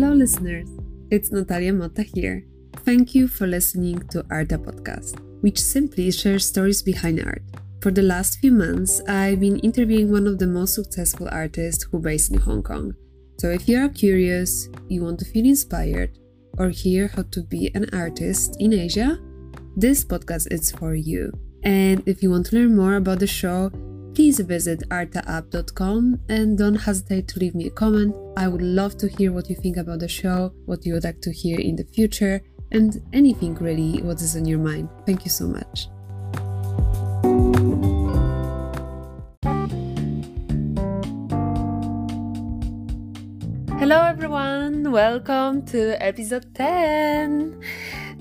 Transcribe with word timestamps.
Hello, 0.00 0.14
listeners. 0.14 0.66
It's 1.10 1.30
Natalia 1.30 1.74
Motta 1.74 2.02
here. 2.02 2.46
Thank 2.86 3.14
you 3.14 3.28
for 3.28 3.46
listening 3.46 3.98
to 4.08 4.24
Arta 4.30 4.56
Podcast, 4.56 5.20
which 5.42 5.60
simply 5.60 6.10
shares 6.10 6.46
stories 6.46 6.82
behind 6.82 7.20
art. 7.20 7.42
For 7.82 7.90
the 7.90 8.00
last 8.00 8.38
few 8.38 8.50
months, 8.50 9.02
I've 9.06 9.40
been 9.40 9.58
interviewing 9.58 10.10
one 10.10 10.26
of 10.26 10.38
the 10.38 10.46
most 10.46 10.74
successful 10.74 11.28
artists 11.30 11.84
who 11.84 11.98
based 11.98 12.32
in 12.32 12.40
Hong 12.40 12.62
Kong. 12.62 12.94
So 13.40 13.50
if 13.50 13.68
you 13.68 13.76
are 13.76 13.90
curious, 13.90 14.70
you 14.88 15.04
want 15.04 15.18
to 15.18 15.26
feel 15.26 15.44
inspired, 15.44 16.16
or 16.56 16.70
hear 16.70 17.08
how 17.08 17.24
to 17.32 17.42
be 17.42 17.70
an 17.74 17.84
artist 17.92 18.56
in 18.58 18.72
Asia, 18.72 19.20
this 19.76 20.02
podcast 20.02 20.50
is 20.50 20.70
for 20.70 20.94
you. 20.94 21.30
And 21.62 22.02
if 22.08 22.22
you 22.22 22.30
want 22.30 22.46
to 22.46 22.56
learn 22.56 22.74
more 22.74 22.94
about 22.94 23.18
the 23.18 23.26
show, 23.26 23.70
please 24.14 24.40
visit 24.40 24.82
artaapp.com 24.88 26.20
and 26.28 26.58
don't 26.58 26.74
hesitate 26.74 27.28
to 27.28 27.38
leave 27.38 27.54
me 27.54 27.66
a 27.66 27.70
comment. 27.70 28.14
I 28.36 28.48
would 28.48 28.62
love 28.62 28.96
to 28.98 29.08
hear 29.08 29.32
what 29.32 29.48
you 29.48 29.56
think 29.56 29.76
about 29.76 30.00
the 30.00 30.08
show, 30.08 30.52
what 30.66 30.84
you 30.84 30.94
would 30.94 31.04
like 31.04 31.20
to 31.22 31.32
hear 31.32 31.58
in 31.60 31.76
the 31.76 31.84
future, 31.84 32.42
and 32.72 33.00
anything 33.12 33.54
really 33.54 34.02
what 34.02 34.20
is 34.20 34.36
on 34.36 34.44
your 34.44 34.58
mind. 34.58 34.88
Thank 35.06 35.24
you 35.24 35.30
so 35.30 35.46
much. 35.46 35.88
Hello, 43.78 44.02
everyone. 44.02 44.92
Welcome 44.92 45.64
to 45.66 45.96
episode 46.04 46.54
10. 46.54 47.60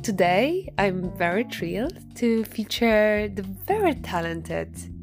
Today, 0.02 0.70
I'm 0.78 1.12
very 1.18 1.44
thrilled 1.44 2.16
to 2.16 2.46
feature 2.46 3.28
the 3.28 3.44
very 3.44 3.96
talented 3.96 4.99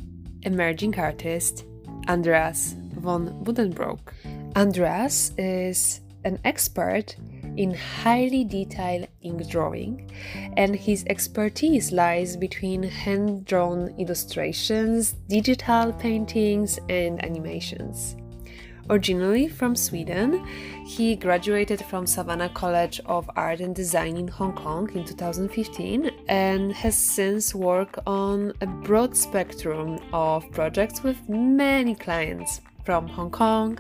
emerging 0.47 0.99
artist 0.99 1.65
Andreas 2.09 2.77
von 3.01 3.45
Buddenbrook. 3.45 4.15
Andreas 4.55 5.33
is 5.37 6.01
an 6.25 6.39
expert 6.45 7.17
in 7.57 7.75
highly 7.75 8.45
detailed 8.45 9.09
ink 9.23 9.49
drawing, 9.49 10.11
and 10.57 10.77
his 10.77 11.05
expertise 11.09 11.91
lies 11.91 12.37
between 12.37 12.83
hand 12.83 13.45
drawn 13.45 13.89
illustrations, 13.99 15.17
digital 15.29 15.93
paintings, 15.93 16.79
and 16.89 17.23
animations. 17.25 18.17
Originally 18.89 19.49
from 19.49 19.75
Sweden, 19.75 20.47
he 20.85 21.17
graduated 21.17 21.85
from 21.87 22.07
Savannah 22.07 22.49
College 22.51 23.01
of 23.07 23.29
Art 23.35 23.61
and 23.61 23.75
Design 23.75 24.17
in 24.17 24.29
Hong 24.29 24.53
Kong 24.55 24.89
in 24.95 25.05
2015 25.05 26.11
and 26.29 26.73
has 26.73 26.97
since 26.97 27.53
worked 27.53 27.99
on 28.07 28.53
a 28.61 28.67
broad 28.67 29.17
spectrum 29.17 29.99
of 30.13 30.49
projects 30.53 31.03
with 31.03 31.29
many 31.29 31.97
clients 31.97 32.61
from 32.85 33.09
Hong 33.09 33.31
Kong, 33.31 33.77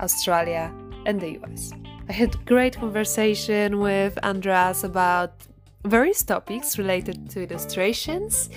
Australia, 0.00 0.72
and 1.06 1.20
the 1.20 1.40
US. 1.42 1.72
I 2.08 2.12
had 2.12 2.46
great 2.46 2.76
conversation 2.76 3.80
with 3.80 4.16
Andreas 4.22 4.84
about 4.84 5.32
various 5.86 6.22
topics 6.22 6.78
related 6.78 7.30
to 7.30 7.42
illustrations 7.42 8.50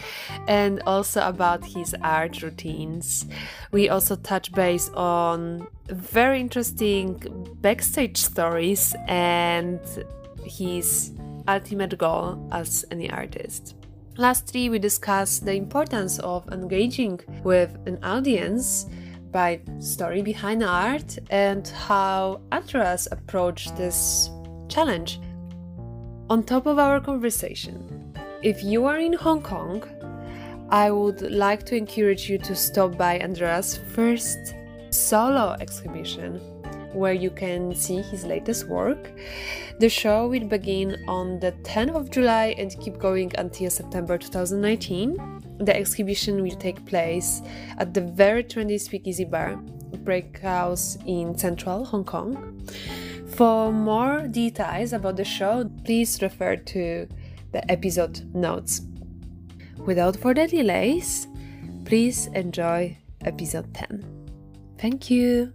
and 0.47 0.81
also 0.85 1.21
about 1.21 1.63
his 1.63 1.95
art 2.01 2.41
routines. 2.41 3.25
We 3.71 3.89
also 3.89 4.15
touch 4.15 4.51
base 4.51 4.89
on 4.89 5.67
very 5.87 6.39
interesting 6.39 7.21
backstage 7.61 8.17
stories 8.17 8.95
and 9.07 9.79
his 10.43 11.11
ultimate 11.47 11.97
goal 11.97 12.47
as 12.51 12.85
any 12.91 13.09
artist. 13.09 13.75
Lastly, 14.17 14.69
we 14.69 14.79
discuss 14.79 15.39
the 15.39 15.53
importance 15.53 16.19
of 16.19 16.47
engaging 16.51 17.21
with 17.43 17.77
an 17.85 18.03
audience 18.03 18.85
by 19.31 19.61
story 19.79 20.21
behind 20.21 20.63
art 20.63 21.17
and 21.29 21.67
how 21.67 22.41
Andreas 22.51 23.07
approached 23.11 23.77
this 23.77 24.29
challenge. 24.67 25.19
On 26.29 26.43
top 26.43 26.67
of 26.67 26.77
our 26.77 26.99
conversation, 26.99 28.13
if 28.43 28.63
you 28.63 28.85
are 28.85 28.99
in 28.99 29.13
Hong 29.13 29.41
Kong, 29.41 29.83
I 30.69 30.91
would 30.91 31.21
like 31.21 31.65
to 31.65 31.75
encourage 31.75 32.29
you 32.29 32.37
to 32.37 32.55
stop 32.55 32.95
by 32.99 33.19
Andreas' 33.19 33.77
first 33.95 34.53
solo 34.91 35.55
exhibition 35.59 36.39
where 36.93 37.13
you 37.13 37.31
can 37.31 37.73
see 37.73 38.03
his 38.03 38.25
latest 38.25 38.67
work. 38.67 39.11
The 39.79 39.89
show 39.89 40.27
will 40.27 40.45
begin 40.45 41.03
on 41.07 41.39
the 41.39 41.51
10th 41.63 41.95
of 41.95 42.11
July 42.11 42.53
and 42.59 42.79
keep 42.79 42.99
going 42.99 43.31
until 43.39 43.71
September 43.71 44.19
2019. 44.19 45.57
The 45.61 45.75
exhibition 45.75 46.43
will 46.43 46.57
take 46.57 46.85
place 46.85 47.41
at 47.79 47.95
the 47.95 48.01
very 48.01 48.43
trendy 48.43 48.79
Speakeasy 48.79 49.25
Bar, 49.25 49.55
Break 50.03 50.37
House 50.41 50.95
in 51.07 51.35
central 51.35 51.85
Hong 51.85 52.03
Kong. 52.03 52.61
For 53.35 53.71
more 53.71 54.27
details 54.27 54.93
about 54.93 55.15
the 55.15 55.23
show, 55.23 55.69
please 55.85 56.21
refer 56.21 56.55
to 56.57 57.07
the 57.51 57.71
episode 57.71 58.33
notes. 58.35 58.81
Without 59.85 60.15
further 60.17 60.45
delays, 60.47 61.27
please 61.85 62.27
enjoy 62.33 62.97
episode 63.25 63.73
10. 63.73 64.03
Thank 64.77 65.09
you. 65.09 65.53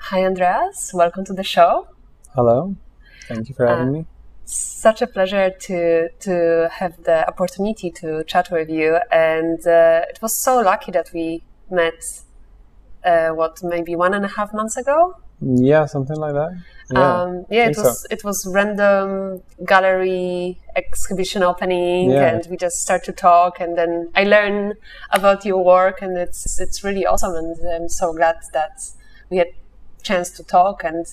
Hi, 0.00 0.24
Andreas. 0.24 0.92
Welcome 0.94 1.24
to 1.26 1.32
the 1.32 1.44
show. 1.44 1.88
Hello. 2.34 2.74
Thank 3.28 3.48
you 3.48 3.54
for 3.54 3.66
having 3.66 3.88
Uh, 3.88 3.92
me. 3.92 4.06
Such 4.44 5.02
a 5.02 5.06
pleasure 5.08 5.50
to 5.50 6.08
to 6.20 6.68
have 6.72 7.02
the 7.02 7.26
opportunity 7.26 7.90
to 7.90 8.22
chat 8.24 8.48
with 8.52 8.68
you, 8.70 8.98
and 9.10 9.58
uh, 9.66 10.02
it 10.08 10.20
was 10.22 10.36
so 10.36 10.60
lucky 10.60 10.92
that 10.92 11.10
we 11.12 11.42
met. 11.68 12.22
Uh, 13.06 13.30
what 13.30 13.62
maybe 13.62 13.94
one 13.94 14.12
and 14.14 14.24
a 14.24 14.28
half 14.28 14.52
months 14.52 14.76
ago? 14.76 15.14
Yeah, 15.40 15.86
something 15.86 16.16
like 16.16 16.32
that. 16.34 16.50
Yeah. 16.90 17.22
um, 17.22 17.46
yeah, 17.50 17.64
it 17.64 17.74
think 17.74 17.76
so. 17.76 17.82
was 17.84 18.06
it 18.10 18.24
was 18.24 18.46
random 18.46 19.42
gallery 19.64 20.58
exhibition 20.74 21.42
opening, 21.42 22.10
Yeah. 22.10 22.28
and 22.28 22.46
we 22.50 22.56
just 22.56 22.80
start 22.82 23.04
to 23.04 23.12
talk, 23.12 23.60
and 23.60 23.76
then 23.78 24.10
I 24.14 24.24
learn 24.24 24.74
about 25.10 25.44
your 25.44 25.62
work, 25.64 26.02
and 26.02 26.16
it's 26.16 26.60
it's 26.60 26.82
really 26.84 27.04
awesome, 27.06 27.34
and 27.34 27.56
I'm 27.74 27.88
so 27.88 28.12
glad 28.12 28.36
that 28.52 28.74
we 29.30 29.36
had 29.38 29.48
chance 30.02 30.30
to 30.30 30.42
talk. 30.44 30.84
And 30.84 31.04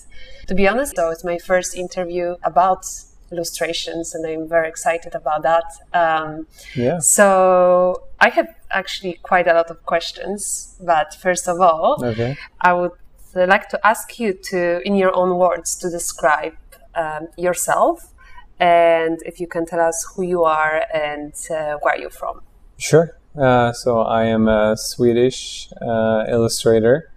to 0.46 0.54
be 0.54 0.68
honest, 0.68 0.94
though, 0.96 1.10
it's 1.10 1.24
my 1.24 1.38
first 1.38 1.76
interview 1.76 2.36
about 2.42 2.86
illustrations, 3.34 4.14
and 4.14 4.26
I'm 4.26 4.48
very 4.48 4.68
excited 4.68 5.14
about 5.14 5.42
that. 5.42 5.66
Um, 6.02 6.46
yeah. 6.74 6.98
so 7.00 8.04
I 8.20 8.28
have 8.38 8.48
actually 8.70 9.14
quite 9.30 9.46
a 9.52 9.54
lot 9.54 9.68
of 9.70 9.78
questions, 9.92 10.76
but 10.80 11.08
first 11.14 11.48
of 11.48 11.60
all, 11.60 12.04
Okay. 12.12 12.36
I 12.60 12.72
would 12.72 12.92
like 13.34 13.68
to 13.74 13.78
ask 13.92 14.06
you 14.20 14.32
to, 14.50 14.80
in 14.88 14.94
your 14.94 15.12
own 15.14 15.30
words, 15.38 15.76
to 15.82 15.90
describe 15.90 16.56
um, 16.94 17.28
yourself 17.36 18.14
and 18.60 19.18
if 19.26 19.40
you 19.40 19.46
can 19.46 19.66
tell 19.66 19.80
us 19.80 20.06
who 20.14 20.22
you 20.22 20.44
are 20.44 20.84
and 20.94 21.34
uh, 21.50 21.74
where 21.82 21.98
you're 22.00 22.10
from. 22.10 22.40
Sure. 22.78 23.18
Uh, 23.36 23.72
so 23.72 24.00
I 24.00 24.24
am 24.24 24.46
a 24.46 24.76
Swedish 24.76 25.68
uh, 25.82 26.24
illustrator, 26.28 27.10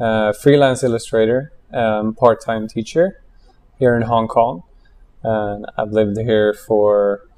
uh, 0.00 0.32
freelance 0.32 0.82
illustrator, 0.82 1.52
um, 1.72 2.14
part-time 2.14 2.66
teacher 2.66 3.22
here 3.78 3.94
in 3.94 4.02
Hong 4.02 4.26
Kong, 4.26 4.64
and 5.22 5.66
I've 5.76 5.92
lived 5.92 6.18
here 6.18 6.54
for 6.54 7.28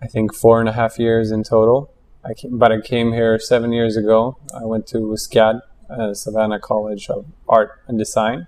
I 0.00 0.06
think 0.06 0.34
four 0.34 0.60
and 0.60 0.68
a 0.68 0.72
half 0.72 0.98
years 0.98 1.30
in 1.30 1.44
total. 1.44 1.92
I 2.24 2.34
came, 2.34 2.58
but 2.58 2.72
I 2.72 2.80
came 2.80 3.12
here 3.12 3.38
seven 3.38 3.72
years 3.72 3.96
ago. 3.96 4.36
I 4.54 4.64
went 4.64 4.86
to 4.88 4.98
SCAD, 4.98 5.60
uh, 5.90 6.14
Savannah 6.14 6.60
College 6.60 7.08
of 7.08 7.26
Art 7.48 7.80
and 7.88 7.98
Design, 7.98 8.46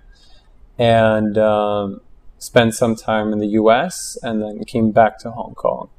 and 0.77 1.37
um, 1.37 2.01
spent 2.37 2.73
some 2.73 2.95
time 2.95 3.33
in 3.33 3.39
the 3.39 3.47
U.S. 3.61 4.17
and 4.21 4.41
then 4.41 4.63
came 4.65 4.91
back 4.91 5.19
to 5.19 5.31
Hong 5.31 5.55
Kong 5.55 5.89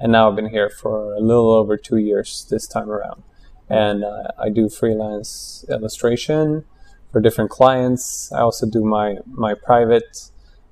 and 0.00 0.12
now 0.12 0.28
I've 0.28 0.36
been 0.36 0.50
here 0.50 0.70
for 0.70 1.14
a 1.14 1.20
little 1.20 1.52
over 1.52 1.76
two 1.76 1.96
years 1.96 2.46
this 2.50 2.66
time 2.66 2.90
around. 2.90 3.22
And 3.68 4.04
uh, 4.04 4.28
I 4.38 4.48
do 4.48 4.68
freelance 4.68 5.64
illustration 5.68 6.64
for 7.12 7.20
different 7.20 7.50
clients. 7.50 8.32
I 8.32 8.40
also 8.40 8.66
do 8.66 8.84
my 8.84 9.16
my 9.26 9.54
private 9.54 10.30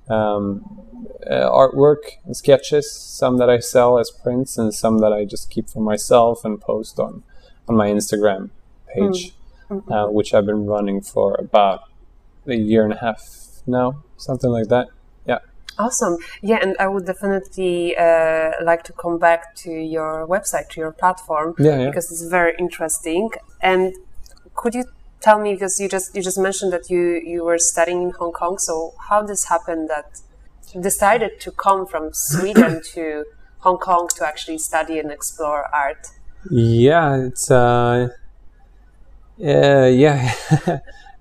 um, 0.08 0.64
uh, 1.28 1.50
artwork 1.50 2.18
and 2.24 2.36
sketches. 2.36 2.90
Some 2.90 3.38
that 3.38 3.50
I 3.50 3.58
sell 3.58 3.98
as 3.98 4.10
prints, 4.10 4.58
and 4.58 4.72
some 4.74 4.98
that 4.98 5.12
I 5.12 5.24
just 5.24 5.50
keep 5.50 5.68
for 5.68 5.80
myself 5.80 6.44
and 6.44 6.60
post 6.60 6.98
on 6.98 7.22
on 7.68 7.76
my 7.76 7.88
Instagram 7.88 8.50
page, 8.94 9.32
uh, 9.90 10.06
which 10.06 10.32
I've 10.34 10.46
been 10.46 10.66
running 10.66 11.00
for 11.00 11.34
about 11.38 11.80
a 12.46 12.54
year 12.54 12.84
and 12.84 12.92
a 12.92 12.98
half 12.98 13.22
now, 13.66 14.04
something 14.16 14.50
like 14.50 14.68
that. 14.68 14.88
Yeah. 15.26 15.38
Awesome. 15.78 16.16
Yeah, 16.42 16.58
and 16.62 16.76
I 16.78 16.86
would 16.86 17.06
definitely 17.06 17.96
uh, 17.96 18.52
like 18.62 18.84
to 18.84 18.92
come 18.92 19.18
back 19.18 19.54
to 19.56 19.70
your 19.70 20.26
website, 20.28 20.68
to 20.70 20.80
your 20.80 20.92
platform, 20.92 21.54
Yeah, 21.58 21.80
yeah. 21.80 21.86
because 21.86 22.10
it's 22.12 22.22
very 22.22 22.54
interesting. 22.58 23.30
And 23.60 23.94
could 24.54 24.74
you 24.74 24.84
tell 25.20 25.40
me, 25.40 25.54
because 25.54 25.80
you 25.80 25.88
just 25.88 26.14
you 26.14 26.22
just 26.22 26.38
mentioned 26.38 26.72
that 26.72 26.90
you 26.90 27.20
you 27.24 27.44
were 27.44 27.58
studying 27.58 28.02
in 28.02 28.10
Hong 28.10 28.32
Kong, 28.32 28.58
so 28.58 28.94
how 29.08 29.22
this 29.22 29.44
happened 29.44 29.88
that 29.88 30.20
you 30.74 30.80
decided 30.80 31.40
to 31.40 31.50
come 31.50 31.86
from 31.86 32.12
Sweden 32.12 32.82
to 32.94 33.24
Hong 33.58 33.78
Kong 33.78 34.08
to 34.16 34.26
actually 34.26 34.58
study 34.58 34.98
and 34.98 35.10
explore 35.10 35.68
art? 35.74 36.08
Yeah, 36.50 37.26
it's 37.26 37.50
uh, 37.50 38.08
uh 39.40 39.40
yeah, 40.04 40.34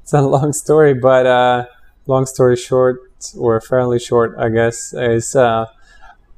it's 0.01 0.13
a 0.13 0.21
long 0.21 0.53
story, 0.53 0.94
but 0.94 1.25
uh, 1.25 1.65
long 2.06 2.25
story 2.25 2.56
short, 2.56 3.00
or 3.38 3.59
fairly 3.62 4.00
short, 4.00 4.36
I 4.38 4.50
guess, 4.50 4.94
is 4.94 5.36
uh, 5.36 5.65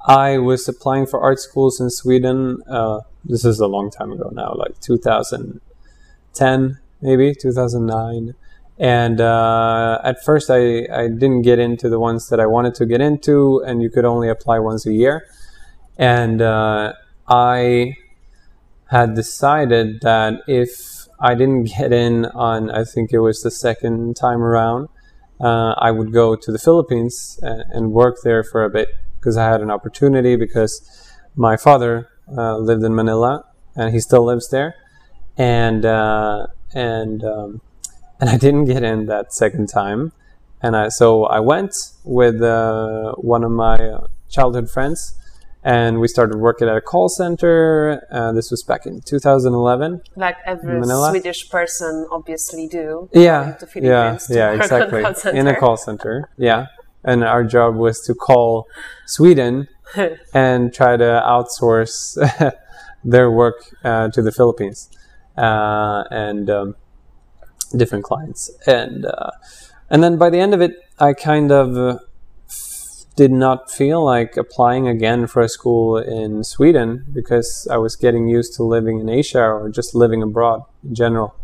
I 0.08 0.38
was 0.38 0.68
applying 0.68 1.06
for 1.06 1.20
art 1.20 1.40
schools 1.40 1.82
in 1.82 1.90
Sweden. 1.90 2.64
Uh, 2.68 3.02
this 3.26 3.44
is 3.44 3.60
a 3.60 3.68
long 3.68 3.92
time 3.92 4.14
ago 4.14 4.30
now, 4.32 4.54
like 4.56 4.80
2010, 4.80 6.80
maybe 7.02 7.34
2009. 7.34 8.34
And 8.80 9.20
uh, 9.20 10.00
at 10.04 10.24
first, 10.24 10.50
I, 10.52 10.86
I 10.94 11.08
didn't 11.08 11.42
get 11.42 11.58
into 11.58 11.90
the 11.90 12.00
ones 12.00 12.30
that 12.30 12.40
I 12.40 12.46
wanted 12.46 12.76
to 12.76 12.86
get 12.86 13.02
into, 13.02 13.64
and 13.66 13.82
you 13.82 13.90
could 13.90 14.06
only 14.06 14.30
apply 14.30 14.60
once 14.60 14.86
a 14.86 14.94
year. 14.94 15.28
And 15.98 16.42
uh, 16.42 16.94
I 17.28 17.96
had 18.92 19.16
decided 19.16 20.02
that 20.02 20.42
if 20.48 21.08
I 21.20 21.34
didn't 21.34 21.64
get 21.78 21.92
in 21.92 22.26
on, 22.26 22.70
I 22.70 22.84
think 22.84 23.12
it 23.12 23.20
was 23.20 23.42
the 23.42 23.52
second 23.52 24.16
time 24.16 24.44
around, 24.44 24.90
uh, 25.40 25.74
I 25.78 25.92
would 25.92 26.14
go 26.14 26.36
to 26.36 26.52
the 26.52 26.60
Philippines 26.60 27.40
and, 27.42 27.64
and 27.72 27.92
work 27.92 28.18
there 28.24 28.44
for 28.44 28.64
a 28.64 28.70
bit 28.70 28.90
because 29.20 29.38
I 29.38 29.50
had 29.50 29.62
an 29.62 29.72
opportunity 29.72 30.36
because 30.36 30.82
my 31.36 31.58
father 31.58 32.10
uh, 32.36 32.58
lived 32.58 32.84
in 32.84 32.96
Manila 32.96 33.46
and 33.76 33.94
he 33.94 34.00
still 34.00 34.24
lives 34.24 34.50
there, 34.50 34.76
and 35.38 35.86
uh, 35.86 36.48
and 36.74 37.24
um, 37.24 37.62
and 38.20 38.30
I 38.30 38.38
didn't 38.38 38.66
get 38.66 38.84
in 38.84 39.06
that 39.08 39.34
second 39.34 39.68
time, 39.68 40.12
and 40.62 40.76
I 40.76 40.90
so 40.90 41.26
I 41.26 41.40
went 41.40 41.76
with 42.04 42.42
uh, 42.42 43.14
one 43.14 43.44
of 43.44 43.52
my 43.52 44.00
childhood 44.30 44.70
friends 44.70 45.18
and 45.68 46.00
we 46.00 46.08
started 46.08 46.38
working 46.38 46.70
at 46.70 46.78
a 46.78 46.82
call 46.82 47.10
center. 47.10 48.02
Uh, 48.10 48.32
this 48.32 48.50
was 48.52 48.64
back 48.64 48.86
in 48.86 49.02
2011. 49.02 50.02
Like 50.16 50.38
every. 50.46 50.82
Swedish 50.86 51.50
person 51.50 52.08
obviously 52.10 52.68
do. 52.68 53.10
Yeah, 53.14 53.58
yeah, 53.76 54.18
yeah, 54.30 54.54
exactly. 54.54 55.04
In 55.38 55.48
a 55.48 55.56
call 55.56 55.76
center, 55.76 56.30
yeah. 56.38 56.68
And 57.04 57.22
our 57.24 57.44
job 57.44 57.76
was 57.76 58.00
to 58.02 58.14
call 58.14 58.68
Sweden 59.06 59.68
and 60.34 60.74
try 60.74 60.96
to 60.96 61.04
outsource 61.04 62.18
their 63.04 63.30
work 63.30 63.76
uh, 63.84 64.08
to 64.10 64.22
the 64.22 64.32
Philippines 64.32 64.90
uh, 65.38 66.04
and 66.12 66.50
um, 66.50 66.76
different 67.76 68.04
clients. 68.04 68.52
And 68.66 69.06
uh, 69.06 69.32
and 69.90 70.04
then 70.04 70.18
by 70.18 70.30
the 70.30 70.40
end 70.40 70.54
of 70.54 70.62
it, 70.62 70.76
I 71.00 71.14
kind 71.14 71.52
of 71.52 71.78
uh, 71.78 72.00
did 73.16 73.32
not 73.32 73.72
feel 73.72 74.04
like 74.04 74.38
applying 74.38 74.88
again 74.88 75.28
for 75.28 75.42
a 75.42 75.50
school 75.50 75.98
in 75.98 76.44
Sweden 76.44 77.06
because 77.12 77.68
I 77.72 77.78
was 77.78 77.96
getting 77.96 78.28
used 78.28 78.54
to 78.56 78.64
living 78.64 79.00
in 79.00 79.10
Asia 79.10 79.42
or 79.42 79.70
just 79.70 79.96
living 79.96 80.22
abroad 80.22 80.64
in 80.84 80.94
general. 80.94 81.36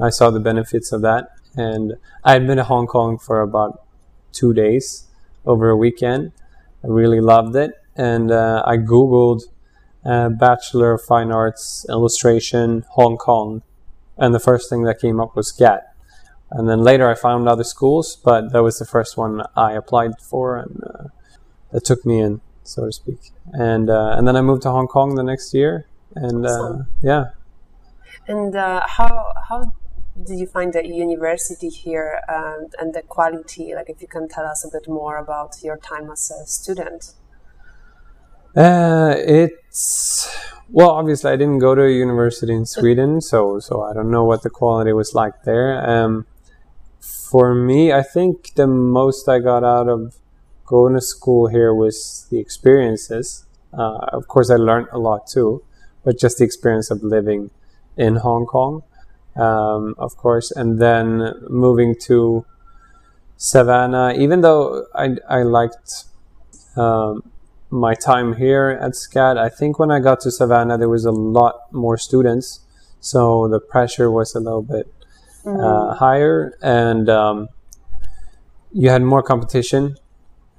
I 0.00 0.10
saw 0.10 0.30
the 0.30 0.40
benefits 0.40 0.92
of 0.92 1.02
that, 1.02 1.30
and 1.56 1.94
I 2.24 2.32
had 2.32 2.46
been 2.46 2.56
to 2.58 2.64
Hong 2.64 2.86
Kong 2.86 3.18
for 3.18 3.40
about 3.40 3.82
two 4.32 4.54
days 4.54 5.08
over 5.44 5.68
a 5.68 5.76
weekend. 5.76 6.32
I 6.84 6.86
really 6.86 7.20
loved 7.20 7.56
it, 7.56 7.72
and 7.96 8.30
uh, 8.30 8.62
I 8.64 8.76
googled 8.76 9.42
uh, 10.04 10.28
Bachelor 10.28 10.92
of 10.92 11.02
Fine 11.02 11.30
Arts 11.32 11.86
Illustration 11.88 12.84
Hong 12.90 13.16
Kong, 13.16 13.62
and 14.16 14.34
the 14.34 14.40
first 14.40 14.68
thing 14.70 14.82
that 14.84 15.00
came 15.00 15.20
up 15.20 15.36
was 15.36 15.52
SCAD. 15.52 15.82
And 16.50 16.68
then 16.68 16.80
later 16.80 17.08
I 17.08 17.14
found 17.14 17.46
other 17.48 17.64
schools, 17.64 18.16
but 18.16 18.52
that 18.52 18.62
was 18.62 18.78
the 18.78 18.86
first 18.86 19.16
one 19.16 19.42
I 19.54 19.72
applied 19.72 20.20
for, 20.20 20.56
and 20.56 20.82
uh, 20.82 21.04
that 21.72 21.84
took 21.84 22.06
me 22.06 22.20
in, 22.20 22.40
so 22.62 22.86
to 22.86 22.92
speak. 22.92 23.32
And 23.52 23.90
uh, 23.90 24.14
and 24.16 24.26
then 24.26 24.34
I 24.36 24.40
moved 24.40 24.62
to 24.62 24.70
Hong 24.70 24.88
Kong 24.88 25.14
the 25.14 25.22
next 25.22 25.52
year, 25.52 25.86
and 26.14 26.46
uh, 26.46 26.48
Awesome. 26.48 26.86
yeah, 27.02 27.24
And 28.26 28.54
uh, 28.56 28.86
how 28.86 29.32
how 29.48 29.72
did 30.26 30.38
you 30.38 30.46
find 30.46 30.72
the 30.72 30.86
university 30.86 31.68
here 31.68 32.20
and, 32.28 32.74
and 32.80 32.94
the 32.94 33.02
quality? 33.02 33.74
Like, 33.74 33.88
if 33.88 34.00
you 34.02 34.08
can 34.08 34.28
tell 34.28 34.44
us 34.44 34.64
a 34.64 34.70
bit 34.70 34.88
more 34.88 35.16
about 35.16 35.56
your 35.62 35.76
time 35.76 36.10
as 36.10 36.30
a 36.30 36.46
student. 36.46 37.12
Uh, 38.58 39.14
it's 39.16 40.28
well, 40.68 40.90
obviously, 40.90 41.30
I 41.30 41.36
didn't 41.36 41.60
go 41.60 41.76
to 41.76 41.82
a 41.82 41.90
university 41.90 42.52
in 42.52 42.66
Sweden, 42.66 43.20
so 43.20 43.60
so 43.60 43.82
I 43.82 43.92
don't 43.94 44.10
know 44.10 44.24
what 44.24 44.42
the 44.42 44.50
quality 44.50 44.92
was 44.92 45.14
like 45.14 45.44
there. 45.44 45.70
Um, 45.88 46.26
for 47.00 47.54
me, 47.54 47.92
I 47.92 48.02
think 48.02 48.54
the 48.54 48.66
most 48.66 49.28
I 49.28 49.38
got 49.38 49.62
out 49.62 49.88
of 49.88 50.16
going 50.66 50.94
to 50.94 51.00
school 51.00 51.46
here 51.46 51.72
was 51.72 52.26
the 52.30 52.40
experiences. 52.40 53.46
Uh, 53.72 53.98
of 54.18 54.26
course, 54.26 54.50
I 54.50 54.56
learned 54.56 54.88
a 54.92 54.98
lot 54.98 55.28
too, 55.28 55.62
but 56.04 56.18
just 56.18 56.38
the 56.38 56.44
experience 56.44 56.90
of 56.90 57.04
living 57.04 57.50
in 57.96 58.16
Hong 58.16 58.44
Kong, 58.44 58.82
um, 59.36 59.94
of 59.98 60.16
course, 60.16 60.50
and 60.50 60.80
then 60.82 61.32
moving 61.48 61.94
to 62.06 62.44
Savannah. 63.36 64.14
Even 64.18 64.40
though 64.40 64.86
I 64.96 65.16
I 65.28 65.42
liked. 65.44 66.06
Um, 66.76 67.22
my 67.70 67.94
time 67.94 68.34
here 68.34 68.78
at 68.80 68.92
SCAD, 68.92 69.36
I 69.36 69.48
think 69.48 69.78
when 69.78 69.90
I 69.90 70.00
got 70.00 70.20
to 70.20 70.30
Savannah, 70.30 70.78
there 70.78 70.88
was 70.88 71.04
a 71.04 71.10
lot 71.10 71.72
more 71.72 71.98
students, 71.98 72.60
so 73.00 73.48
the 73.48 73.60
pressure 73.60 74.10
was 74.10 74.34
a 74.34 74.40
little 74.40 74.62
bit 74.62 74.92
uh, 75.46 75.94
higher, 75.94 76.56
and 76.62 77.08
um, 77.08 77.48
you 78.72 78.90
had 78.90 79.02
more 79.02 79.22
competition 79.22 79.96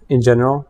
in 0.07 0.21
general 0.21 0.67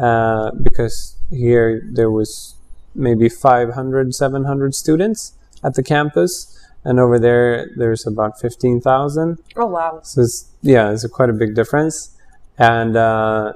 uh, 0.00 0.50
because 0.52 1.16
here 1.30 1.82
there 1.92 2.10
was 2.10 2.54
maybe 2.94 3.28
500, 3.28 4.14
700 4.14 4.74
students 4.74 5.32
at 5.62 5.74
the 5.74 5.82
campus, 5.82 6.58
and 6.84 6.98
over 6.98 7.18
there 7.18 7.70
there's 7.76 8.06
about 8.06 8.40
15,000. 8.40 9.38
Oh 9.56 9.66
wow! 9.66 10.00
So 10.02 10.22
it's, 10.22 10.50
yeah, 10.62 10.92
it's 10.92 11.04
a 11.04 11.08
quite 11.08 11.30
a 11.30 11.34
big 11.34 11.54
difference, 11.54 12.16
and 12.58 12.96
uh, 12.96 13.52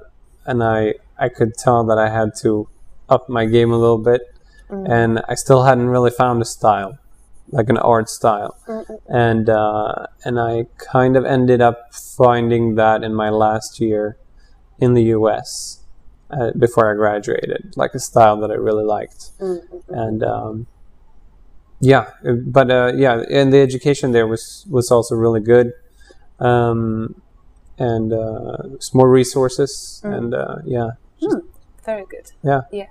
and 0.47 0.63
I 0.63 0.95
I 1.19 1.29
could 1.29 1.55
tell 1.55 1.85
that 1.85 1.99
I 1.99 2.09
had 2.11 2.35
to 2.43 2.69
up 3.09 3.29
my 3.29 3.45
game 3.47 3.71
a 3.73 3.79
little 3.79 3.99
bit, 3.99 4.23
and 4.71 5.21
I 5.29 5.35
still 5.35 5.65
hadn't 5.65 5.89
really 5.89 6.11
found 6.11 6.43
a 6.43 6.45
style, 6.45 6.99
like 7.51 7.69
an 7.69 7.79
art 7.79 8.09
style, 8.09 8.57
and 9.07 9.49
uh, 9.49 10.07
and 10.25 10.41
I 10.41 10.67
kind 10.79 11.17
of 11.17 11.25
ended 11.25 11.61
up 11.61 11.95
finding 11.95 12.75
that 12.77 13.03
in 13.05 13.15
my 13.15 13.31
last 13.31 13.81
year 13.81 14.17
in 14.79 14.95
the 14.95 15.05
U.S. 15.19 15.81
Uh, 16.31 16.51
before 16.59 16.91
I 16.91 16.95
graduated, 16.95 17.75
like 17.77 17.95
a 17.95 18.01
style 18.01 18.37
that 18.41 18.51
I 18.51 18.55
really 18.55 18.85
liked, 18.85 19.31
and. 19.89 20.23
Um, 20.23 20.67
yeah, 21.81 22.11
but 22.47 22.71
uh, 22.71 22.93
yeah, 22.97 23.23
and 23.31 23.53
the 23.53 23.59
education 23.59 24.13
there 24.13 24.27
was 24.27 24.67
was 24.71 24.91
also 24.91 25.15
really 25.17 25.41
good, 25.41 25.73
um, 26.41 27.21
and 27.79 28.13
uh, 28.13 28.57
it's 28.75 28.95
more 28.95 29.11
resources, 29.11 30.01
and 30.03 30.33
uh, 30.35 30.57
yeah, 30.65 30.93
Very 31.85 32.05
good. 32.07 32.33
yeah. 32.43 32.63
Yeah. 32.73 32.87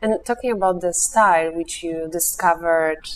And 0.00 0.24
talking 0.24 0.50
about 0.52 0.80
the 0.80 0.92
style 0.94 1.52
which 1.54 1.82
you 1.82 2.08
discovered 2.10 3.06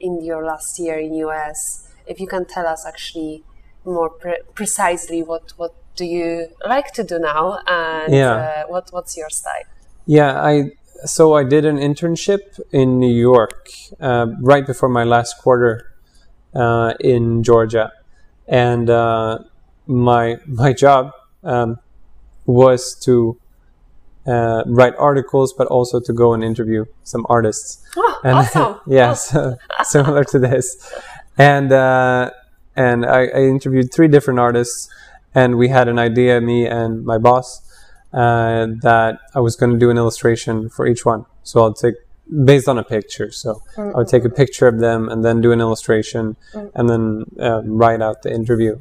in 0.00 0.22
your 0.24 0.44
last 0.44 0.78
year 0.78 0.98
in 0.98 1.14
US, 1.14 1.88
if 2.06 2.18
you 2.20 2.26
can 2.26 2.44
tell 2.44 2.66
us 2.66 2.84
actually 2.86 3.44
more 3.84 4.10
pre- 4.10 4.42
precisely 4.54 5.22
what 5.22 5.52
what 5.56 5.74
do 5.96 6.04
you 6.04 6.48
like 6.66 6.92
to 6.94 7.04
do 7.04 7.18
now 7.18 7.58
and 7.66 8.12
Yeah. 8.12 8.34
uh, 8.34 8.62
what 8.72 8.84
what's 8.92 9.16
your 9.16 9.30
style? 9.30 9.66
Yeah, 10.06 10.42
I 10.42 10.72
so 11.04 11.34
I 11.34 11.44
did 11.44 11.64
an 11.64 11.78
internship 11.78 12.58
in 12.72 12.98
New 12.98 13.12
York 13.32 13.68
uh, 14.00 14.26
right 14.40 14.66
before 14.66 14.88
my 14.88 15.04
last 15.04 15.38
quarter 15.42 15.92
uh, 16.54 16.94
in 17.00 17.42
Georgia, 17.42 17.92
and 18.48 18.88
uh, 18.90 19.38
my 19.86 20.38
my 20.46 20.72
job 20.72 21.12
um, 21.44 21.78
was 22.46 22.94
to 23.04 23.38
uh, 24.26 24.62
write 24.66 24.94
articles, 24.98 25.52
but 25.52 25.66
also 25.68 26.00
to 26.00 26.12
go 26.12 26.32
and 26.32 26.44
interview 26.44 26.84
some 27.02 27.26
artists. 27.28 27.84
Oh, 27.96 28.20
And 28.24 28.36
awesome! 28.36 28.80
yeah, 28.86 29.14
so, 29.14 29.56
similar 29.82 30.24
to 30.24 30.38
this, 30.38 30.92
and 31.38 31.72
uh, 31.72 32.30
and 32.76 33.04
I, 33.04 33.26
I 33.26 33.42
interviewed 33.42 33.92
three 33.92 34.08
different 34.08 34.40
artists, 34.40 34.88
and 35.34 35.56
we 35.56 35.68
had 35.68 35.88
an 35.88 35.98
idea, 35.98 36.40
me 36.40 36.66
and 36.66 37.04
my 37.04 37.18
boss, 37.18 37.60
uh, 38.12 38.66
that 38.82 39.18
I 39.34 39.40
was 39.40 39.56
going 39.56 39.72
to 39.72 39.78
do 39.78 39.90
an 39.90 39.96
illustration 39.96 40.68
for 40.68 40.86
each 40.86 41.04
one. 41.04 41.26
So 41.42 41.60
I'll 41.60 41.74
take 41.74 41.94
based 42.44 42.68
on 42.68 42.78
a 42.78 42.84
picture. 42.84 43.30
So 43.30 43.62
I 43.76 43.98
would 43.98 44.08
take 44.08 44.24
a 44.24 44.30
picture 44.30 44.66
of 44.66 44.78
them 44.78 45.08
and 45.08 45.24
then 45.24 45.40
do 45.40 45.52
an 45.52 45.60
illustration, 45.60 46.36
and 46.74 46.88
then 46.88 47.24
um, 47.40 47.76
write 47.76 48.00
out 48.00 48.22
the 48.22 48.32
interview. 48.32 48.78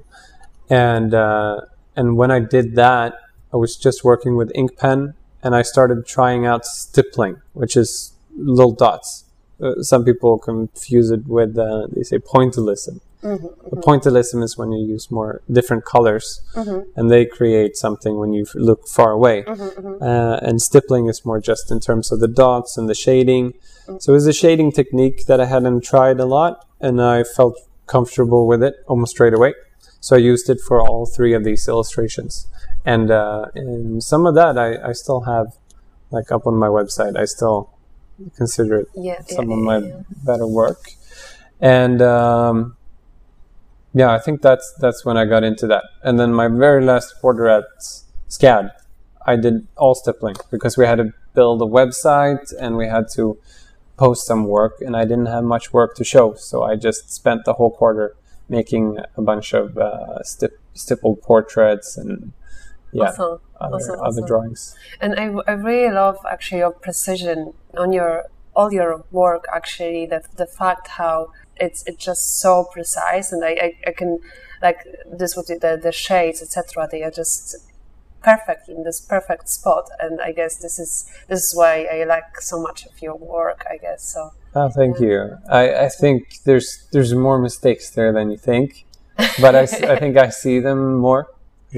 And 0.70 1.14
uh, 1.14 1.62
and 1.96 2.16
when 2.16 2.32
I 2.32 2.40
did 2.40 2.76
that, 2.76 3.16
I 3.54 3.58
was 3.58 3.76
just 3.76 4.04
working 4.04 4.36
with 4.36 4.52
ink 4.56 4.78
pen, 4.78 5.14
and 5.44 5.56
I 5.56 5.62
started 5.64 6.06
trying 6.06 6.46
out 6.46 6.66
stippling, 6.66 7.42
which 7.54 7.76
is 7.76 8.14
little 8.36 8.72
dots. 8.72 9.26
Uh, 9.62 9.82
some 9.82 10.04
people 10.04 10.40
confuse 10.40 11.12
it 11.12 11.28
with 11.28 11.58
uh, 11.58 11.88
they 11.92 12.04
say 12.04 12.18
pointillism. 12.18 13.00
The 13.70 13.78
pointillism 13.88 14.42
is 14.44 14.58
when 14.58 14.72
you 14.72 14.84
use 14.96 15.12
more 15.12 15.42
different 15.52 15.86
colors, 15.86 16.42
and 16.96 17.12
they 17.12 17.24
create 17.26 17.78
something 17.78 18.18
when 18.18 18.34
you 18.34 18.44
f- 18.48 18.56
look 18.56 18.88
far 18.88 19.12
away. 19.12 19.44
Uh, 20.02 20.40
and 20.42 20.60
stippling 20.60 21.06
is 21.08 21.24
more 21.24 21.40
just 21.40 21.70
in 21.70 21.80
terms 21.80 22.12
of 22.12 22.20
the 22.20 22.28
dots 22.28 22.78
and 22.80 22.90
the 22.90 22.96
shading. 22.96 23.54
So 24.00 24.14
it 24.14 24.16
was 24.16 24.26
a 24.26 24.34
shading 24.34 24.72
technique 24.72 25.26
that 25.28 25.40
I 25.40 25.46
hadn't 25.46 25.82
tried 25.84 26.20
a 26.20 26.26
lot, 26.26 26.66
and 26.80 27.00
I 27.00 27.24
felt 27.24 27.56
comfortable 27.86 28.48
with 28.48 28.64
it 28.64 28.76
almost 28.88 29.12
straight 29.12 29.36
away. 29.36 29.54
So 30.00 30.16
I 30.16 30.20
used 30.20 30.50
it 30.50 30.60
for 30.60 30.82
all 30.82 31.06
three 31.06 31.34
of 31.36 31.44
these 31.44 31.68
illustrations, 31.68 32.48
and, 32.86 33.12
uh, 33.12 33.46
and 33.56 34.04
some 34.04 34.26
of 34.26 34.36
that 34.36 34.58
I, 34.58 34.90
I 34.90 34.94
still 34.94 35.22
have 35.22 35.56
like 36.10 36.32
up 36.32 36.46
on 36.48 36.56
my 36.56 36.68
website. 36.68 37.18
I 37.18 37.26
still 37.26 37.70
consider 38.36 38.82
it 38.82 38.88
Yeah, 38.96 39.22
some 39.28 39.50
yeah, 39.50 39.56
of 39.58 39.62
my 39.64 39.78
yeah. 39.78 40.02
better 40.24 40.46
work, 40.48 40.92
and 41.60 42.02
um, 42.02 42.76
yeah, 43.94 44.12
I 44.12 44.20
think 44.20 44.42
that's 44.42 44.74
that's 44.80 45.06
when 45.06 45.18
I 45.18 45.26
got 45.26 45.44
into 45.44 45.68
that. 45.68 45.84
And 46.04 46.20
then 46.20 46.34
my 46.34 46.48
very 46.48 46.84
last 46.84 47.20
quarter 47.20 47.48
at 47.48 47.64
SCAD, 48.30 48.72
I 49.26 49.36
did 49.36 49.68
all 49.78 49.96
stippling 49.96 50.36
because 50.50 50.78
we 50.78 50.86
had 50.86 50.96
to 50.96 51.14
build 51.34 51.62
a 51.62 51.66
website 51.66 52.54
and 52.60 52.78
we 52.78 52.88
had 52.88 53.06
to 53.14 53.38
post 53.98 54.26
some 54.26 54.46
work, 54.46 54.82
and 54.82 54.96
I 54.96 55.04
didn't 55.06 55.28
have 55.28 55.44
much 55.44 55.72
work 55.74 55.96
to 55.96 56.04
show, 56.04 56.34
so 56.36 56.64
I 56.64 56.76
just 56.76 57.12
spent 57.14 57.46
the 57.46 57.54
whole 57.54 57.72
quarter 57.72 58.16
making 58.50 58.98
a 59.16 59.22
bunch 59.22 59.54
of 59.54 59.78
uh, 59.78 60.22
stip- 60.24 60.60
stippled 60.74 61.22
portraits 61.22 61.98
and 61.98 62.34
yeah, 62.94 63.04
Awesome. 63.06 63.40
other, 63.60 63.76
awesome, 63.76 63.96
other 63.96 64.04
awesome. 64.08 64.26
drawings. 64.26 64.76
And 65.00 65.20
I, 65.20 65.26
I 65.48 65.54
really 65.54 65.94
love 65.94 66.18
actually 66.30 66.60
your 66.60 66.72
precision 66.72 67.54
on 67.78 67.92
your 67.94 68.26
all 68.56 68.72
your 68.74 69.04
work. 69.12 69.46
Actually, 69.54 70.06
the 70.06 70.22
the 70.36 70.46
fact 70.46 70.88
how 70.90 71.32
it's 71.56 71.84
it's 71.88 72.04
just 72.04 72.40
so 72.40 72.66
precise, 72.72 73.32
and 73.32 73.44
I 73.46 73.50
I, 73.50 73.74
I 73.88 73.92
can 73.92 74.20
like 74.62 74.86
this 75.12 75.36
with 75.36 75.48
the 75.48 75.80
the 75.82 75.92
shades 75.92 76.42
etc. 76.42 76.88
They 76.92 77.04
are 77.04 77.12
just 77.12 77.56
perfect 78.24 78.70
in 78.70 78.84
this 78.84 79.00
perfect 79.02 79.50
spot, 79.50 79.90
and 80.00 80.22
I 80.22 80.32
guess 80.32 80.58
this 80.58 80.78
is 80.80 81.06
this 81.28 81.44
is 81.44 81.56
why 81.56 81.88
I 81.92 82.04
like 82.04 82.40
so 82.42 82.62
much 82.62 82.86
of 82.86 83.02
your 83.02 83.16
work. 83.16 83.66
I 83.70 83.78
guess 83.78 84.04
so. 84.04 84.32
Oh, 84.54 84.70
thank 84.70 85.00
you. 85.00 85.38
I, 85.50 85.86
I 85.86 85.90
think 85.90 86.44
there's 86.44 86.88
there's 86.92 87.14
more 87.14 87.40
mistakes 87.40 87.90
there 87.92 88.12
than 88.12 88.30
you 88.32 88.38
think, 88.38 88.86
but 89.40 89.56
I, 89.56 89.62
I 89.62 89.98
think 90.00 90.18
I 90.18 90.30
see 90.30 90.60
them 90.60 90.98
more 90.98 91.30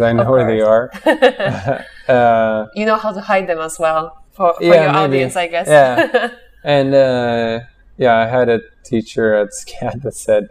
I 0.02 0.12
know 0.14 0.30
where 0.32 0.46
they 0.48 0.62
are. 0.62 0.92
uh, 2.08 2.66
You 2.76 2.86
know 2.86 2.98
how 2.98 3.12
to 3.12 3.22
hide 3.22 3.48
them 3.48 3.60
as 3.60 3.78
well 3.80 4.24
for, 4.32 4.54
for 4.56 4.64
Yeah, 4.64 4.84
your 4.84 4.94
maybe. 4.94 4.98
audience, 4.98 5.36
I 5.36 5.48
guess. 5.48 5.68
Yeah. 5.68 6.32
and 6.64 6.96
uh, 6.96 7.60
yeah, 7.98 8.16
I 8.18 8.26
had 8.28 8.50
a 8.50 8.62
teacher 8.84 9.34
at 9.36 9.50
SCAD 9.54 10.02
that 10.04 10.16
said, 10.16 10.48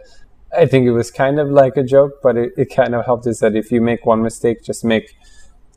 I 0.57 0.65
think 0.65 0.85
it 0.85 0.91
was 0.91 1.09
kind 1.11 1.39
of 1.39 1.49
like 1.49 1.77
a 1.77 1.83
joke, 1.83 2.13
but 2.21 2.37
it, 2.37 2.53
it 2.57 2.65
kind 2.65 2.93
of 2.95 3.05
helped. 3.05 3.27
Is 3.27 3.39
that 3.39 3.55
if 3.55 3.71
you 3.71 3.81
make 3.81 4.05
one 4.05 4.21
mistake, 4.21 4.63
just 4.63 4.85
make 4.85 5.15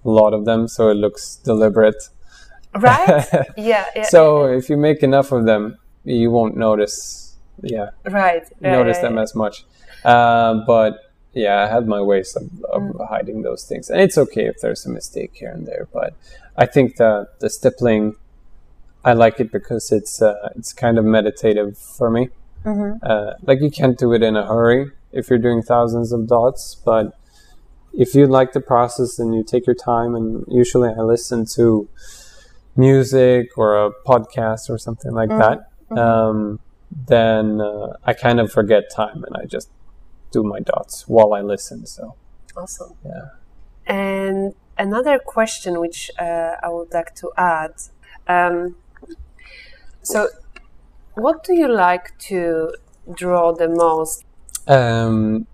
a 0.04 0.10
lot 0.10 0.34
of 0.34 0.44
them 0.44 0.68
so 0.68 0.88
it 0.88 0.94
looks 0.94 1.36
deliberate. 1.36 2.10
right? 2.74 3.24
Yeah. 3.56 3.86
yeah 3.96 4.02
so 4.04 4.44
if 4.44 4.68
you 4.68 4.76
make 4.76 5.02
enough 5.02 5.32
of 5.32 5.46
them, 5.46 5.78
you 6.04 6.30
won't 6.30 6.56
notice. 6.56 7.36
Yeah. 7.62 7.90
right. 8.04 8.42
right, 8.60 8.60
notice 8.60 8.96
right, 8.98 9.02
them 9.02 9.14
right. 9.16 9.22
as 9.22 9.34
much. 9.34 9.64
Uh, 10.04 10.60
but 10.66 10.98
yeah, 11.44 11.56
I 11.64 11.66
have 11.74 11.86
my 11.86 12.00
ways 12.00 12.34
of, 12.40 12.44
of 12.76 12.82
Mm. 12.82 13.08
hiding 13.12 13.42
those 13.42 13.62
things, 13.68 13.90
and 13.90 14.00
it's 14.00 14.18
okay 14.24 14.46
if 14.52 14.56
there's 14.62 14.86
a 14.86 14.90
mistake 14.90 15.32
here 15.40 15.52
and 15.56 15.66
there. 15.70 15.84
But 15.92 16.10
I 16.56 16.66
think 16.74 16.96
the 16.96 17.12
the 17.42 17.50
stippling, 17.50 18.02
I 19.04 19.12
like 19.24 19.36
it 19.44 19.52
because 19.52 19.84
it's 19.98 20.14
uh, 20.22 20.48
it's 20.58 20.72
kind 20.72 20.96
of 20.98 21.04
meditative 21.04 21.76
for 21.98 22.08
me. 22.16 22.30
Mm-hmm. 22.64 22.92
Uh, 23.10 23.32
like 23.48 23.60
you 23.60 23.70
can't 23.70 23.98
do 24.04 24.08
it 24.16 24.22
in 24.28 24.34
a 24.36 24.44
hurry 24.46 24.82
if 25.12 25.28
you're 25.30 25.44
doing 25.48 25.62
thousands 25.62 26.10
of 26.16 26.20
dots, 26.26 26.62
but 26.90 27.06
if 27.92 28.14
you 28.16 28.26
like 28.38 28.50
the 28.52 28.60
process 28.74 29.18
and 29.20 29.34
you 29.36 29.42
take 29.44 29.64
your 29.70 29.76
time, 29.92 30.14
and 30.18 30.44
usually 30.62 30.90
I 30.98 31.02
listen 31.14 31.44
to 31.58 31.88
music 32.76 33.56
or 33.56 33.68
a 33.86 33.90
podcast 34.06 34.68
or 34.68 34.78
something 34.78 35.12
like 35.20 35.30
that, 35.42 35.58
um, 36.04 36.60
then 36.90 37.60
uh, 37.60 37.96
I 38.04 38.12
kind 38.12 38.38
of 38.40 38.52
forget 38.52 38.82
time 38.90 39.24
and 39.24 39.34
I 39.42 39.44
just 39.46 39.68
my 40.44 40.60
dots 40.60 41.06
while 41.08 41.32
I 41.34 41.40
listen. 41.40 41.86
So 41.86 42.14
Awesome. 42.56 42.94
Yeah. 43.04 43.26
And 43.86 44.54
another 44.78 45.18
question 45.18 45.78
which 45.80 46.10
uh, 46.18 46.56
I 46.62 46.68
would 46.68 46.92
like 46.92 47.14
to 47.16 47.30
add. 47.36 47.74
Um, 48.26 48.76
so, 50.02 50.28
what 51.14 51.44
do 51.44 51.54
you 51.54 51.68
like 51.68 52.16
to 52.30 52.74
draw 53.14 53.52
the 53.52 53.68
most? 53.68 54.24
um, 54.68 55.46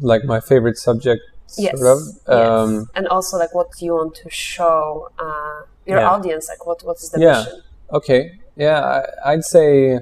like 0.00 0.24
my 0.24 0.40
favorite 0.40 0.78
subject, 0.78 1.22
Yes. 1.58 1.78
sort 1.78 1.96
of. 1.96 1.98
yes. 2.28 2.28
Um, 2.28 2.86
and 2.94 3.06
also, 3.08 3.36
like, 3.36 3.54
what 3.54 3.68
do 3.78 3.84
you 3.84 3.94
want 3.94 4.14
to 4.16 4.30
show 4.30 5.10
uh, 5.18 5.62
your 5.86 5.98
Yeah. 5.98 6.10
audience? 6.10 6.48
Like, 6.48 6.64
what 6.66 6.82
what 6.84 6.96
is 6.98 7.10
the 7.10 7.20
Yeah. 7.20 7.38
mission? 7.44 7.62
Okay. 7.92 8.32
Yeah, 8.56 8.80
I, 9.24 9.32
I'd 9.32 9.44
say 9.44 10.00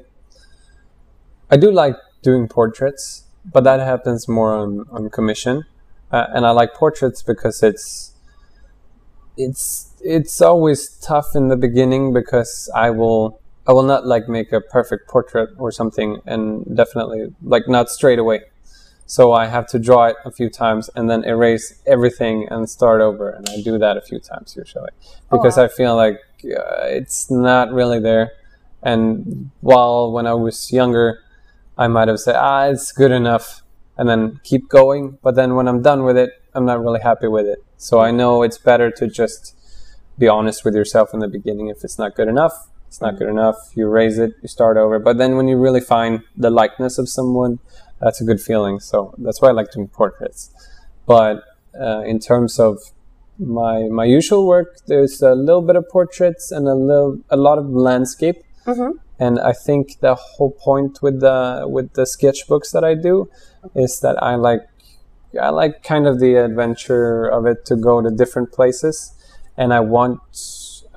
I 1.50 1.56
do 1.56 1.70
like 1.70 1.96
doing 2.22 2.48
portraits, 2.48 3.24
but 3.44 3.64
that 3.64 3.80
happens 3.80 4.28
more 4.28 4.54
on, 4.54 4.86
on 4.90 5.10
commission. 5.10 5.64
Uh, 6.10 6.26
and 6.34 6.46
I 6.46 6.50
like 6.50 6.74
portraits 6.74 7.22
because 7.22 7.62
it's 7.62 8.12
it's 9.36 9.94
it's 10.02 10.42
always 10.42 10.88
tough 10.98 11.34
in 11.34 11.48
the 11.48 11.56
beginning 11.56 12.12
because 12.12 12.70
I 12.74 12.90
will 12.90 13.40
I 13.66 13.72
will 13.72 13.82
not 13.82 14.06
like 14.06 14.28
make 14.28 14.52
a 14.52 14.60
perfect 14.60 15.08
portrait 15.08 15.50
or 15.56 15.70
something 15.70 16.20
and 16.26 16.76
definitely 16.76 17.34
like 17.42 17.68
not 17.68 17.88
straight 17.88 18.18
away. 18.18 18.42
So 19.06 19.32
I 19.32 19.46
have 19.46 19.66
to 19.68 19.78
draw 19.78 20.06
it 20.06 20.16
a 20.24 20.30
few 20.30 20.48
times 20.48 20.90
and 20.94 21.08
then 21.08 21.24
erase 21.24 21.80
everything 21.86 22.48
and 22.50 22.68
start 22.68 23.00
over 23.00 23.30
and 23.30 23.48
I 23.48 23.60
do 23.62 23.78
that 23.78 23.96
a 23.96 24.00
few 24.00 24.18
times 24.18 24.54
usually 24.56 24.90
because 25.30 25.56
wow. 25.56 25.64
I 25.64 25.68
feel 25.68 25.96
like 25.96 26.20
uh, 26.44 26.86
it's 26.86 27.30
not 27.30 27.72
really 27.72 28.00
there. 28.00 28.32
And 28.82 29.50
while 29.60 30.10
when 30.10 30.26
I 30.26 30.34
was 30.34 30.72
younger, 30.72 31.20
I 31.76 31.88
might 31.88 32.08
have 32.08 32.20
said, 32.20 32.36
ah, 32.36 32.66
it's 32.66 32.92
good 32.92 33.10
enough, 33.10 33.62
and 33.96 34.08
then 34.08 34.40
keep 34.44 34.68
going. 34.68 35.18
But 35.22 35.34
then 35.34 35.54
when 35.54 35.68
I'm 35.68 35.82
done 35.82 36.04
with 36.04 36.16
it, 36.16 36.30
I'm 36.54 36.66
not 36.66 36.82
really 36.82 37.00
happy 37.00 37.28
with 37.28 37.46
it. 37.46 37.64
So 37.76 38.00
I 38.00 38.10
know 38.10 38.42
it's 38.42 38.58
better 38.58 38.90
to 38.90 39.06
just 39.08 39.56
be 40.18 40.28
honest 40.28 40.64
with 40.64 40.74
yourself 40.74 41.14
in 41.14 41.20
the 41.20 41.28
beginning. 41.28 41.68
If 41.68 41.82
it's 41.84 41.98
not 41.98 42.14
good 42.14 42.28
enough, 42.28 42.68
it's 42.88 43.00
not 43.00 43.18
good 43.18 43.28
enough. 43.28 43.56
You 43.74 43.88
raise 43.88 44.18
it, 44.18 44.32
you 44.42 44.48
start 44.48 44.76
over. 44.76 44.98
But 44.98 45.16
then 45.16 45.36
when 45.36 45.48
you 45.48 45.56
really 45.56 45.80
find 45.80 46.22
the 46.36 46.50
likeness 46.50 46.98
of 46.98 47.08
someone, 47.08 47.58
that's 48.00 48.20
a 48.20 48.24
good 48.24 48.40
feeling. 48.40 48.80
So 48.80 49.14
that's 49.18 49.40
why 49.40 49.48
I 49.48 49.52
like 49.52 49.72
doing 49.72 49.88
portraits. 49.88 50.50
But 51.06 51.42
uh, 51.80 52.00
in 52.00 52.18
terms 52.18 52.60
of 52.60 52.78
my 53.38 53.84
my 53.84 54.04
usual 54.04 54.46
work, 54.46 54.76
there's 54.86 55.22
a 55.22 55.34
little 55.34 55.62
bit 55.62 55.76
of 55.76 55.88
portraits 55.88 56.52
and 56.52 56.68
a 56.68 56.74
little 56.74 57.18
a 57.30 57.36
lot 57.36 57.58
of 57.58 57.66
landscape. 57.70 58.44
Mhm. 58.66 58.92
And 59.24 59.38
I 59.38 59.52
think 59.66 60.00
the 60.00 60.14
whole 60.16 60.50
point 60.68 60.92
with 61.04 61.20
the 61.20 61.64
with 61.76 61.88
the 61.98 62.06
sketchbooks 62.14 62.68
that 62.74 62.84
I 62.92 62.94
do 63.08 63.14
is 63.84 64.00
that 64.00 64.16
I 64.30 64.34
like 64.48 64.64
I 65.46 65.50
like 65.50 65.74
kind 65.92 66.06
of 66.10 66.14
the 66.24 66.32
adventure 66.48 67.26
of 67.36 67.46
it 67.52 67.58
to 67.68 67.74
go 67.88 67.94
to 68.02 68.10
different 68.22 68.48
places, 68.58 68.96
and 69.56 69.68
I 69.78 69.80
want 69.96 70.20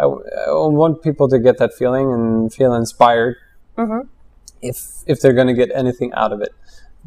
I, 0.04 0.06
I 0.06 0.68
want 0.82 1.04
people 1.08 1.28
to 1.34 1.40
get 1.48 1.56
that 1.62 1.74
feeling 1.82 2.08
and 2.16 2.54
feel 2.60 2.74
inspired. 2.74 3.36
Mhm. 3.78 4.02
If 4.70 4.78
if 5.06 5.16
they're 5.22 5.38
going 5.40 5.52
to 5.56 5.60
get 5.64 5.70
anything 5.84 6.12
out 6.14 6.32
of 6.36 6.40
it, 6.42 6.54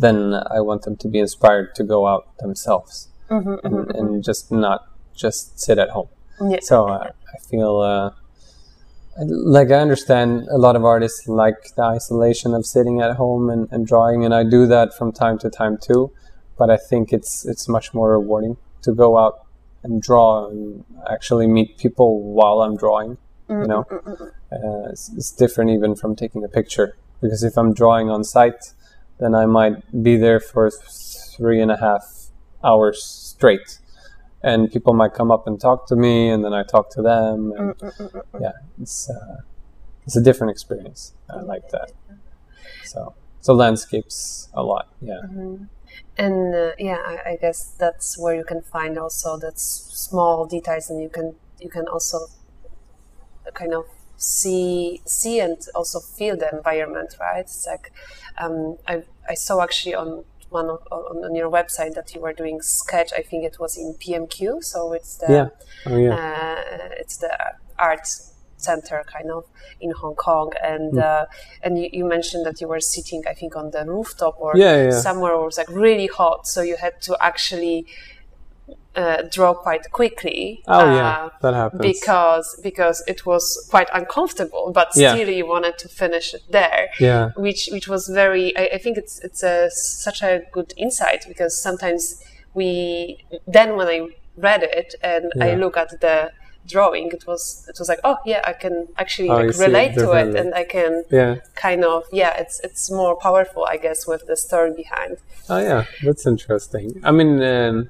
then 0.04 0.16
I 0.56 0.60
want 0.68 0.80
them 0.86 0.96
to 1.02 1.08
be 1.14 1.18
inspired 1.26 1.74
to 1.78 1.82
go 1.94 2.06
out 2.12 2.24
themselves 2.38 3.08
Mhm, 3.28 3.54
and, 3.64 3.74
mhm, 3.74 3.98
and 3.98 4.08
just 4.30 4.52
not 4.52 4.80
just 5.24 5.58
sit 5.58 5.78
at 5.84 5.90
home. 5.96 6.10
Yeah. 6.52 6.62
So 6.70 6.76
uh, 6.86 7.10
I 7.34 7.38
feel 7.50 7.74
uh, 7.92 8.10
like 9.24 9.70
I 9.70 9.76
understand 9.80 10.46
a 10.50 10.58
lot 10.58 10.76
of 10.76 10.84
artists 10.84 11.26
like 11.26 11.74
the 11.76 11.82
isolation 11.82 12.54
of 12.54 12.64
sitting 12.64 13.00
at 13.00 13.16
home 13.16 13.50
and, 13.50 13.68
and 13.70 13.86
drawing, 13.86 14.24
and 14.24 14.34
I 14.34 14.44
do 14.44 14.66
that 14.66 14.96
from 14.96 15.12
time 15.12 15.38
to 15.38 15.50
time 15.50 15.78
too. 15.78 16.12
But 16.56 16.70
I 16.70 16.76
think 16.76 17.12
it's 17.12 17.44
it's 17.44 17.68
much 17.68 17.94
more 17.94 18.12
rewarding 18.12 18.56
to 18.82 18.92
go 18.92 19.18
out 19.18 19.46
and 19.82 20.02
draw 20.02 20.48
and 20.48 20.84
actually 21.10 21.46
meet 21.46 21.78
people 21.78 22.22
while 22.22 22.60
I'm 22.60 22.76
drawing. 22.76 23.18
You 23.48 23.66
know, 23.66 23.84
mm, 23.84 24.02
mm, 24.02 24.18
mm, 24.18 24.28
uh, 24.52 24.90
it's, 24.90 25.10
it's 25.16 25.32
different 25.32 25.70
even 25.70 25.96
from 25.96 26.14
taking 26.14 26.44
a 26.44 26.48
picture 26.48 26.96
because 27.22 27.42
if 27.42 27.56
I'm 27.56 27.72
drawing 27.72 28.10
on 28.10 28.22
site, 28.22 28.74
then 29.18 29.34
I 29.34 29.46
might 29.46 30.02
be 30.02 30.16
there 30.16 30.38
for 30.38 30.70
three 30.70 31.60
and 31.60 31.70
a 31.70 31.78
half 31.78 32.26
hours 32.62 33.02
straight 33.02 33.78
and 34.42 34.70
people 34.70 34.94
might 34.94 35.14
come 35.14 35.30
up 35.30 35.46
and 35.46 35.60
talk 35.60 35.86
to 35.88 35.96
me 35.96 36.28
and 36.28 36.44
then 36.44 36.52
I 36.52 36.62
talk 36.62 36.90
to 36.90 37.02
them 37.02 37.52
and 37.56 37.74
yeah 38.40 38.52
it's 38.80 39.10
uh, 39.10 39.38
it's 40.06 40.16
a 40.16 40.22
different 40.22 40.50
experience. 40.50 41.12
I 41.28 41.40
like 41.40 41.68
that. 41.70 41.92
so 42.84 43.14
so 43.40 43.54
landscapes 43.54 44.48
a 44.54 44.62
lot 44.62 44.88
yeah. 45.00 45.20
And 46.16 46.54
uh, 46.54 46.72
yeah 46.78 46.98
I, 47.06 47.30
I 47.30 47.38
guess 47.40 47.74
that's 47.78 48.18
where 48.18 48.34
you 48.34 48.44
can 48.44 48.62
find 48.62 48.98
also 48.98 49.36
that 49.38 49.58
small 49.58 50.46
details 50.46 50.90
and 50.90 51.02
you 51.02 51.08
can 51.08 51.34
you 51.60 51.68
can 51.68 51.86
also 51.88 52.18
kind 53.54 53.74
of 53.74 53.86
see 54.16 55.00
see 55.04 55.40
and 55.40 55.56
also 55.74 56.00
feel 56.00 56.36
the 56.36 56.48
environment 56.52 57.16
right? 57.20 57.40
It's 57.40 57.66
like 57.66 57.92
um, 58.38 58.76
I, 58.86 59.02
I 59.28 59.34
saw 59.34 59.62
actually 59.62 59.94
on 59.94 60.24
one 60.50 60.68
of, 60.70 60.80
on, 60.90 61.24
on 61.24 61.34
your 61.34 61.50
website 61.50 61.94
that 61.94 62.14
you 62.14 62.20
were 62.20 62.32
doing 62.32 62.60
sketch 62.62 63.10
i 63.16 63.22
think 63.22 63.44
it 63.44 63.58
was 63.58 63.76
in 63.76 63.94
pmq 63.94 64.62
so 64.62 64.92
it's 64.92 65.16
the 65.18 65.26
yeah 65.32 65.48
oh 65.86 65.96
yeah 65.96 66.14
uh, 66.14 66.88
it's 66.98 67.16
the 67.18 67.32
art 67.78 68.06
center, 68.60 69.04
kind 69.06 69.30
of 69.30 69.44
in 69.80 69.92
Hong 69.92 70.16
Kong, 70.16 70.52
and 70.62 70.94
Mm. 70.94 71.02
uh, 71.02 71.26
and 71.62 71.78
you, 71.78 71.88
you 71.92 72.04
mentioned 72.04 72.44
that 72.44 72.60
you 72.60 72.68
were 72.68 72.80
sitting, 72.80 73.22
I 73.28 73.34
think, 73.34 73.54
on 73.56 73.70
the 73.70 73.84
rooftop 73.84 74.34
or 74.38 74.52
yeah, 74.56 74.84
yeah. 74.84 74.90
somewhere 74.90 75.32
where 75.34 75.42
it 75.42 75.46
was 75.46 75.58
like 75.58 75.68
really 75.70 76.08
hot, 76.08 76.46
so 76.46 76.62
you 76.62 76.76
had 76.76 77.00
to 77.02 77.16
actually 77.20 77.86
uh, 78.96 79.22
draw 79.30 79.54
quite 79.54 79.90
quickly. 79.92 80.62
Oh 80.66 80.80
uh, 80.80 80.94
yeah, 80.94 81.28
that 81.42 81.54
happens. 81.54 81.80
because 81.80 82.58
because 82.62 83.02
it 83.06 83.24
was 83.24 83.44
quite 83.70 83.88
uncomfortable, 83.94 84.72
but 84.74 84.88
Yeah. 84.94 85.14
still 85.14 85.28
you 85.28 85.46
wanted 85.46 85.78
to 85.78 85.88
finish 85.88 86.34
it 86.34 86.42
there 86.50 86.88
yeah, 86.98 87.30
which 87.36 87.68
which 87.72 87.86
was 87.88 88.08
very 88.08 88.56
I, 88.56 88.64
I 88.74 88.78
think 88.78 88.98
it's 88.98 89.20
it's 89.20 89.42
a 89.42 89.70
such 89.70 90.22
a 90.22 90.42
good 90.52 90.72
insight 90.76 91.24
because 91.28 91.60
sometimes 91.60 92.22
we 92.54 93.24
then 93.46 93.76
when 93.76 93.88
I 93.88 94.08
read 94.36 94.62
it 94.62 94.94
and 95.02 95.32
I 95.40 95.54
look 95.54 95.76
at 95.76 96.00
the 96.00 96.32
drawing 96.66 97.08
it 97.12 97.24
was 97.26 97.64
it 97.68 97.76
was 97.78 97.88
like 97.88 98.00
oh 98.04 98.16
yeah 98.26 98.42
I 98.44 98.52
can 98.52 98.88
actually 98.98 99.30
Oh, 99.30 99.36
like, 99.36 99.50
it 99.54 99.58
relate 99.58 99.94
to 99.94 100.12
it 100.12 100.34
and 100.34 100.54
I 100.54 100.64
can 100.64 101.04
yeah. 101.10 101.36
kind 101.54 101.84
of 101.84 102.04
yeah 102.12 102.34
it's 102.36 102.60
it's 102.60 102.90
more 102.90 103.16
powerful 103.16 103.64
I 103.64 103.76
guess 103.78 104.06
with 104.06 104.26
the 104.26 104.36
story 104.36 104.72
behind 104.74 105.16
Oh 105.50 105.58
yeah, 105.58 105.84
that's 106.04 106.26
interesting. 106.26 107.00
I 107.02 107.10
mean, 107.10 107.42
um, 107.42 107.88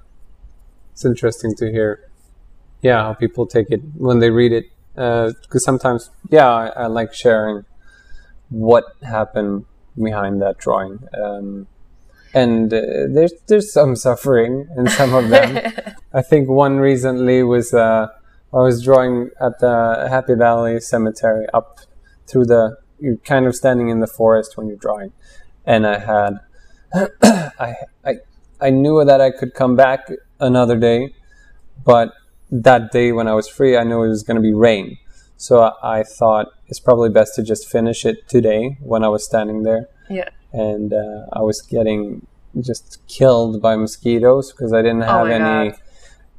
it's 0.99 1.05
interesting 1.05 1.55
to 1.55 1.71
hear, 1.71 2.11
yeah, 2.83 3.03
how 3.05 3.15
people 3.15 3.47
take 3.47 3.71
it 3.71 3.81
when 3.95 4.19
they 4.19 4.31
read 4.31 4.53
it. 4.53 4.65
Because 4.97 5.63
sometimes, 5.63 6.11
yeah, 6.29 6.49
I, 6.49 6.67
I 6.71 6.87
like 6.87 7.15
sharing 7.15 7.65
what 8.49 8.83
happened 9.03 9.67
behind 9.97 10.43
that 10.43 10.59
drawing, 10.59 10.99
um, 11.15 11.69
and 12.35 12.75
uh, 12.75 12.81
there's 13.15 13.33
there's 13.47 13.73
some 13.73 13.95
suffering 13.95 14.67
in 14.77 14.89
some 14.89 15.15
of 15.15 15.29
them. 15.29 15.73
I 16.13 16.21
think 16.21 16.49
one 16.49 16.79
recently 16.79 17.45
was 17.45 17.73
uh, 17.73 18.09
I 18.53 18.57
was 18.57 18.83
drawing 18.83 19.31
at 19.41 19.61
the 19.61 20.09
Happy 20.11 20.35
Valley 20.35 20.81
Cemetery 20.81 21.47
up 21.55 21.79
through 22.27 22.47
the. 22.47 22.77
You're 22.99 23.19
kind 23.19 23.47
of 23.47 23.55
standing 23.55 23.89
in 23.89 24.01
the 24.01 24.09
forest 24.09 24.57
when 24.57 24.67
you're 24.67 24.77
drawing, 24.89 25.13
and 25.65 25.87
I 25.87 25.99
had 26.01 26.41
I, 27.23 27.75
I 28.05 28.15
I 28.61 28.71
knew 28.71 29.05
that 29.05 29.21
I 29.21 29.31
could 29.31 29.55
come 29.55 29.77
back 29.77 30.09
another 30.41 30.77
day, 30.77 31.15
but 31.85 32.13
that 32.51 32.91
day 32.93 33.13
when 33.13 33.29
I 33.29 33.35
was 33.35 33.49
free, 33.49 33.77
I 33.77 33.85
knew 33.85 34.03
it 34.03 34.09
was 34.09 34.23
going 34.23 34.37
to 34.37 34.43
be 34.43 34.55
rain. 34.55 34.99
So 35.37 35.63
I, 35.63 36.01
I 36.01 36.03
thought 36.03 36.49
it's 36.67 36.81
probably 36.81 37.11
best 37.11 37.35
to 37.37 37.43
just 37.43 37.69
finish 37.69 38.05
it 38.05 38.29
today 38.29 38.79
when 38.81 39.05
I 39.05 39.09
was 39.09 39.25
standing 39.25 39.63
there. 39.63 39.89
yeah 40.11 40.31
And 40.53 40.93
uh, 40.93 41.27
I 41.33 41.43
was 41.43 41.63
getting 41.63 42.27
just 42.61 42.99
killed 43.07 43.63
by 43.63 43.77
mosquitoes 43.77 44.53
because 44.53 44.73
I 44.73 44.83
didn't 44.83 45.03
have 45.03 45.27
my 45.27 45.35
any 45.35 45.75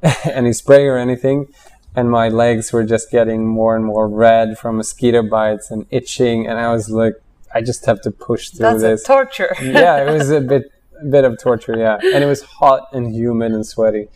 any 0.32 0.54
spray 0.54 0.86
or 0.88 0.98
anything. 0.98 1.48
And 1.96 2.10
my 2.12 2.30
legs 2.30 2.72
were 2.72 2.84
just 2.84 3.10
getting 3.10 3.48
more 3.48 3.76
and 3.76 3.84
more 3.86 4.08
red 4.08 4.58
from 4.58 4.78
mosquito 4.78 5.24
bites 5.24 5.72
and 5.72 5.86
itching. 5.90 6.48
And 6.48 6.60
I 6.60 6.72
was 6.72 6.90
like, 6.90 7.14
I 7.54 7.62
just 7.62 7.86
have 7.86 8.02
to 8.02 8.12
push 8.12 8.50
through 8.50 8.60
that's 8.60 8.82
this 8.82 9.04
a 9.04 9.08
torture 9.08 9.56
yeah, 9.62 10.04
it 10.04 10.14
was 10.18 10.30
a 10.30 10.42
bit 10.42 10.72
bit 11.10 11.24
of 11.26 11.38
torture. 11.40 11.78
Yeah, 11.78 11.98
and 12.14 12.24
it 12.24 12.28
was 12.28 12.42
hot 12.44 12.88
and 12.94 13.14
humid 13.14 13.52
and 13.52 13.66
sweaty, 13.66 14.08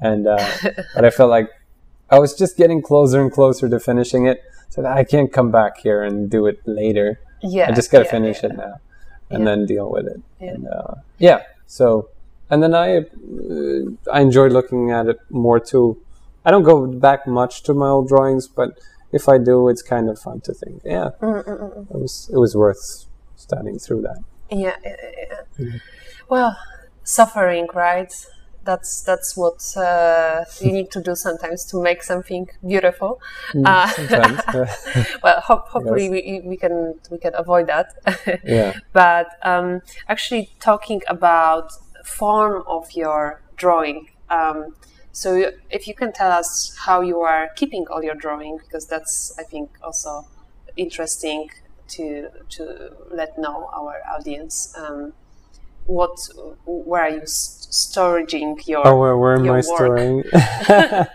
and 0.00 0.26
uh, 0.26 0.44
but 0.94 1.04
I 1.04 1.10
felt 1.10 1.30
like 1.30 1.50
I 2.10 2.18
was 2.18 2.34
just 2.34 2.56
getting 2.56 2.82
closer 2.82 3.20
and 3.20 3.30
closer 3.32 3.68
to 3.68 3.78
finishing 3.80 4.26
it. 4.26 4.42
So 4.68 4.82
that 4.82 4.96
I 4.96 5.04
can't 5.04 5.32
come 5.32 5.50
back 5.50 5.78
here 5.78 6.02
and 6.02 6.28
do 6.28 6.46
it 6.46 6.60
later. 6.66 7.20
yeah 7.40 7.68
I 7.68 7.72
just 7.72 7.90
got 7.90 7.98
to 8.00 8.04
yeah, 8.04 8.10
finish 8.10 8.42
yeah. 8.42 8.50
it 8.50 8.56
now, 8.56 8.74
and 9.30 9.40
Yeah. 9.40 9.44
then 9.50 9.66
deal 9.66 9.90
with 9.90 10.06
it. 10.06 10.20
Yeah. 10.40 10.50
And, 10.54 10.68
uh, 10.68 10.94
yeah. 11.18 11.42
So, 11.66 12.08
and 12.50 12.62
then 12.62 12.74
I 12.74 12.98
uh, 12.98 13.02
I 14.12 14.20
enjoy 14.20 14.48
looking 14.48 14.90
at 14.90 15.06
it 15.06 15.18
more 15.30 15.58
too. 15.60 15.96
I 16.44 16.50
don't 16.50 16.62
go 16.64 16.86
back 16.86 17.26
much 17.26 17.62
to 17.64 17.74
my 17.74 17.88
old 17.88 18.08
drawings, 18.08 18.46
but 18.48 18.78
if 19.12 19.28
I 19.28 19.38
do, 19.38 19.68
it's 19.68 19.82
kind 19.82 20.08
of 20.10 20.18
fun 20.18 20.40
to 20.42 20.52
think. 20.52 20.82
Yeah, 20.84 21.10
Mm, 21.22 21.90
it 21.94 22.00
was 22.04 22.28
it 22.32 22.38
was 22.38 22.54
worth 22.56 23.06
studying 23.36 23.78
through 23.78 24.02
that. 24.02 24.18
Yeah, 24.50 24.76
yeah, 24.84 24.96
yeah. 25.16 25.40
Mm-hmm. 25.58 25.76
Well, 26.28 26.56
suffering, 27.04 27.68
right? 27.74 28.12
That's 28.64 29.00
that's 29.02 29.36
what 29.36 29.62
uh, 29.76 30.44
you 30.60 30.72
need 30.72 30.90
to 30.90 31.00
do 31.00 31.14
sometimes 31.14 31.64
to 31.66 31.80
make 31.80 32.02
something 32.02 32.48
beautiful. 32.66 33.20
Uh, 33.64 33.92
well, 35.22 35.40
ho- 35.40 35.62
hopefully 35.68 36.10
we, 36.10 36.42
we 36.44 36.56
can 36.56 36.98
we 37.10 37.18
can 37.18 37.32
avoid 37.36 37.68
that. 37.68 37.94
yeah. 38.44 38.72
but 38.92 39.28
um, 39.42 39.82
actually, 40.08 40.50
talking 40.58 41.00
about 41.06 41.70
form 42.04 42.64
of 42.66 42.90
your 42.92 43.40
drawing. 43.56 44.08
Um, 44.30 44.74
so, 45.12 45.52
if 45.70 45.86
you 45.86 45.94
can 45.94 46.12
tell 46.12 46.32
us 46.32 46.76
how 46.76 47.00
you 47.02 47.20
are 47.20 47.50
keeping 47.54 47.86
all 47.88 48.02
your 48.02 48.16
drawing, 48.16 48.58
because 48.58 48.86
that's 48.86 49.32
I 49.38 49.44
think 49.44 49.70
also 49.80 50.26
interesting 50.76 51.50
to 51.90 52.30
to 52.50 52.96
let 53.12 53.38
know 53.38 53.70
our 53.72 54.02
audience. 54.12 54.74
Um, 54.76 55.12
what 55.86 56.16
where 56.66 57.02
are 57.02 57.10
you 57.10 57.22
s- 57.22 57.66
storing 57.70 58.58
your 58.66 58.86
Oh, 58.86 58.98
where, 58.98 59.16
where 59.16 59.34
am 59.36 59.44
I 59.44 59.56
work. 59.56 59.64
storing? 59.64 60.24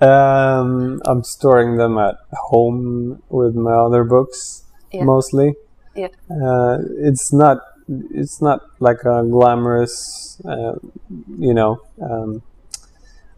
um, 0.00 1.00
I'm 1.04 1.24
storing 1.24 1.76
them 1.76 1.98
at 1.98 2.16
home 2.32 3.22
with 3.28 3.54
my 3.54 3.72
other 3.72 4.04
books 4.04 4.64
Yeah. 4.92 5.04
mostly. 5.04 5.54
Yeah. 5.94 6.08
Uh, 6.30 6.78
it's 6.98 7.32
not. 7.32 7.58
It's 8.10 8.42
not 8.42 8.62
like 8.80 9.04
a 9.04 9.22
glamorous, 9.22 10.40
uh, 10.44 10.74
you 11.38 11.54
know, 11.54 11.80
um, 12.02 12.42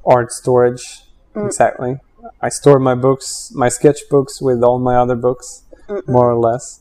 art 0.07 0.33
storage 0.33 1.03
Mm. 1.35 1.47
exactly. 1.47 2.01
I 2.41 2.49
store 2.49 2.79
my 2.79 2.95
books, 2.95 3.53
my 3.55 3.69
sketchbooks, 3.69 4.41
with 4.43 4.63
all 4.63 4.79
my 4.79 4.97
other 4.97 5.15
books, 5.15 5.63
more 6.09 6.31
or 6.31 6.37
less, 6.39 6.81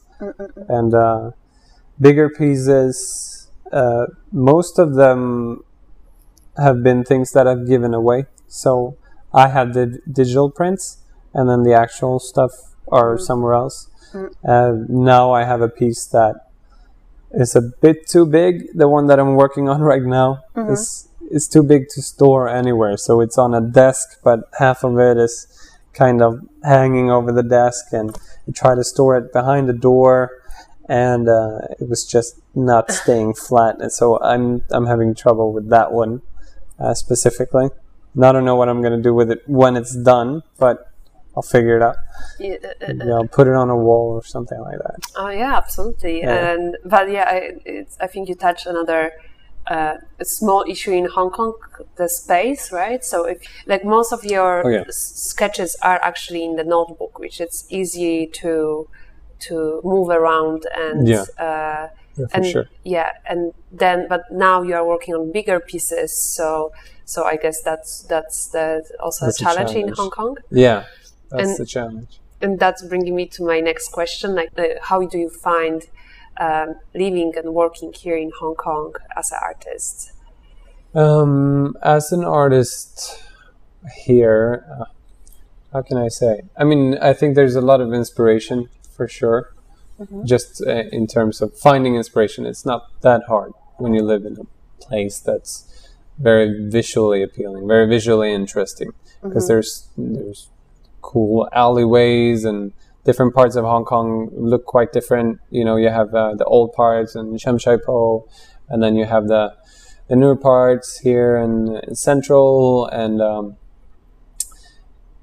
and 0.69 0.93
uh, 0.95 1.32
bigger 2.00 2.30
pieces. 2.30 3.37
Uh, 3.71 4.08
most 4.32 4.80
of 4.80 4.95
them 4.95 5.63
have 6.58 6.84
been 6.84 7.03
things 7.03 7.32
that 7.32 7.47
I've 7.47 7.67
given 7.67 7.93
away. 7.93 8.25
So 8.47 8.97
I 9.34 9.49
have 9.49 9.73
the 9.73 9.99
digital 10.12 10.49
prints, 10.49 10.99
and 11.34 11.49
then 11.49 11.63
the 11.63 11.73
actual 11.73 12.19
stuff 12.19 12.51
are 12.88 13.17
somewhere 13.17 13.53
else. 13.53 13.89
Uh, 14.47 14.73
now 14.88 15.32
I 15.32 15.43
have 15.43 15.62
a 15.62 15.69
piece 15.69 16.06
that 16.08 16.47
is 17.32 17.56
a 17.56 17.62
bit 17.62 18.08
too 18.08 18.25
big. 18.25 18.67
The 18.73 18.88
one 18.88 19.08
that 19.08 19.19
I'm 19.19 19.36
working 19.36 19.69
on 19.69 19.82
right 19.93 20.01
now 20.01 20.43
is 20.56 21.10
is 21.30 21.47
too 21.47 21.62
big 21.62 21.89
to 21.89 22.01
store 22.01 22.47
anywhere. 22.47 22.95
So 22.95 23.19
it's 23.19 23.38
on 23.38 23.53
a 23.53 23.60
desk, 23.60 24.19
but 24.23 24.49
half 24.60 24.86
of 24.86 24.97
it 24.97 25.17
is 25.17 25.45
kind 25.93 26.21
of 26.21 26.39
hanging 26.63 27.12
over 27.12 27.32
the 27.32 27.43
desk, 27.43 27.88
and 27.91 28.15
I 28.47 28.51
try 28.51 28.75
to 28.75 28.84
store 28.84 29.17
it 29.17 29.34
behind 29.34 29.67
the 29.67 29.73
door, 29.73 30.32
and 30.88 31.28
uh, 31.30 31.60
it 31.80 31.88
was 31.89 32.06
just 32.06 32.39
not 32.56 32.91
staying 32.91 33.34
flat. 33.47 33.80
And 33.80 33.91
so 33.91 34.19
I'm 34.21 34.63
I'm 34.71 34.86
having 34.86 35.13
trouble 35.15 35.52
with 35.54 35.69
that 35.69 35.91
one 35.91 36.21
uh, 36.80 36.93
specifically. 36.93 37.69
And 38.15 38.26
I 38.26 38.32
don't 38.32 38.45
know 38.45 38.56
what 38.56 38.69
I'm 38.69 38.82
gonna 38.82 39.02
do 39.02 39.13
with 39.13 39.30
it 39.32 39.43
when 39.47 39.76
it's 39.78 39.95
done, 39.95 40.43
but 40.58 40.91
I'll 41.36 41.43
figure 41.43 41.76
it 41.78 41.84
out. 41.84 41.97
Yeah, 42.39 42.56
uh, 42.63 42.67
uh, 42.86 42.93
Maybe 42.93 43.12
I'll 43.12 43.28
put 43.28 43.47
it 43.47 43.54
on 43.54 43.69
a 43.69 43.76
wall 43.78 44.12
or 44.13 44.23
something 44.23 44.60
like 44.60 44.80
that. 44.80 45.00
Oh 45.15 45.30
yeah, 45.30 45.56
absolutely. 45.58 46.19
Yeah. 46.21 46.52
And 46.54 46.78
but 46.86 47.12
yeah, 47.12 47.26
I, 47.28 47.52
it's, 47.65 47.97
I 48.00 48.08
think 48.08 48.28
you 48.30 48.36
touched 48.36 48.65
another 48.65 49.12
uh, 49.67 49.95
a 50.19 50.26
small 50.26 50.63
issue 50.67 50.91
in 50.91 51.06
Hong 51.06 51.30
Kong, 51.30 51.54
the 51.97 52.08
space, 52.08 52.71
right? 52.71 53.04
So 53.04 53.26
if 53.26 53.38
like 53.67 53.84
most 53.84 54.13
of 54.13 54.23
your 54.23 54.65
Oh, 54.65 54.69
yeah. 54.69 54.84
s- 54.88 54.95
sketches 55.30 55.76
are 55.84 56.00
actually 56.02 56.43
in 56.45 56.56
the 56.56 56.63
notebook, 56.63 57.19
which 57.19 57.39
it's 57.41 57.65
easy 57.69 58.28
to 58.41 58.88
to 59.39 59.82
move 59.84 60.10
around 60.10 60.65
and 60.76 61.08
Yeah. 61.08 61.26
uh, 61.39 61.88
Yeah, 62.19 62.26
and 62.34 62.45
sure. 62.45 62.65
yeah, 62.84 63.10
and 63.30 63.54
then 63.71 64.08
but 64.10 64.21
now 64.32 64.63
you 64.63 64.73
are 64.76 64.86
working 64.86 65.13
on 65.15 65.32
bigger 65.32 65.60
pieces, 65.60 66.10
so 66.36 66.71
so 67.06 67.23
I 67.23 67.36
guess 67.38 67.62
that's 67.62 67.91
that's 68.10 68.47
the 68.56 68.65
also 69.00 69.26
That's 69.26 69.39
a 69.41 69.43
a 69.43 69.45
challenge, 69.45 69.76
in. 69.76 69.88
Hong 69.93 70.10
Kong. 70.10 70.38
Yeah, 70.50 70.84
that's 71.30 71.50
And- 71.50 71.58
the 71.58 71.65
challenge. 71.65 72.19
and 72.41 72.60
that's 72.60 72.82
bringing 72.91 73.15
me 73.15 73.26
to 73.36 73.43
my 73.52 73.60
next 73.69 73.88
question 73.97 74.36
like 74.39 74.52
uh, 74.60 74.63
how 74.89 75.00
do 75.12 75.17
you 75.17 75.30
find 75.30 75.80
um, 76.45 76.69
living 76.93 77.34
and 77.39 77.47
working 77.62 77.91
here 78.02 78.15
in 78.26 78.30
hong 78.39 78.56
kong 78.65 78.93
as 79.19 79.32
an 79.32 79.39
artist 79.50 80.12
Um, 80.93 81.76
as 81.84 82.12
an 82.12 82.23
artist 82.23 83.21
here, 84.06 84.65
uh, 84.80 84.86
how 85.73 85.82
can 85.82 85.97
I 85.97 86.08
say? 86.08 86.41
I 86.58 86.63
mean, 86.63 86.97
I 87.10 87.13
think 87.13 87.36
there's 87.36 87.56
a 87.56 87.62
lot 87.62 87.82
of 87.82 87.93
inspiration 87.93 88.69
for 88.97 89.07
sure. 89.07 89.53
Just 90.25 90.62
uh, 90.65 90.83
in 90.91 91.07
terms 91.07 91.41
of 91.41 91.57
finding 91.57 91.95
inspiration, 91.95 92.45
it's 92.45 92.65
not 92.65 93.01
that 93.01 93.21
hard 93.27 93.53
when 93.77 93.93
you 93.93 94.03
live 94.03 94.25
in 94.25 94.38
a 94.39 94.83
place 94.83 95.19
that's 95.19 95.89
very 96.19 96.69
visually 96.69 97.23
appealing, 97.23 97.67
very 97.67 97.88
visually 97.88 98.31
interesting. 98.31 98.91
Because 99.23 99.47
there's 99.47 99.89
there's 99.97 100.49
cool 101.01 101.49
alleyways 101.51 102.45
and 102.45 102.73
different 103.05 103.33
parts 103.33 103.55
of 103.55 103.65
Hong 103.65 103.86
Kong 103.86 104.29
look 104.33 104.65
quite 104.65 104.91
different. 104.93 105.39
You 105.49 105.65
know, 105.65 105.77
you 105.77 105.89
have 105.89 106.13
uh, 106.13 106.36
the 106.36 106.45
old 106.45 106.73
parts 106.73 107.15
and 107.15 107.41
Sham 107.41 107.57
Shui 107.57 107.79
Po, 107.79 108.27
and 108.69 108.83
then 108.83 108.95
you 108.95 109.05
have 109.05 109.27
the 109.27 109.55
the 110.07 110.15
newer 110.15 110.36
parts 110.36 110.99
here 110.99 111.38
in, 111.38 111.79
in 111.88 111.95
Central, 111.95 112.86
and 112.88 113.21
um, 113.21 113.57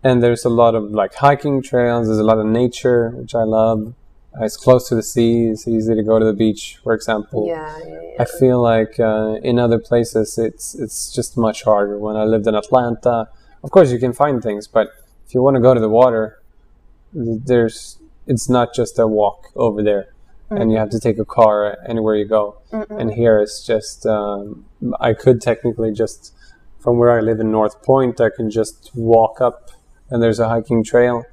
and 0.05 0.23
there's 0.23 0.45
a 0.45 0.51
lot 0.51 0.75
of 0.75 0.91
like 0.93 1.15
hiking 1.15 1.63
trails. 1.63 2.07
There's 2.07 2.19
a 2.19 2.25
lot 2.25 2.39
of 2.39 2.47
nature, 2.47 3.11
which 3.11 3.35
I 3.35 3.43
love. 3.43 3.95
It's 4.41 4.57
close 4.57 4.89
to 4.89 4.97
the 4.97 5.03
sea. 5.03 5.47
It's 5.47 5.67
easy 5.67 5.95
to 5.95 6.03
go 6.03 6.19
to 6.19 6.25
the 6.25 6.33
beach, 6.33 6.79
for 6.83 6.93
example. 6.93 7.47
Yeah, 7.47 7.79
yeah, 7.79 8.01
yeah. 8.03 8.23
I 8.23 8.25
feel 8.25 8.61
like 8.61 8.99
uh, 9.01 9.37
in 9.43 9.59
other 9.59 9.79
places 9.79 10.39
it's 10.39 10.75
it's 10.75 11.13
just 11.13 11.37
much 11.37 11.63
harder. 11.63 11.99
When 11.99 12.17
I 12.17 12.25
lived 12.25 12.47
in 12.47 12.55
Atlanta, 12.55 13.29
of 13.63 13.71
course 13.71 13.91
you 13.91 13.99
can 13.99 14.13
find 14.13 14.43
things, 14.43 14.69
but 14.69 14.89
if 15.27 15.35
you 15.35 15.43
want 15.43 15.57
to 15.57 15.63
go 15.63 15.73
to 15.73 15.81
the 15.81 15.89
water, 15.89 16.43
there's 17.13 17.99
it's 18.27 18.49
not 18.49 18.75
just 18.75 18.99
a 18.99 19.07
walk 19.07 19.51
over 19.57 19.83
there, 19.83 20.13
and 20.51 20.71
you 20.71 20.79
have 20.79 20.91
to 20.91 21.01
take 21.01 21.19
a 21.19 21.25
car 21.25 21.79
anywhere 21.87 22.17
you 22.17 22.27
go. 22.27 22.59
And 22.91 23.13
here 23.13 23.39
it's 23.39 23.65
just 23.65 24.05
um, 24.05 24.67
I 25.01 25.15
could 25.15 25.41
technically 25.41 25.93
just 25.93 26.35
from 26.85 26.99
where 26.99 27.17
I 27.17 27.21
live 27.21 27.41
in 27.41 27.51
North 27.51 27.83
Point, 27.83 28.21
I 28.21 28.29
can 28.29 28.51
just 28.51 28.91
walk 28.95 29.41
up, 29.41 29.71
and 30.15 30.23
there's 30.23 30.39
a 30.39 30.49
hiking 30.49 30.85
trail, 30.85 31.25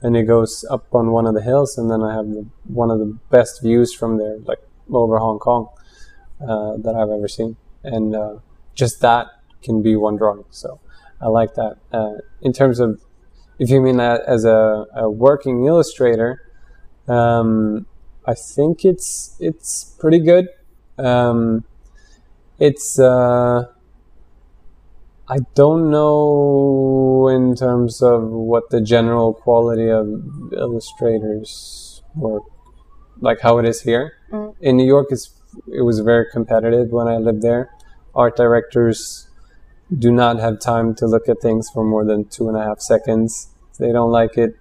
and 0.00 0.16
it 0.16 0.22
goes 0.22 0.64
up 0.70 0.94
on 0.94 1.12
one 1.12 1.26
of 1.26 1.34
the 1.34 1.42
hills, 1.42 1.76
and 1.76 1.90
then 1.90 2.02
I 2.02 2.14
have 2.14 2.26
the, 2.30 2.46
one 2.64 2.90
of 2.90 2.98
the 2.98 3.18
best 3.28 3.60
views 3.62 3.92
from 3.92 4.16
there, 4.16 4.38
like 4.38 4.60
over 4.90 5.18
Hong 5.18 5.38
Kong, 5.38 5.68
uh, 6.40 6.78
that 6.78 6.94
I've 6.94 7.10
ever 7.10 7.28
seen, 7.28 7.58
and 7.82 8.16
uh, 8.16 8.36
just 8.74 9.02
that 9.02 9.26
can 9.62 9.82
be 9.82 9.94
one 9.94 10.16
drawing. 10.16 10.44
So 10.48 10.80
I 11.20 11.28
like 11.28 11.52
that. 11.56 11.76
Uh, 11.92 12.14
in 12.40 12.54
terms 12.54 12.80
of, 12.80 13.02
if 13.58 13.68
you 13.68 13.82
mean 13.82 13.98
that 13.98 14.22
as 14.26 14.46
a, 14.46 14.86
a 14.96 15.10
working 15.10 15.66
illustrator, 15.66 16.40
um, 17.06 17.84
I 18.24 18.32
think 18.32 18.86
it's 18.86 19.36
it's 19.38 19.94
pretty 20.00 20.20
good. 20.20 20.48
Um, 20.96 21.64
it's 22.58 22.98
uh, 22.98 23.66
I 25.26 25.38
don't 25.54 25.90
know 25.90 27.28
in 27.28 27.54
terms 27.56 28.02
of 28.02 28.28
what 28.28 28.68
the 28.68 28.82
general 28.82 29.32
quality 29.32 29.88
of 29.88 30.06
illustrators 30.52 32.02
work, 32.14 32.42
like 33.20 33.40
how 33.40 33.56
it 33.58 33.64
is 33.64 33.80
here. 33.82 34.12
Mm. 34.30 34.54
In 34.60 34.76
New 34.76 34.86
York, 34.86 35.06
it's, 35.10 35.30
it 35.66 35.80
was 35.80 36.00
very 36.00 36.26
competitive 36.30 36.90
when 36.90 37.08
I 37.08 37.16
lived 37.16 37.40
there. 37.40 37.70
Art 38.14 38.36
directors 38.36 39.28
do 39.98 40.12
not 40.12 40.38
have 40.40 40.60
time 40.60 40.94
to 40.96 41.06
look 41.06 41.26
at 41.26 41.40
things 41.40 41.70
for 41.72 41.84
more 41.84 42.04
than 42.04 42.26
two 42.26 42.48
and 42.48 42.56
a 42.56 42.62
half 42.62 42.80
seconds. 42.80 43.48
If 43.72 43.78
they 43.78 43.92
don't 43.92 44.10
like 44.10 44.36
it, 44.36 44.56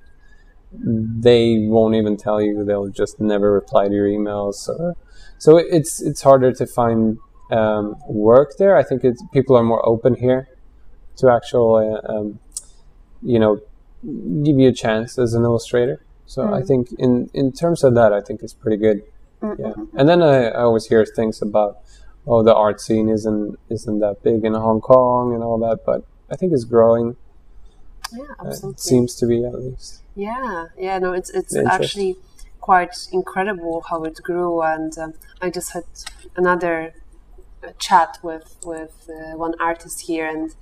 they 0.71 1.65
won't 1.67 1.95
even 1.95 2.15
tell 2.15 2.41
you. 2.41 2.63
They'll 2.63 2.88
just 2.88 3.19
never 3.19 3.52
reply 3.52 3.89
to 3.89 3.93
your 3.93 4.08
emails. 4.08 4.69
Or, 4.69 4.95
so 5.38 5.58
it's 5.58 6.02
it's 6.02 6.21
harder 6.21 6.52
to 6.54 6.65
find 6.65 7.17
um, 7.52 7.95
work 8.08 8.54
there. 8.58 8.76
I 8.76 8.84
think 8.84 9.04
it's, 9.04 9.21
people 9.34 9.56
are 9.56 9.63
more 9.63 9.86
open 9.88 10.15
here 10.15 10.47
to 11.17 11.30
actual, 11.32 11.76
uh, 11.76 12.12
um, 12.12 12.39
you 13.21 13.39
know, 13.39 13.62
give 14.43 14.58
you 14.60 14.69
a 14.69 14.73
chance 14.73 15.17
as 15.17 15.34
an 15.34 15.43
illustrator. 15.43 16.04
So 16.26 16.54
I 16.54 16.62
think 16.62 16.89
in 16.97 17.30
in 17.34 17.52
terms 17.52 17.84
of 17.84 17.93
that, 17.95 18.12
I 18.13 18.21
think 18.21 18.41
it's 18.41 18.54
pretty 18.54 18.78
good. 18.78 19.04
Yeah, 19.60 19.73
and 19.97 20.08
then 20.08 20.21
I, 20.21 20.45
I 20.45 20.62
always 20.62 20.86
hear 20.88 21.06
things 21.06 21.41
about 21.41 21.78
oh 22.26 22.41
the 22.43 22.56
art 22.56 22.80
scene 22.80 23.10
isn't 23.10 23.60
isn't 23.69 23.99
that 23.99 24.23
big 24.23 24.45
in 24.45 24.54
Hong 24.54 24.80
Kong 24.82 25.34
and 25.34 25.43
all 25.43 25.58
that, 25.60 25.80
but 25.86 26.06
I 26.32 26.36
think 26.38 26.54
it's 26.54 26.63
growing. 26.63 27.17
yeah, 28.12 28.23
Uh, 28.39 28.47
absolutely. 28.47 28.71
it 28.71 28.80
seems 28.80 29.15
to 29.15 29.26
be 29.28 29.43
at 29.45 29.54
least. 29.54 30.02
Yeah, 30.15 30.67
yeah, 30.78 30.97
no, 30.99 31.13
it's 31.13 31.30
it's 31.30 31.56
actually 31.56 32.15
quite 32.62 32.95
incredible 33.12 33.84
how 33.89 34.04
it 34.06 34.17
grew, 34.23 34.62
and 34.62 34.97
um, 34.97 35.13
I 35.41 35.49
just 35.49 35.73
had 35.73 35.84
another 36.38 36.93
uh, 37.63 37.71
chat 37.78 38.17
with 38.23 38.56
with 38.65 39.10
uh, 39.10 39.36
one 39.38 39.56
artist 39.60 40.02
here, 40.08 40.28
and 40.28 40.56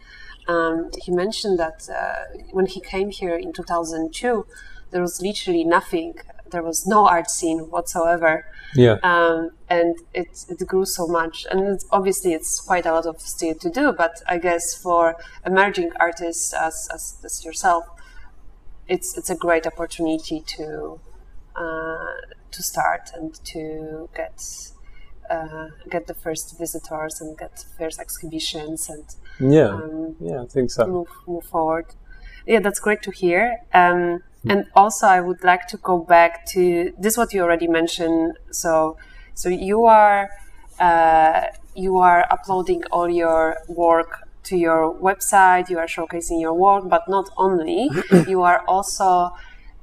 um, 0.47 0.89
he 1.03 1.11
mentioned 1.11 1.59
that 1.59 1.87
uh, 1.89 2.37
when 2.51 2.65
he 2.65 2.79
came 2.79 3.09
here 3.09 3.35
in 3.35 3.53
2002, 3.53 4.45
there 4.91 5.01
was 5.01 5.21
literally 5.21 5.63
nothing. 5.63 6.15
There 6.49 6.63
was 6.63 6.85
no 6.85 7.07
art 7.07 7.29
scene 7.29 7.69
whatsoever, 7.69 8.45
Yeah, 8.75 8.97
um, 9.03 9.51
and 9.69 9.95
it, 10.13 10.45
it 10.49 10.67
grew 10.67 10.85
so 10.85 11.07
much. 11.07 11.45
And 11.49 11.61
it's, 11.61 11.85
obviously, 11.91 12.33
it's 12.33 12.59
quite 12.59 12.85
a 12.85 12.91
lot 12.91 13.05
of 13.05 13.21
still 13.21 13.55
to 13.55 13.69
do. 13.69 13.93
But 13.93 14.21
I 14.27 14.37
guess 14.37 14.75
for 14.75 15.15
emerging 15.45 15.91
artists 15.99 16.53
as, 16.53 16.89
as, 16.93 17.21
as 17.23 17.45
yourself, 17.45 17.85
it's 18.87 19.17
it's 19.17 19.29
a 19.29 19.35
great 19.35 19.65
opportunity 19.65 20.41
to 20.57 20.99
uh, 21.55 22.15
to 22.51 22.63
start 22.63 23.11
and 23.13 23.33
to 23.45 24.09
get 24.15 24.43
uh, 25.31 25.69
get 25.89 26.07
the 26.07 26.13
first 26.13 26.57
visitors 26.59 27.21
and 27.21 27.37
get 27.37 27.65
first 27.77 27.99
exhibitions 27.99 28.89
and 28.89 29.05
yeah, 29.39 29.69
um, 29.69 30.15
yeah. 30.19 30.41
I 30.41 30.45
think 30.45 30.69
so. 30.71 30.85
move 30.85 31.09
move 31.27 31.45
forward. 31.45 31.87
Yeah, 32.45 32.59
that's 32.59 32.79
great 32.79 33.01
to 33.03 33.11
hear. 33.11 33.57
Um, 33.73 34.23
and 34.49 34.65
also, 34.75 35.05
I 35.05 35.21
would 35.21 35.43
like 35.43 35.67
to 35.67 35.77
go 35.77 35.99
back 35.99 36.45
to 36.47 36.93
this. 36.97 37.15
What 37.15 37.33
you 37.33 37.41
already 37.43 37.67
mentioned. 37.67 38.37
So, 38.49 38.97
so 39.35 39.49
you 39.49 39.85
are 39.85 40.29
uh, 40.79 41.41
you 41.75 41.99
are 41.99 42.25
uploading 42.31 42.83
all 42.91 43.09
your 43.09 43.57
work 43.67 44.27
to 44.43 44.57
your 44.57 44.93
website. 44.95 45.69
You 45.69 45.77
are 45.77 45.85
showcasing 45.85 46.41
your 46.41 46.53
work, 46.53 46.89
but 46.89 47.07
not 47.07 47.29
only. 47.37 47.89
you 48.27 48.41
are 48.41 48.63
also 48.67 49.31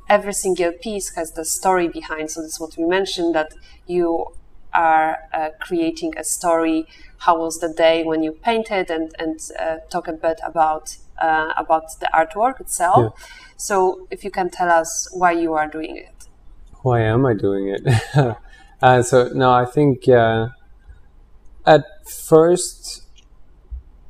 every 0.09 0.33
single 0.33 0.73
piece 0.73 1.15
has 1.15 1.33
the 1.33 1.45
story 1.45 1.89
behind. 1.89 2.31
So 2.31 2.43
this 2.43 2.55
is 2.55 2.61
what 2.61 2.77
we 2.77 2.85
mentioned 2.85 3.35
that 3.35 3.55
you 3.87 4.27
are 4.73 5.19
uh, 5.33 5.51
creating 5.61 6.15
a 6.17 6.25
story. 6.25 6.87
How 7.19 7.39
was 7.39 7.59
the 7.61 7.73
day 7.73 8.05
when 8.05 8.23
you 8.23 8.33
painted, 8.33 8.91
and 8.91 9.15
and 9.19 9.41
uh, 9.59 9.77
talk 9.91 10.09
a 10.09 10.13
bit 10.13 10.41
about 10.45 10.97
uh, 11.21 11.53
about 11.57 11.99
the 12.01 12.09
artwork 12.15 12.61
itself. 12.61 13.15
So 13.57 14.07
if 14.11 14.25
you 14.25 14.31
can 14.31 14.51
tell 14.51 14.71
us 14.71 15.09
why 15.13 15.33
you 15.33 15.55
are 15.55 15.67
doing 15.67 15.97
it. 15.97 16.29
Why 16.83 17.01
am 17.01 17.27
I 17.27 17.35
doing 17.35 17.69
it? 17.69 17.83
uh, 18.83 19.03
so 19.03 19.31
no, 19.35 19.51
I 19.51 19.65
think 19.65 20.09
uh, 20.09 20.49
at 21.67 21.85
first, 22.09 23.03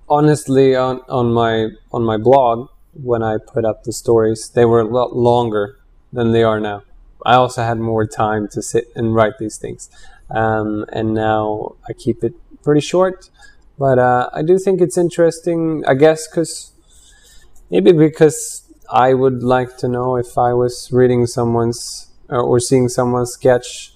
honestly, 0.08 0.76
on 0.76 1.00
on 1.08 1.32
my 1.32 1.68
on 1.92 2.04
my 2.04 2.18
blog 2.18 2.68
when 2.92 3.22
I 3.22 3.38
put 3.38 3.64
up 3.64 3.84
the 3.84 3.92
stories, 3.92 4.50
they 4.50 4.64
were 4.64 4.80
a 4.80 4.86
lot 4.86 5.14
longer 5.16 5.78
than 6.12 6.32
they 6.32 6.42
are 6.42 6.60
now. 6.60 6.82
I 7.24 7.34
also 7.34 7.62
had 7.62 7.78
more 7.78 8.06
time 8.06 8.48
to 8.48 8.62
sit 8.62 8.86
and 8.94 9.14
write 9.14 9.38
these 9.38 9.56
things, 9.56 9.90
um, 10.30 10.84
and 10.92 11.14
now 11.14 11.76
I 11.88 11.92
keep 11.92 12.24
it 12.24 12.34
pretty 12.62 12.80
short. 12.80 13.30
But 13.78 13.98
uh, 13.98 14.28
I 14.32 14.42
do 14.42 14.58
think 14.58 14.80
it's 14.80 14.98
interesting. 14.98 15.84
I 15.86 15.94
guess 15.94 16.28
because 16.28 16.72
maybe 17.70 17.92
because 17.92 18.64
I 18.90 19.14
would 19.14 19.42
like 19.42 19.76
to 19.78 19.88
know 19.88 20.16
if 20.16 20.36
I 20.36 20.52
was 20.54 20.90
reading 20.92 21.26
someone's 21.26 22.10
or, 22.28 22.40
or 22.40 22.60
seeing 22.60 22.88
someone's 22.88 23.32
sketch, 23.32 23.94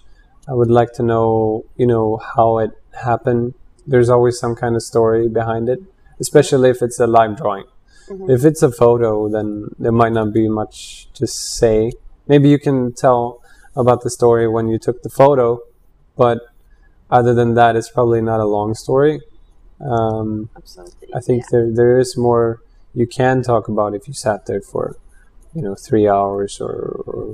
I 0.48 0.54
would 0.54 0.70
like 0.70 0.92
to 0.94 1.02
know, 1.02 1.64
you 1.76 1.86
know, 1.86 2.20
how 2.36 2.58
it 2.58 2.70
happened. 3.04 3.54
There's 3.86 4.08
always 4.08 4.38
some 4.38 4.54
kind 4.54 4.76
of 4.76 4.82
story 4.82 5.28
behind 5.28 5.68
it, 5.68 5.80
especially 6.20 6.70
if 6.70 6.82
it's 6.82 7.00
a 7.00 7.06
live 7.06 7.36
drawing. 7.36 7.64
If 8.28 8.44
it's 8.44 8.62
a 8.62 8.70
photo, 8.70 9.28
then 9.28 9.68
there 9.78 9.92
might 9.92 10.12
not 10.12 10.32
be 10.34 10.48
much 10.48 11.08
to 11.14 11.26
say. 11.26 11.92
Maybe 12.28 12.48
you 12.48 12.58
can 12.58 12.92
tell 12.92 13.42
about 13.74 14.02
the 14.02 14.10
story 14.10 14.46
when 14.48 14.68
you 14.68 14.78
took 14.78 15.02
the 15.02 15.08
photo, 15.08 15.60
but 16.22 16.38
other 17.18 17.34
than 17.40 17.50
that, 17.60 17.72
it's 17.78 17.90
probably 17.96 18.22
not 18.30 18.40
a 18.40 18.48
long 18.56 18.70
story. 18.84 19.14
Um. 19.94 20.28
I 21.18 21.20
think 21.26 21.40
there 21.52 21.68
there 21.80 21.94
is 22.04 22.10
more 22.28 22.46
you 23.00 23.06
can 23.18 23.36
talk 23.42 23.64
about 23.74 23.90
if 23.98 24.02
you 24.08 24.14
sat 24.26 24.40
there 24.48 24.64
for 24.72 24.84
you 25.56 25.62
know 25.64 25.74
three 25.86 26.06
hours 26.16 26.52
or, 26.66 26.76
or 27.12 27.24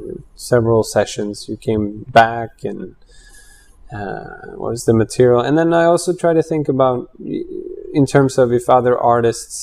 several 0.51 0.83
sessions. 0.96 1.35
You 1.51 1.57
came 1.68 1.85
back 2.22 2.51
and 2.70 2.83
uh, 3.98 4.57
what 4.61 4.70
was 4.77 4.85
the 4.85 4.96
material, 5.05 5.40
and 5.46 5.55
then 5.59 5.70
I 5.81 5.85
also 5.92 6.11
try 6.24 6.33
to 6.40 6.44
think 6.53 6.66
about 6.68 7.11
in 8.01 8.05
terms 8.14 8.38
of 8.42 8.46
if 8.61 8.64
other 8.79 8.94
artists 9.14 9.57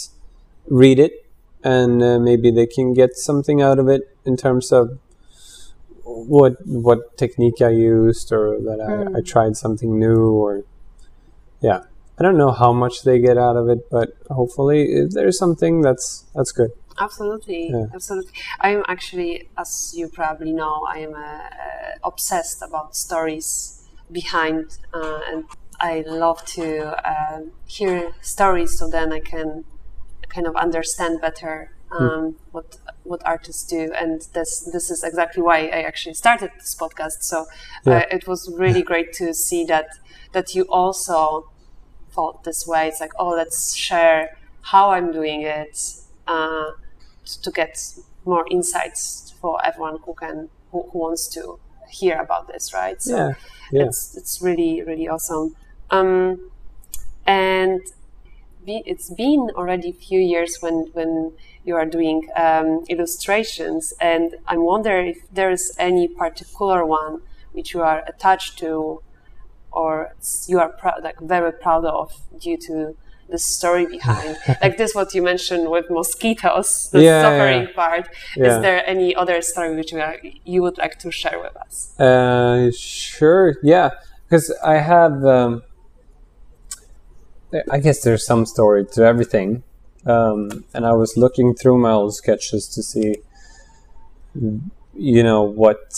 read 0.84 1.00
it 1.08 1.14
and 1.64 1.94
uh, 2.04 2.20
maybe 2.30 2.50
they 2.52 2.68
can 2.78 2.94
get 2.94 3.12
something 3.30 3.62
out 3.68 3.80
of 3.80 3.88
it 3.96 4.02
in 4.26 4.36
terms 4.38 4.72
of 4.72 5.00
what 6.16 6.54
what 6.66 7.18
technique 7.18 7.62
I 7.62 7.70
used 7.70 8.32
or 8.32 8.60
that 8.62 8.80
I, 8.80 9.20
I 9.20 9.22
tried 9.22 9.58
something 9.58 10.00
new 10.00 10.32
or 10.32 10.64
yeah 11.62 11.82
I 12.18 12.24
don't 12.24 12.38
know 12.38 12.52
how 12.52 12.72
much 12.72 13.04
they 13.04 13.20
get 13.20 13.38
out 13.38 13.58
of 13.58 13.68
it, 13.68 13.90
but 13.92 14.16
hopefully 14.30 14.84
if 14.94 15.12
there's 15.12 15.38
something 15.38 15.82
that's 15.82 16.24
that's 16.34 16.52
good. 16.52 16.72
Absolutely, 16.98 17.72
Yeah. 17.72 17.88
absolutely. 17.94 18.32
I'm 18.62 18.84
actually, 18.88 19.50
as 19.58 19.94
you 19.98 20.08
probably 20.08 20.54
know, 20.54 20.88
I 20.88 21.00
am 21.00 21.14
uh, 21.14 21.50
obsessed 22.06 22.62
about 22.62 22.96
stories 22.96 23.84
behind, 24.10 24.78
uh, 24.94 25.20
and 25.30 25.44
I 25.82 26.06
love 26.08 26.46
to 26.58 26.96
uh, 27.06 27.42
hear 27.66 28.14
stories, 28.22 28.80
so 28.80 28.88
then 28.88 29.12
I 29.12 29.20
can 29.20 29.66
kind 30.30 30.48
of 30.48 30.56
understand 30.56 31.20
better 31.20 31.75
um, 32.00 32.36
what 32.52 32.78
what 33.04 33.22
artists 33.26 33.64
do. 33.70 33.92
And 33.98 34.22
this 34.34 34.62
this 34.72 34.90
is 34.92 35.04
exactly 35.04 35.42
why 35.44 35.68
I 35.68 35.82
actually 35.82 36.16
started 36.16 36.52
this 36.60 36.76
podcast. 36.76 37.24
So 37.24 37.46
Yeah. 37.86 37.98
uh, 37.98 38.16
it 38.16 38.28
was 38.28 38.50
really 38.52 38.82
great 38.92 39.14
to 39.14 39.34
see 39.34 39.66
that 39.66 39.88
that 40.34 40.56
you 40.56 40.64
also 40.64 41.50
thought 42.12 42.44
this 42.44 42.66
way. 42.68 42.88
It's 42.88 43.00
like, 43.02 43.14
oh, 43.20 43.30
let's 43.30 43.74
share 43.76 44.38
how 44.62 44.92
I'm 44.92 45.12
doing 45.12 45.42
it. 45.42 45.78
Uh, 46.28 46.72
to 47.44 47.52
get 47.52 47.78
more 48.26 48.46
insights 48.50 49.34
for 49.42 49.64
everyone 49.66 49.98
who 50.06 50.14
can 50.14 50.50
who, 50.72 50.84
who 50.92 51.00
wants 51.00 51.28
to 51.30 51.60
hear 51.90 52.20
about 52.20 52.48
this, 52.48 52.74
right? 52.74 53.02
So 53.02 53.16
yeah, 53.16 53.34
yeah. 53.72 53.86
it's 53.86 54.16
it's 54.18 54.42
really 54.42 54.82
really 54.84 55.08
awesome. 55.08 55.56
Um, 55.92 56.52
and 57.26 57.82
be, 58.66 58.84
it's 58.86 59.10
been 59.10 59.52
already 59.56 59.90
a 59.90 59.94
few 59.94 60.20
years 60.20 60.58
when 60.62 60.88
when 60.94 61.34
you 61.64 61.76
are 61.76 61.86
doing 61.86 62.30
um, 62.36 62.84
illustrations, 62.90 63.94
and 64.00 64.36
I 64.48 64.58
wonder 64.58 65.00
if 65.00 65.18
there's 65.32 65.72
any 65.78 66.08
particular 66.08 66.86
one 66.86 67.22
which 67.54 67.74
you 67.74 67.82
are 67.82 68.04
attached 68.08 68.60
to, 68.60 69.02
or 69.72 70.14
you 70.48 70.60
are 70.60 70.74
like 71.02 71.20
very 71.20 71.52
proud 71.52 71.86
of 71.86 72.14
due 72.40 72.58
to 72.58 72.96
the 73.30 73.40
story 73.40 73.86
behind 73.86 74.38
like 74.62 74.78
this 74.78 74.94
what 74.94 75.14
you 75.14 75.22
mentioned 75.22 75.70
with 75.70 75.90
mosquitoes 75.90 76.90
the 76.94 77.02
yeah, 77.02 77.22
suffering 77.22 77.64
yeah. 77.64 77.74
part 77.74 78.08
yeah. 78.36 78.46
is 78.46 78.62
there 78.62 78.88
any 78.88 79.16
other 79.16 79.42
story 79.42 79.76
which 79.76 79.92
you, 79.92 80.00
are, 80.00 80.18
you 80.44 80.62
would 80.62 80.78
like 80.78 81.00
to 81.00 81.12
share 81.12 81.40
with 81.40 81.56
us 81.58 82.00
uh, 82.00 82.70
sure 82.78 83.56
yeah 83.64 83.90
because 84.26 84.54
i 84.64 84.76
have 84.76 85.26
um, 85.26 85.64
i 87.72 87.80
guess 87.80 88.02
there's 88.04 88.26
some 88.26 88.46
story 88.46 88.86
to 88.86 89.04
everything 89.04 89.64
um, 90.06 90.64
and 90.74 90.86
i 90.86 90.94
was 90.94 91.18
looking 91.18 91.54
through 91.56 91.78
my 91.78 91.92
old 91.92 92.14
sketches 92.14 92.68
to 92.68 92.82
see 92.84 93.16
you 94.94 95.24
know 95.24 95.42
what 95.42 95.94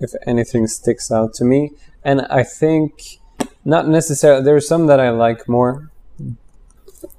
if 0.00 0.12
anything 0.26 0.66
sticks 0.66 1.10
out 1.10 1.32
to 1.34 1.44
me 1.44 1.70
and 2.04 2.22
i 2.22 2.42
think 2.42 3.18
not 3.64 3.88
necessarily 3.88 4.42
there's 4.42 4.66
some 4.66 4.86
that 4.86 5.00
i 5.00 5.10
like 5.10 5.48
more 5.48 5.92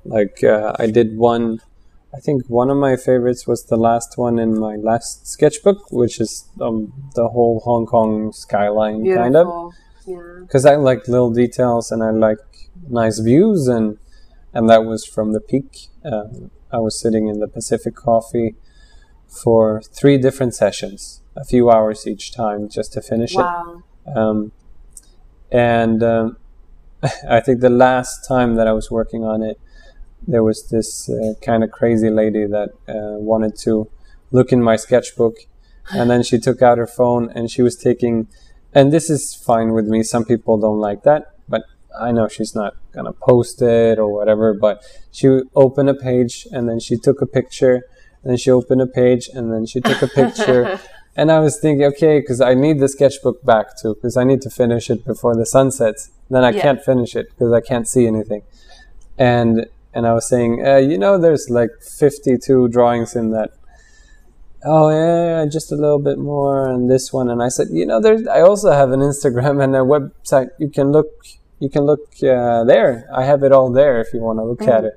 like 0.05 0.43
uh, 0.43 0.73
I 0.79 0.87
did 0.87 1.17
one. 1.17 1.61
I 2.15 2.19
think 2.19 2.47
one 2.47 2.69
of 2.69 2.77
my 2.77 2.95
favorites 2.95 3.47
was 3.47 3.65
the 3.65 3.77
last 3.77 4.17
one 4.17 4.37
in 4.37 4.59
my 4.59 4.75
last 4.75 5.27
sketchbook, 5.27 5.91
which 5.91 6.21
is 6.21 6.47
um, 6.61 6.93
the 7.15 7.27
whole 7.29 7.61
Hong 7.61 7.85
Kong 7.85 8.31
skyline 8.31 9.03
Beautiful. 9.03 9.23
kind 9.23 9.35
of. 9.35 10.41
Because 10.41 10.65
I 10.65 10.75
like 10.75 11.07
little 11.07 11.31
details 11.31 11.91
and 11.91 12.03
I 12.03 12.11
like 12.11 12.37
nice 12.89 13.19
views, 13.19 13.67
and 13.67 13.97
and 14.53 14.69
that 14.69 14.85
was 14.85 15.05
from 15.05 15.33
the 15.33 15.39
peak. 15.39 15.87
Um, 16.03 16.51
I 16.71 16.77
was 16.77 16.99
sitting 16.99 17.27
in 17.27 17.39
the 17.39 17.47
Pacific 17.47 17.95
Coffee 17.95 18.55
for 19.27 19.81
three 19.81 20.17
different 20.17 20.53
sessions, 20.53 21.21
a 21.35 21.43
few 21.43 21.69
hours 21.69 22.07
each 22.07 22.33
time, 22.33 22.69
just 22.69 22.93
to 22.93 23.01
finish 23.01 23.35
wow. 23.35 23.83
it. 24.05 24.17
Um, 24.17 24.51
and 25.51 26.03
um, 26.03 26.37
I 27.29 27.39
think 27.39 27.61
the 27.61 27.69
last 27.69 28.27
time 28.27 28.55
that 28.55 28.67
I 28.67 28.73
was 28.73 28.89
working 28.91 29.23
on 29.23 29.43
it, 29.43 29.59
there 30.27 30.43
was 30.43 30.69
this 30.69 31.09
uh, 31.09 31.33
kind 31.41 31.63
of 31.63 31.71
crazy 31.71 32.09
lady 32.09 32.45
that 32.45 32.69
uh, 32.87 33.17
wanted 33.19 33.57
to 33.59 33.89
look 34.31 34.51
in 34.51 34.61
my 34.61 34.75
sketchbook 34.75 35.35
and 35.91 36.09
then 36.09 36.23
she 36.23 36.39
took 36.39 36.61
out 36.61 36.77
her 36.77 36.87
phone 36.87 37.29
and 37.35 37.51
she 37.51 37.61
was 37.61 37.75
taking 37.75 38.27
and 38.73 38.91
this 38.91 39.09
is 39.09 39.35
fine 39.35 39.73
with 39.73 39.85
me 39.85 40.01
some 40.01 40.23
people 40.23 40.57
don't 40.57 40.79
like 40.79 41.03
that 41.03 41.32
i 41.99 42.11
know 42.11 42.27
she's 42.27 42.55
not 42.55 42.75
gonna 42.91 43.13
post 43.13 43.61
it 43.61 43.99
or 43.99 44.07
whatever 44.07 44.53
but 44.53 44.83
she 45.11 45.41
opened 45.55 45.89
a 45.89 45.93
page 45.93 46.47
and 46.51 46.67
then 46.69 46.79
she 46.79 46.97
took 46.97 47.21
a 47.21 47.25
picture 47.25 47.83
and 48.21 48.31
then 48.31 48.37
she 48.37 48.51
opened 48.51 48.81
a 48.81 48.87
page 48.87 49.29
and 49.33 49.51
then 49.51 49.65
she 49.65 49.81
took 49.81 50.01
a 50.01 50.07
picture 50.07 50.79
and 51.15 51.31
i 51.31 51.39
was 51.39 51.59
thinking 51.59 51.85
okay 51.85 52.19
because 52.19 52.41
i 52.41 52.53
need 52.53 52.79
the 52.79 52.87
sketchbook 52.87 53.43
back 53.43 53.77
too 53.79 53.93
because 53.95 54.17
i 54.17 54.23
need 54.23 54.41
to 54.41 54.49
finish 54.49 54.89
it 54.89 55.05
before 55.05 55.35
the 55.35 55.45
sun 55.45 55.71
sets 55.71 56.11
then 56.29 56.43
i 56.43 56.51
yeah. 56.51 56.61
can't 56.61 56.83
finish 56.83 57.15
it 57.15 57.29
because 57.29 57.51
i 57.51 57.61
can't 57.61 57.87
see 57.87 58.07
anything 58.07 58.41
and 59.17 59.67
and 59.93 60.07
I 60.07 60.13
was 60.13 60.27
saying, 60.27 60.65
uh, 60.65 60.77
you 60.77 60.97
know, 60.97 61.17
there's 61.17 61.49
like 61.49 61.69
52 61.81 62.69
drawings 62.69 63.15
in 63.15 63.31
that. 63.31 63.51
Oh 64.65 64.89
yeah, 64.89 65.45
just 65.45 65.71
a 65.71 65.75
little 65.75 65.99
bit 65.99 66.17
more 66.17 66.69
and 66.69 66.89
this 66.89 67.11
one. 67.11 67.29
And 67.29 67.43
I 67.43 67.49
said, 67.49 67.67
you 67.69 67.85
know, 67.85 67.99
there's. 67.99 68.25
I 68.27 68.41
also 68.41 68.71
have 68.71 68.91
an 68.91 69.01
Instagram 69.01 69.61
and 69.61 69.75
a 69.75 69.79
website. 69.79 70.49
You 70.57 70.69
can 70.69 70.91
look. 70.91 71.07
You 71.63 71.69
can 71.69 71.83
look 71.85 72.01
uh, 72.21 72.65
there. 72.65 73.07
I 73.13 73.23
have 73.23 73.41
it 73.43 73.53
all 73.53 73.71
there 73.71 74.01
if 74.01 74.13
you 74.13 74.19
want 74.19 74.39
to 74.39 74.43
look 74.43 74.59
mm. 74.59 74.67
at 74.77 74.83
it. 74.83 74.93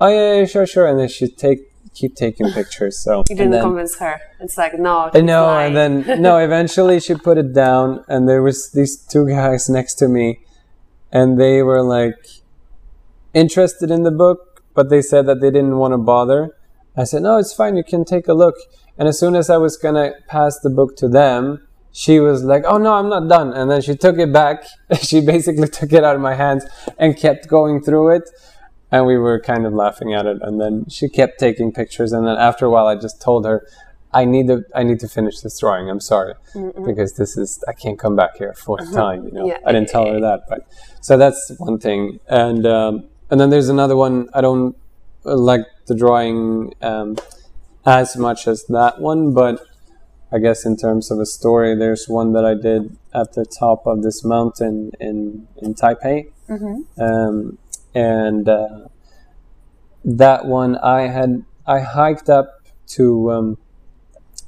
Oh 0.00 0.08
yeah, 0.08 0.40
yeah, 0.40 0.44
sure, 0.44 0.66
sure. 0.66 0.86
And 0.88 0.98
then 0.98 1.08
she 1.08 1.28
take 1.28 1.60
keep 1.94 2.16
taking 2.16 2.50
pictures. 2.60 2.98
So 2.98 3.22
you 3.28 3.36
didn't 3.36 3.52
then, 3.52 3.62
convince 3.62 3.96
her. 3.98 4.20
It's 4.40 4.58
like 4.58 4.74
no. 4.74 5.10
no. 5.14 5.20
know, 5.20 5.58
and 5.58 5.76
then 5.76 6.22
no. 6.28 6.38
Eventually, 6.38 6.98
she 6.98 7.14
put 7.14 7.38
it 7.38 7.52
down, 7.52 8.04
and 8.08 8.28
there 8.28 8.42
was 8.42 8.72
these 8.72 8.96
two 8.96 9.28
guys 9.28 9.68
next 9.68 9.94
to 10.00 10.08
me, 10.08 10.40
and 11.12 11.40
they 11.40 11.62
were 11.62 11.82
like 11.82 12.18
interested 13.32 13.90
in 13.90 14.02
the 14.02 14.10
book, 14.10 14.64
but 14.74 14.90
they 14.90 15.02
said 15.02 15.26
that 15.26 15.40
they 15.40 15.50
didn't 15.50 15.76
want 15.76 15.92
to 15.92 15.98
bother. 15.98 16.56
I 16.96 17.04
said, 17.04 17.22
no, 17.22 17.38
it's 17.38 17.54
fine. 17.54 17.76
You 17.76 17.84
can 17.84 18.04
take 18.04 18.26
a 18.26 18.34
look. 18.34 18.56
And 18.98 19.08
as 19.08 19.18
soon 19.18 19.36
as 19.36 19.48
I 19.48 19.56
was 19.56 19.76
going 19.76 19.94
to 19.94 20.14
pass 20.26 20.58
the 20.58 20.70
book 20.70 20.96
to 20.96 21.08
them, 21.08 21.66
she 21.92 22.20
was 22.20 22.44
like, 22.44 22.64
oh 22.66 22.78
no, 22.78 22.94
I'm 22.94 23.08
not 23.08 23.28
done. 23.28 23.52
And 23.52 23.70
then 23.70 23.82
she 23.82 23.96
took 23.96 24.18
it 24.18 24.32
back. 24.32 24.64
she 25.02 25.20
basically 25.20 25.68
took 25.78 25.92
it 25.92 26.04
out 26.04 26.14
of 26.14 26.22
my 26.22 26.34
hands 26.34 26.64
and 26.98 27.16
kept 27.16 27.48
going 27.48 27.82
through 27.82 28.10
it. 28.10 28.30
And 28.92 29.06
we 29.06 29.16
were 29.16 29.40
kind 29.40 29.66
of 29.66 29.72
laughing 29.72 30.14
at 30.14 30.26
it. 30.26 30.38
And 30.42 30.60
then 30.60 30.88
she 30.88 31.08
kept 31.08 31.38
taking 31.38 31.72
pictures. 31.72 32.12
And 32.12 32.26
then 32.26 32.36
after 32.36 32.66
a 32.66 32.70
while, 32.70 32.86
I 32.86 32.96
just 32.96 33.20
told 33.20 33.44
her, 33.44 33.66
I 34.12 34.24
need 34.24 34.48
to 34.48 34.64
I 34.74 34.82
need 34.82 34.98
to 35.00 35.08
finish 35.08 35.40
this 35.40 35.60
drawing. 35.60 35.88
I'm 35.88 36.00
sorry 36.00 36.34
Mm-mm. 36.54 36.84
because 36.84 37.14
this 37.14 37.36
is 37.36 37.62
I 37.68 37.72
can't 37.72 37.98
come 37.98 38.16
back 38.16 38.36
here 38.36 38.52
4th 38.58 38.80
uh-huh. 38.80 38.92
time. 38.92 39.24
You 39.26 39.32
know, 39.32 39.46
yeah. 39.46 39.58
I 39.64 39.72
didn't 39.72 39.88
tell 39.88 40.06
her 40.06 40.20
that, 40.20 40.48
but 40.48 40.66
so 41.00 41.16
that's 41.16 41.52
one 41.58 41.78
thing. 41.78 42.18
And 42.28 42.66
um, 42.66 43.04
and 43.30 43.40
then 43.40 43.50
there's 43.50 43.68
another 43.68 43.94
one 43.94 44.28
I 44.34 44.40
don't 44.40 44.76
like 45.22 45.62
the 45.86 45.94
drawing 45.94 46.74
um, 46.82 47.18
as 47.86 48.16
much 48.16 48.48
as 48.48 48.64
that 48.66 49.00
one, 49.00 49.32
but 49.32 49.64
I 50.32 50.38
guess 50.38 50.64
in 50.64 50.76
terms 50.76 51.10
of 51.10 51.18
a 51.18 51.26
story, 51.26 51.74
there's 51.74 52.08
one 52.08 52.32
that 52.34 52.44
I 52.44 52.54
did 52.54 52.96
at 53.12 53.32
the 53.32 53.44
top 53.44 53.86
of 53.86 54.02
this 54.02 54.24
mountain 54.24 54.92
in 55.00 55.48
in 55.56 55.74
Taipei, 55.74 56.30
mm-hmm. 56.48 57.02
um, 57.02 57.58
and 57.94 58.48
uh, 58.48 58.88
that 60.04 60.46
one 60.46 60.76
I 60.76 61.08
had 61.08 61.44
I 61.66 61.80
hiked 61.80 62.30
up 62.30 62.62
to 62.88 63.32
um, 63.32 63.58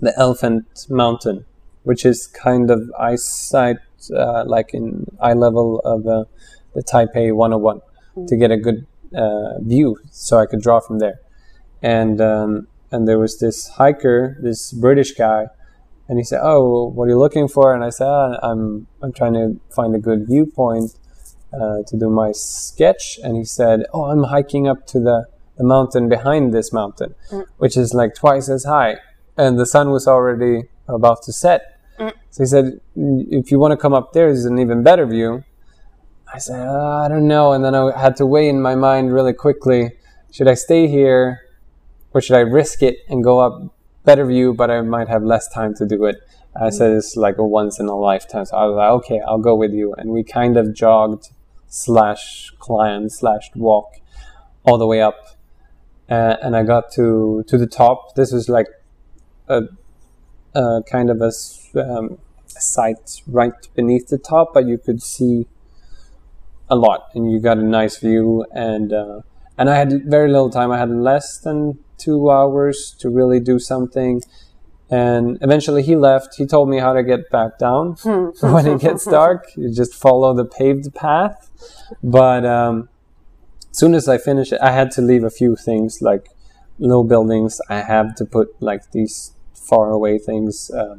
the 0.01 0.17
Elephant 0.17 0.87
Mountain, 0.89 1.45
which 1.83 2.05
is 2.05 2.29
kind 2.29 2.71
of 2.71 2.91
eyesight 2.99 3.79
uh, 4.15 4.45
like 4.47 4.75
in 4.75 5.07
eye 5.21 5.35
level 5.35 5.81
of 5.81 6.07
uh, 6.07 6.25
the 6.75 6.83
Taipei 6.83 7.35
101 7.35 7.81
to 8.29 8.37
get 8.37 8.51
a 8.51 8.57
good 8.57 8.87
uh, 9.15 9.59
view, 9.61 9.99
so 10.11 10.39
I 10.39 10.47
could 10.47 10.61
draw 10.61 10.81
from 10.81 11.01
there. 11.01 11.21
And 11.83 12.21
um, 12.21 12.69
and 12.93 13.09
there 13.09 13.19
was 13.19 13.41
this 13.41 13.69
hiker, 13.69 14.37
this 14.41 14.71
British 14.71 15.13
guy, 15.13 15.47
and 16.09 16.19
he 16.19 16.25
said, 16.25 16.41
"Oh, 16.43 16.87
what 16.89 17.05
are 17.05 17.11
you 17.11 17.19
looking 17.19 17.49
for?" 17.49 17.75
And 17.75 17.85
I 17.85 17.91
said, 17.91 18.07
ah, 18.07 18.39
"I'm 18.43 18.87
I'm 19.03 19.13
trying 19.13 19.35
to 19.35 19.61
find 19.75 19.95
a 19.95 19.99
good 19.99 20.27
viewpoint 20.27 20.97
uh, 21.53 21.83
to 21.87 21.97
do 21.97 22.11
my 22.11 22.33
sketch." 22.33 23.19
And 23.23 23.37
he 23.37 23.45
said, 23.45 23.85
"Oh, 23.93 24.05
I'm 24.05 24.25
hiking 24.25 24.67
up 24.69 24.87
to 24.89 25.01
the 25.01 25.27
the 25.57 25.65
mountain 25.65 26.09
behind 26.09 26.53
this 26.53 26.73
mountain, 26.73 27.15
mm. 27.31 27.45
which 27.59 27.77
is 27.77 27.95
like 27.95 28.15
twice 28.15 28.49
as 28.49 28.65
high, 28.65 28.97
and 29.37 29.59
the 29.59 29.67
sun 29.67 29.91
was 29.91 30.07
already 30.07 30.65
about 30.89 31.23
to 31.25 31.33
set." 31.33 31.79
Mm. 31.99 32.13
So 32.31 32.43
he 32.43 32.47
said, 32.47 32.81
"If 32.97 33.51
you 33.51 33.59
want 33.59 33.73
to 33.73 33.77
come 33.77 33.95
up 33.95 34.13
there, 34.13 34.27
there's 34.27 34.45
an 34.45 34.59
even 34.59 34.83
better 34.83 35.07
view." 35.07 35.45
I 36.35 36.39
said, 36.39 36.67
oh, 36.67 36.97
I 37.05 37.09
don't 37.09 37.29
know. 37.29 37.53
And 37.53 37.63
then 37.63 37.75
I 37.75 37.99
had 37.99 38.17
to 38.17 38.25
weigh 38.25 38.49
in 38.49 38.63
my 38.63 38.75
mind 38.75 39.13
really 39.13 39.35
quickly 39.35 39.93
should 40.33 40.49
I 40.49 40.55
stay 40.55 40.89
here 40.89 41.43
or 42.15 42.23
should 42.23 42.37
I 42.37 42.41
risk 42.41 42.83
it 42.83 43.01
and 43.09 43.23
go 43.23 43.39
up 43.39 43.75
better 44.05 44.27
view, 44.27 44.55
but 44.55 44.71
I 44.71 44.81
might 44.83 45.09
have 45.09 45.23
less 45.23 45.49
time 45.49 45.75
to 45.75 45.87
do 45.87 46.05
it? 46.05 46.17
I 46.55 46.71
said 46.71 46.93
it's 46.93 47.17
like 47.17 47.39
a 47.39 47.47
once 47.47 47.79
in 47.81 47.87
a 47.87 47.97
lifetime. 47.97 48.45
So 48.45 48.57
I 48.57 48.67
was 48.67 48.77
like, 48.77 48.91
okay, 48.91 49.21
I'll 49.27 49.39
go 49.39 49.55
with 49.55 49.73
you. 49.73 49.95
And 49.95 50.11
we 50.11 50.23
kind 50.23 50.57
of 50.57 50.75
jogged 50.75 51.31
slash 51.69 52.53
climbed 52.59 53.13
slash 53.13 53.51
walk 53.55 53.95
all 54.65 54.77
the 54.77 54.87
way 54.87 55.01
up. 55.01 55.39
Uh, 56.11 56.37
and 56.43 56.55
I 56.55 56.63
got 56.63 56.93
to, 56.93 57.45
to 57.47 57.57
the 57.57 57.67
top. 57.67 58.15
This 58.17 58.33
was 58.33 58.49
like 58.49 58.67
a, 59.49 59.63
a 60.55 60.83
kind 60.87 61.09
of 61.09 61.23
a, 61.23 61.33
um, 61.81 62.19
site 62.47 63.23
right 63.27 63.69
beneath 63.75 64.09
the 64.09 64.19
top, 64.19 64.53
but 64.55 64.67
you 64.67 64.79
could 64.79 65.03
see 65.03 65.47
a 66.69 66.77
lot, 66.77 67.09
and 67.15 67.31
you 67.31 67.41
got 67.41 67.59
a 67.59 67.63
nice 67.63 67.99
view. 67.99 68.45
And 68.53 68.93
uh, 68.93 69.21
and 69.59 69.69
I 69.69 69.77
had 69.77 70.05
very 70.07 70.29
little 70.29 70.51
time. 70.51 70.71
I 70.71 70.79
had 70.79 70.91
less 70.91 71.39
than 71.39 71.79
two 72.03 72.31
hours 72.31 72.95
to 73.01 73.09
really 73.09 73.41
do 73.41 73.59
something. 73.59 74.23
And 74.91 75.39
eventually 75.41 75.83
he 75.83 75.97
left. 75.97 76.37
He 76.37 76.47
told 76.47 76.69
me 76.69 76.79
how 76.79 76.93
to 76.93 77.03
get 77.03 77.31
back 77.31 77.59
down 77.59 77.93
when 78.41 78.67
it 78.67 78.81
gets 78.81 79.05
dark. 79.05 79.47
You 79.57 79.73
just 79.73 79.95
follow 79.95 80.35
the 80.35 80.45
paved 80.45 80.95
path. 80.95 81.51
But 82.03 82.45
um, 82.45 82.89
as 83.71 83.79
soon 83.79 83.95
as 83.95 84.07
I 84.09 84.19
finished 84.19 84.53
I 84.61 84.73
had 84.73 84.91
to 84.93 85.01
leave 85.01 85.25
a 85.25 85.31
few 85.31 85.57
things 85.57 86.03
like 86.03 86.29
little 86.79 87.05
buildings. 87.05 87.61
I 87.69 87.81
have 87.81 88.15
to 88.17 88.25
put 88.25 88.49
like 88.61 88.91
these 88.93 89.33
far 89.55 89.91
away 89.91 90.19
things 90.19 90.71
uh, 90.71 90.97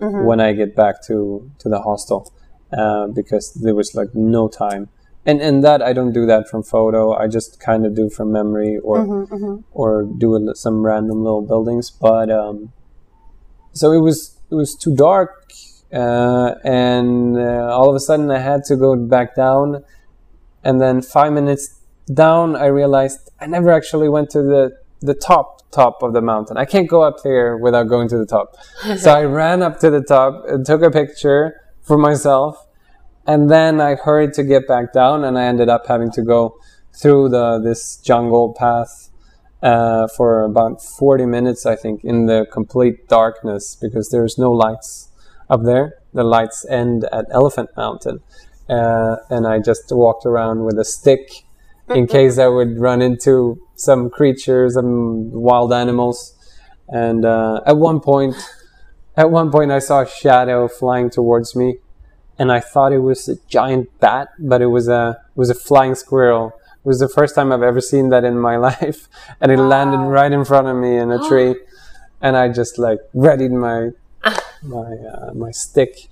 mm-hmm. 0.00 0.24
when 0.24 0.40
I 0.40 0.52
get 0.52 0.76
back 0.76 1.02
to 1.06 1.50
to 1.58 1.68
the 1.68 1.80
hostel 1.80 2.32
uh, 2.72 3.06
because 3.08 3.52
there 3.54 3.74
was 3.74 3.94
like 3.94 4.14
no 4.14 4.48
time 4.48 4.88
and 5.24 5.40
and 5.40 5.62
that 5.62 5.82
I 5.82 5.92
don't 5.92 6.12
do 6.12 6.26
that 6.26 6.48
from 6.48 6.62
photo. 6.62 7.14
I 7.14 7.28
just 7.28 7.60
kind 7.60 7.86
of 7.86 7.94
do 7.94 8.10
from 8.10 8.32
memory 8.32 8.78
or 8.78 8.98
Mm-hmm, 8.98 9.34
mm-hmm. 9.34 9.60
or 9.72 10.04
do 10.04 10.34
a, 10.36 10.54
some 10.54 10.84
random 10.84 11.22
little 11.22 11.42
buildings. 11.42 11.90
But 11.90 12.30
um, 12.30 12.72
so 13.72 13.92
it 13.92 14.00
was 14.00 14.38
it 14.50 14.54
was 14.54 14.74
too 14.74 14.94
dark, 14.94 15.52
uh, 15.92 16.54
and 16.64 17.36
uh, 17.38 17.76
all 17.76 17.88
of 17.88 17.96
a 17.96 18.00
sudden 18.00 18.30
I 18.30 18.38
had 18.38 18.64
to 18.64 18.76
go 18.76 18.96
back 18.96 19.34
down, 19.34 19.84
and 20.64 20.80
then 20.80 21.02
five 21.02 21.32
minutes 21.32 21.78
down 22.12 22.56
I 22.56 22.66
realized 22.66 23.30
I 23.40 23.46
never 23.46 23.70
actually 23.70 24.08
went 24.08 24.30
to 24.30 24.42
the 24.42 24.78
the 25.00 25.14
top 25.14 25.70
top 25.70 26.02
of 26.02 26.12
the 26.12 26.20
mountain. 26.20 26.56
I 26.56 26.64
can't 26.64 26.88
go 26.88 27.02
up 27.02 27.22
there 27.22 27.56
without 27.56 27.84
going 27.84 28.08
to 28.08 28.18
the 28.18 28.26
top. 28.26 28.56
so 28.98 29.12
I 29.12 29.24
ran 29.24 29.62
up 29.62 29.78
to 29.80 29.90
the 29.90 30.02
top 30.02 30.44
and 30.48 30.66
took 30.66 30.82
a 30.82 30.90
picture 30.90 31.60
for 31.80 31.96
myself 31.96 32.66
and 33.26 33.50
then 33.50 33.80
I 33.80 33.94
hurried 33.94 34.32
to 34.34 34.44
get 34.44 34.66
back 34.66 34.92
down, 34.92 35.24
and 35.24 35.38
I 35.38 35.44
ended 35.44 35.68
up 35.68 35.86
having 35.86 36.10
to 36.12 36.22
go 36.22 36.58
through 36.94 37.30
the 37.30 37.60
this 37.62 37.96
jungle 37.96 38.52
path 38.52 39.10
uh, 39.62 40.08
for 40.08 40.42
about 40.42 40.82
forty 40.82 41.26
minutes, 41.26 41.66
I 41.66 41.76
think, 41.76 42.04
in 42.04 42.26
the 42.26 42.46
complete 42.52 43.08
darkness 43.08 43.76
because 43.80 44.10
there's 44.10 44.38
no 44.38 44.50
lights 44.52 45.10
up 45.48 45.62
there. 45.64 45.94
The 46.12 46.24
lights 46.24 46.66
end 46.68 47.04
at 47.12 47.26
Elephant 47.30 47.70
Mountain, 47.76 48.20
uh, 48.68 49.16
and 49.30 49.46
I 49.46 49.60
just 49.60 49.84
walked 49.90 50.26
around 50.26 50.64
with 50.64 50.78
a 50.78 50.84
stick 50.84 51.44
in 51.88 52.06
case 52.16 52.38
I 52.38 52.48
would 52.48 52.78
run 52.78 53.02
into 53.02 53.60
some 53.76 54.10
creatures, 54.10 54.74
some 54.74 55.30
wild 55.30 55.72
animals. 55.72 56.36
And 56.88 57.24
uh, 57.24 57.60
at 57.66 57.76
one 57.76 58.00
point, 58.00 58.34
at 59.16 59.30
one 59.30 59.50
point, 59.50 59.70
I 59.70 59.78
saw 59.78 60.02
a 60.02 60.08
shadow 60.08 60.68
flying 60.68 61.10
towards 61.10 61.56
me 61.56 61.78
and 62.42 62.50
I 62.50 62.58
thought 62.58 62.92
it 62.92 62.98
was 62.98 63.28
a 63.28 63.36
giant 63.46 63.88
bat, 64.00 64.30
but 64.36 64.60
it 64.60 64.66
was 64.66 64.88
a 64.88 65.20
it 65.28 65.38
was 65.38 65.48
a 65.48 65.54
flying 65.54 65.94
squirrel. 65.94 66.52
It 66.84 66.88
was 66.92 66.98
the 66.98 67.08
first 67.08 67.36
time 67.36 67.52
I've 67.52 67.62
ever 67.62 67.80
seen 67.80 68.08
that 68.08 68.24
in 68.24 68.36
my 68.36 68.56
life, 68.68 69.08
and 69.40 69.52
it 69.52 69.58
landed 69.58 70.04
right 70.18 70.32
in 70.32 70.44
front 70.44 70.66
of 70.66 70.76
me 70.76 70.98
in 70.98 71.12
a 71.12 71.20
tree, 71.28 71.54
and 72.20 72.36
I 72.36 72.48
just 72.48 72.80
like 72.80 72.98
readied 73.14 73.52
my 73.52 73.90
my 74.62 74.90
uh, 75.14 75.32
my 75.34 75.52
stick, 75.52 76.08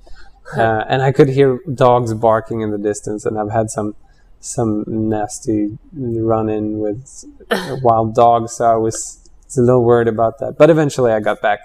uh, 0.57 0.85
and 0.89 1.03
I 1.03 1.11
could 1.11 1.31
hear 1.31 1.59
dogs 1.75 2.15
barking 2.15 2.61
in 2.61 2.71
the 2.71 2.79
distance, 2.79 3.27
and 3.27 3.37
I've 3.37 3.51
had 3.51 3.69
some 3.69 3.97
some 4.39 4.85
nasty 4.87 5.79
run 5.93 6.49
in 6.49 6.79
with 6.79 7.25
wild 7.83 8.15
dogs, 8.15 8.53
so 8.53 8.73
I 8.73 8.77
was 8.77 9.29
a 9.59 9.61
little 9.61 9.83
worried 9.83 10.07
about 10.07 10.39
that, 10.39 10.57
but 10.57 10.71
eventually 10.71 11.11
I 11.11 11.19
got 11.19 11.43
back. 11.43 11.59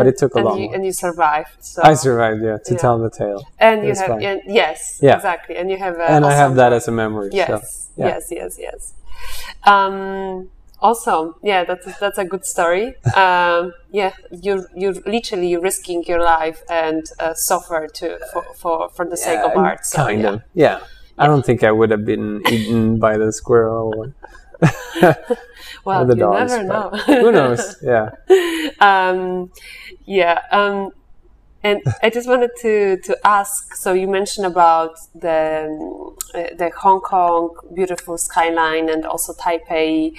And, 0.00 0.08
it 0.08 0.16
took 0.18 0.34
a 0.34 0.40
long 0.40 0.58
you, 0.60 0.70
and 0.74 0.84
you 0.84 0.92
survived. 0.92 1.56
So. 1.60 1.82
I 1.84 1.94
survived, 1.94 2.42
yeah, 2.42 2.58
to 2.66 2.72
Yeah. 2.74 2.78
tell 2.84 2.98
the 2.98 3.10
tale, 3.10 3.44
and 3.58 3.84
you 3.84 3.94
have 3.94 4.10
and, 4.30 4.40
yes, 4.46 4.98
Yeah. 5.02 5.16
exactly, 5.16 5.56
and 5.56 5.70
you 5.70 5.78
have 5.78 5.96
a 5.98 6.10
and 6.10 6.24
I 6.24 6.34
have 6.42 6.54
that 6.56 6.72
as 6.72 6.88
a 6.88 6.92
memory. 6.92 7.30
Yes, 7.32 7.48
so, 7.48 7.56
yeah. 8.00 8.06
yes, 8.08 8.22
yes, 8.30 8.52
yes. 8.66 8.80
Um, 9.64 10.48
awesome. 10.80 11.34
Yeah, 11.42 11.64
that's 11.64 11.86
that's 11.98 12.18
a 12.18 12.24
good 12.24 12.44
story. 12.44 12.94
Um, 13.16 13.72
yeah, 13.90 14.12
you're 14.30 14.64
you're 14.74 14.94
literally 15.16 15.56
risking 15.56 16.02
your 16.04 16.22
life 16.22 16.62
and 16.68 17.04
uh, 17.20 17.34
suffer 17.34 17.86
to 17.98 18.18
for, 18.32 18.44
for 18.56 18.88
for 18.96 19.04
the 19.04 19.16
sake 19.16 19.40
of 19.40 19.52
Uh, 19.56 19.60
art. 19.60 19.84
So, 19.86 19.98
kind 20.06 20.22
yeah. 20.22 20.32
of. 20.32 20.42
Yeah. 20.54 20.78
I 21.18 21.26
don't 21.26 21.44
think 21.44 21.62
I 21.62 21.70
would 21.70 21.90
have 21.90 22.04
been 22.06 22.42
eaten 22.48 22.98
by 22.98 23.18
the 23.18 23.30
squirrel 23.32 24.12
Well, 25.84 26.06
the 26.06 26.14
you 26.14 26.20
dogs. 26.20 26.52
never 26.52 26.64
know. 26.64 26.90
Who 26.90 27.32
knows? 27.32 27.76
Yeah. 27.82 28.10
um, 28.80 29.50
yeah. 30.04 30.40
Um, 30.50 30.90
and 31.64 31.80
I 32.02 32.10
just 32.10 32.28
wanted 32.28 32.50
to, 32.60 32.98
to 32.98 33.16
ask. 33.26 33.74
So 33.74 33.92
you 33.92 34.08
mentioned 34.08 34.46
about 34.46 34.98
the 35.14 35.68
uh, 36.34 36.54
the 36.56 36.70
Hong 36.76 37.00
Kong 37.00 37.50
beautiful 37.74 38.18
skyline 38.18 38.88
and 38.88 39.04
also 39.04 39.32
Taipei. 39.32 40.16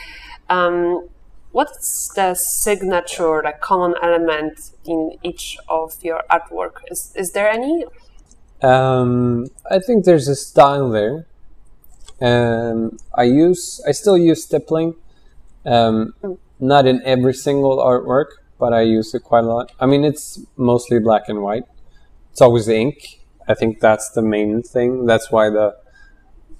Um, 0.49 1.09
what's 1.51 2.09
the 2.15 2.33
signature, 2.35 3.41
like 3.43 3.59
common 3.61 3.93
element 4.01 4.71
in 4.85 5.17
each 5.23 5.57
of 5.67 5.97
your 6.01 6.23
artwork? 6.31 6.75
Is 6.89 7.13
is 7.15 7.31
there 7.31 7.49
any? 7.49 7.85
Um, 8.61 9.47
I 9.69 9.79
think 9.79 10.05
there's 10.05 10.29
a 10.29 10.35
style 10.35 10.89
there. 10.89 11.25
Um, 12.23 12.97
I 13.13 13.23
use, 13.23 13.81
I 13.87 13.91
still 13.91 14.17
use 14.17 14.43
stippling. 14.43 14.95
Um, 15.65 16.13
not 16.59 16.85
in 16.87 17.01
every 17.03 17.33
single 17.33 17.77
artwork, 17.77 18.29
but 18.57 18.73
I 18.73 18.81
use 18.81 19.13
it 19.13 19.23
quite 19.23 19.43
a 19.43 19.47
lot. 19.47 19.71
I 19.79 19.85
mean, 19.85 20.03
it's 20.03 20.39
mostly 20.55 20.99
black 20.99 21.23
and 21.27 21.41
white. 21.41 21.65
It's 22.31 22.41
always 22.41 22.67
ink. 22.67 23.19
I 23.47 23.53
think 23.53 23.79
that's 23.79 24.09
the 24.11 24.21
main 24.21 24.63
thing. 24.63 25.05
That's 25.05 25.31
why 25.31 25.49
the 25.49 25.75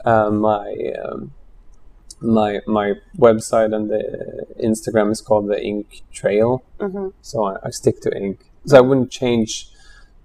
uh, 0.04 0.30
my 0.30 0.76
um, 1.04 1.32
my 2.20 2.60
my 2.68 2.94
website 3.18 3.74
and 3.74 3.90
the 3.90 4.46
Instagram 4.62 5.12
is 5.12 5.22
called 5.22 5.48
the 5.48 5.62
Ink 5.64 6.02
Trail. 6.12 6.64
Mm-hmm. 6.80 7.10
So 7.22 7.46
I, 7.46 7.56
I 7.64 7.70
stick 7.70 8.02
to 8.02 8.16
ink. 8.16 8.46
So 8.66 8.78
I 8.78 8.82
wouldn't 8.82 9.12
change, 9.12 9.70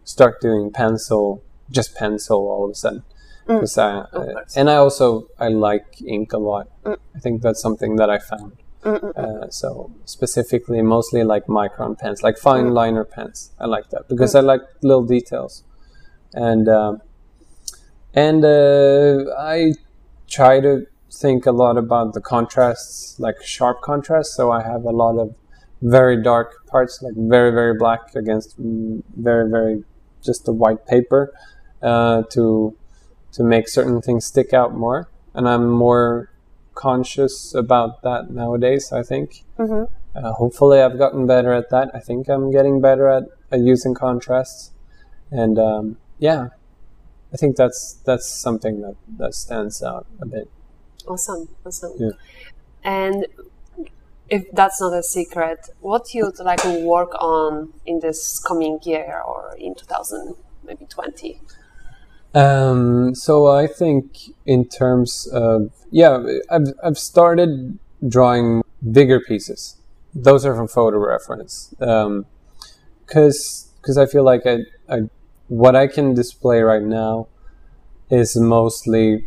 start 0.04 0.40
doing 0.40 0.72
pencil, 0.72 1.42
just 1.70 1.94
pencil 1.94 2.38
all 2.38 2.64
of 2.64 2.70
a 2.70 2.74
sudden. 2.74 3.04
Mm. 3.48 3.60
'Cause 3.60 3.78
I, 3.78 4.00
Of 4.00 4.28
uh, 4.28 4.40
and 4.56 4.68
I 4.70 4.76
also 4.76 5.26
I 5.38 5.48
like 5.48 5.86
ink 6.06 6.32
a 6.32 6.38
lot. 6.38 6.68
Mm. 6.84 6.96
I 7.16 7.18
think 7.18 7.42
that's 7.42 7.60
something 7.60 7.96
that 7.96 8.10
I 8.10 8.18
found. 8.18 8.52
Uh, 8.84 9.48
so 9.50 9.90
specifically, 10.04 10.80
mostly 10.82 11.22
like 11.24 11.46
micron 11.46 11.98
pens, 11.98 12.22
like 12.22 12.38
fine 12.38 12.66
Mm. 12.66 12.72
liner 12.80 13.04
pens. 13.04 13.50
I 13.58 13.66
like 13.66 13.90
that 13.90 14.08
because 14.08 14.34
I 14.34 14.40
like 14.40 14.62
little 14.82 15.02
details, 15.16 15.64
and 16.32 16.68
um, 16.68 17.00
and 18.14 18.44
uh, 18.44 19.24
I 19.38 19.72
try 20.28 20.60
to 20.60 20.86
think 21.10 21.46
a 21.46 21.52
lot 21.52 21.76
about 21.76 22.14
the 22.14 22.20
contrasts, 22.20 23.18
like 23.18 23.42
sharp 23.42 23.80
contrasts. 23.82 24.34
So 24.34 24.50
I 24.52 24.62
have 24.62 24.84
a 24.84 24.90
lot 25.04 25.18
of 25.18 25.34
very 25.82 26.22
dark 26.22 26.66
parts, 26.66 27.02
like 27.02 27.14
very 27.16 27.50
very 27.50 27.74
black 27.74 28.14
against 28.14 28.60
mm, 28.60 29.02
very 29.16 29.48
very 29.50 29.84
just 30.22 30.44
the 30.44 30.52
white 30.52 30.86
paper, 30.86 31.32
uh, 31.82 32.22
to 32.30 32.74
to 33.38 33.42
make 33.44 33.68
certain 33.68 34.02
things 34.02 34.26
stick 34.26 34.52
out 34.52 34.74
more. 34.74 35.08
And 35.32 35.48
I'm 35.48 35.70
more 35.70 36.30
conscious 36.74 37.54
about 37.54 38.02
that 38.02 38.30
nowadays. 38.30 38.92
I 38.92 39.02
think. 39.02 39.44
Mm-hmm. 39.58 39.84
Uh, 40.14 40.32
hopefully, 40.32 40.80
I've 40.80 40.98
gotten 40.98 41.26
better 41.26 41.52
at 41.52 41.70
that. 41.70 41.90
I 41.94 42.00
think 42.00 42.28
I'm 42.28 42.50
getting 42.50 42.80
better 42.80 43.08
at, 43.08 43.24
at 43.52 43.60
using 43.60 43.94
contrasts, 43.94 44.72
and 45.30 45.58
um, 45.58 45.96
yeah, 46.18 46.48
I 47.32 47.36
think 47.36 47.56
that's 47.56 47.94
that's 48.04 48.26
something 48.26 48.82
that 48.82 48.96
that 49.18 49.34
stands 49.34 49.82
out 49.82 50.06
a 50.20 50.26
bit. 50.26 50.50
Awesome, 51.06 51.48
awesome. 51.64 51.92
Yeah. 51.98 52.10
And 52.82 53.26
if 54.28 54.50
that's 54.52 54.80
not 54.80 54.92
a 54.92 55.02
secret, 55.02 55.70
what 55.80 56.14
you'd 56.14 56.38
like 56.40 56.62
to 56.62 56.84
work 56.84 57.14
on 57.20 57.72
in 57.86 58.00
this 58.00 58.38
coming 58.40 58.78
year 58.82 59.22
or 59.26 59.54
in 59.58 59.74
2000, 59.74 60.34
maybe 60.64 60.84
20? 60.86 61.40
Um, 62.34 63.14
so 63.14 63.46
I 63.46 63.66
think 63.66 64.18
in 64.44 64.68
terms 64.68 65.26
of 65.32 65.70
yeah, 65.90 66.22
I've 66.50 66.74
I've 66.84 66.98
started 66.98 67.78
drawing 68.06 68.62
bigger 68.92 69.20
pieces. 69.20 69.76
Those 70.14 70.44
are 70.44 70.54
from 70.54 70.68
photo 70.68 70.98
reference, 70.98 71.74
because 71.78 73.70
because 73.80 73.98
I 73.98 74.06
feel 74.06 74.24
like 74.24 74.42
I, 74.46 74.58
I 74.88 75.02
what 75.48 75.74
I 75.74 75.86
can 75.86 76.14
display 76.14 76.60
right 76.60 76.82
now 76.82 77.28
is 78.10 78.36
mostly 78.36 79.26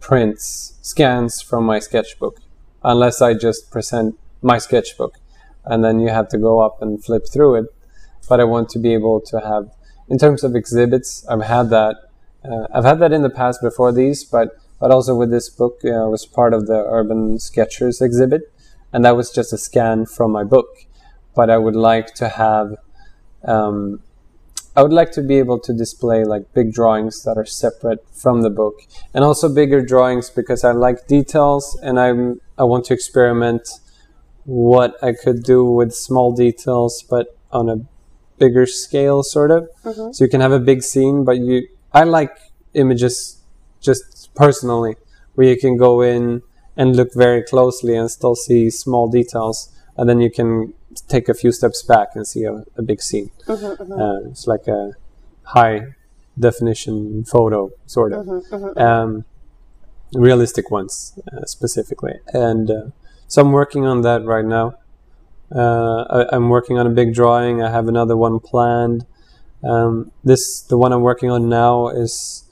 prints 0.00 0.78
scans 0.82 1.40
from 1.40 1.64
my 1.64 1.78
sketchbook, 1.78 2.40
unless 2.82 3.22
I 3.22 3.34
just 3.34 3.70
present 3.70 4.18
my 4.42 4.58
sketchbook, 4.58 5.18
and 5.64 5.82
then 5.84 6.00
you 6.00 6.08
have 6.08 6.28
to 6.28 6.38
go 6.38 6.60
up 6.60 6.82
and 6.82 7.02
flip 7.02 7.24
through 7.32 7.54
it. 7.56 7.66
But 8.28 8.40
I 8.40 8.44
want 8.44 8.68
to 8.70 8.78
be 8.78 8.92
able 8.92 9.20
to 9.22 9.40
have 9.40 9.70
in 10.08 10.18
terms 10.18 10.44
of 10.44 10.54
exhibits, 10.54 11.26
I've 11.28 11.42
had 11.42 11.70
that. 11.70 11.96
Uh, 12.44 12.66
I've 12.74 12.84
had 12.84 12.98
that 13.00 13.12
in 13.12 13.22
the 13.22 13.30
past 13.30 13.60
before 13.62 13.92
these, 13.92 14.24
but 14.24 14.56
but 14.80 14.90
also 14.90 15.14
with 15.14 15.30
this 15.30 15.48
book, 15.48 15.80
uh, 15.84 15.90
I 15.90 16.06
was 16.06 16.26
part 16.26 16.52
of 16.52 16.66
the 16.66 16.84
Urban 16.88 17.38
Sketchers 17.38 18.00
exhibit, 18.00 18.52
and 18.92 19.04
that 19.04 19.16
was 19.16 19.30
just 19.30 19.52
a 19.52 19.58
scan 19.58 20.06
from 20.06 20.32
my 20.32 20.42
book. 20.42 20.86
But 21.34 21.50
I 21.50 21.56
would 21.56 21.76
like 21.76 22.14
to 22.14 22.28
have, 22.28 22.74
um, 23.44 24.00
I 24.76 24.82
would 24.82 24.92
like 24.92 25.12
to 25.12 25.22
be 25.22 25.38
able 25.38 25.60
to 25.60 25.72
display 25.72 26.24
like 26.24 26.52
big 26.52 26.72
drawings 26.72 27.22
that 27.22 27.38
are 27.38 27.46
separate 27.46 28.04
from 28.12 28.42
the 28.42 28.50
book, 28.50 28.74
and 29.14 29.22
also 29.22 29.48
bigger 29.48 29.80
drawings 29.84 30.30
because 30.30 30.64
I 30.64 30.72
like 30.72 31.06
details, 31.06 31.78
and 31.82 32.00
I'm 32.00 32.40
I 32.58 32.64
want 32.64 32.86
to 32.86 32.94
experiment 32.94 33.68
what 34.44 34.96
I 35.02 35.12
could 35.12 35.44
do 35.44 35.64
with 35.64 35.94
small 35.94 36.34
details, 36.34 37.04
but 37.08 37.38
on 37.52 37.68
a 37.68 37.76
bigger 38.42 38.66
scale, 38.66 39.20
sort 39.36 39.50
of. 39.56 39.62
Mhm. 39.84 40.14
So 40.14 40.18
you 40.24 40.30
can 40.34 40.40
have 40.46 40.54
a 40.60 40.64
big 40.70 40.80
scene, 40.90 41.24
but 41.28 41.36
you 41.46 41.56
I 42.00 42.02
like 42.18 42.34
images 42.82 43.16
just 43.88 44.04
personally, 44.42 44.94
where 45.34 45.48
you 45.52 45.58
can 45.64 45.74
go 45.86 45.92
in 46.14 46.42
and 46.80 46.96
look 46.96 47.10
very 47.26 47.42
closely 47.52 47.94
and 48.00 48.10
still 48.18 48.34
see 48.46 48.70
small 48.70 49.06
details, 49.18 49.58
and 49.96 50.04
then 50.08 50.18
you 50.24 50.30
can 50.38 50.72
take 51.14 51.26
a 51.32 51.34
few 51.42 51.52
steps 51.52 51.82
back 51.92 52.08
and 52.16 52.24
see 52.32 52.44
a, 52.52 52.54
a 52.80 52.82
big 52.90 53.00
scene. 53.08 53.28
Mm-hmm, 53.46 53.92
Uh, 54.04 54.18
it's 54.30 54.46
like 54.54 54.66
a 54.78 54.82
high 55.56 55.76
definition 56.38 57.24
photo, 57.24 57.70
sort 57.86 58.12
of. 58.12 58.26
mm-hmm, 58.26 58.78
Um, 58.88 59.10
realistic 60.14 60.70
ones 60.70 60.94
uh, 61.32 61.44
specifically. 61.46 62.14
And 62.48 62.70
uh, 62.70 62.84
so 63.28 63.42
I'm 63.42 63.52
working 63.52 63.84
on 63.86 64.02
that 64.02 64.20
right 64.34 64.44
now. 64.44 64.74
Uh, 65.54 66.26
I, 66.32 66.36
am 66.36 66.48
working 66.48 66.78
on 66.78 66.86
a 66.86 66.90
big 66.90 67.14
drawing. 67.14 67.62
I 67.62 67.70
have 67.70 67.88
another 67.88 68.16
one 68.16 68.40
planned. 68.40 69.06
Um, 69.62 70.10
this 70.24 70.62
the 70.62 70.78
one 70.78 70.92
I'm 70.92 71.02
working 71.02 71.30
on 71.30 71.48
now 71.48 71.88
is 71.88 72.44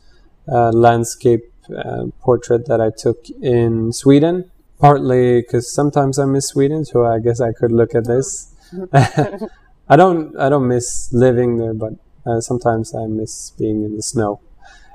a 0.46 0.70
landscape 0.70 1.50
uh, 1.76 2.06
portrait 2.20 2.66
that 2.66 2.80
I 2.80 2.90
took 2.90 3.28
in 3.42 3.92
Sweden. 3.92 4.50
Partly 4.78 5.42
because 5.42 5.70
sometimes 5.70 6.18
I 6.18 6.24
miss 6.24 6.48
Sweden, 6.48 6.84
so 6.84 7.04
I 7.04 7.18
guess 7.18 7.40
I 7.40 7.52
could 7.52 7.72
look 7.72 7.94
at 7.94 8.06
this. 8.06 8.54
I 8.92 9.96
don't 9.96 10.36
I 10.38 10.48
don't 10.48 10.68
miss 10.68 11.12
living 11.12 11.58
there, 11.58 11.74
but 11.74 11.94
uh, 12.26 12.40
sometimes 12.40 12.94
I 12.94 13.06
miss 13.06 13.50
being 13.58 13.82
in 13.82 13.96
the 13.96 14.02
snow. 14.02 14.40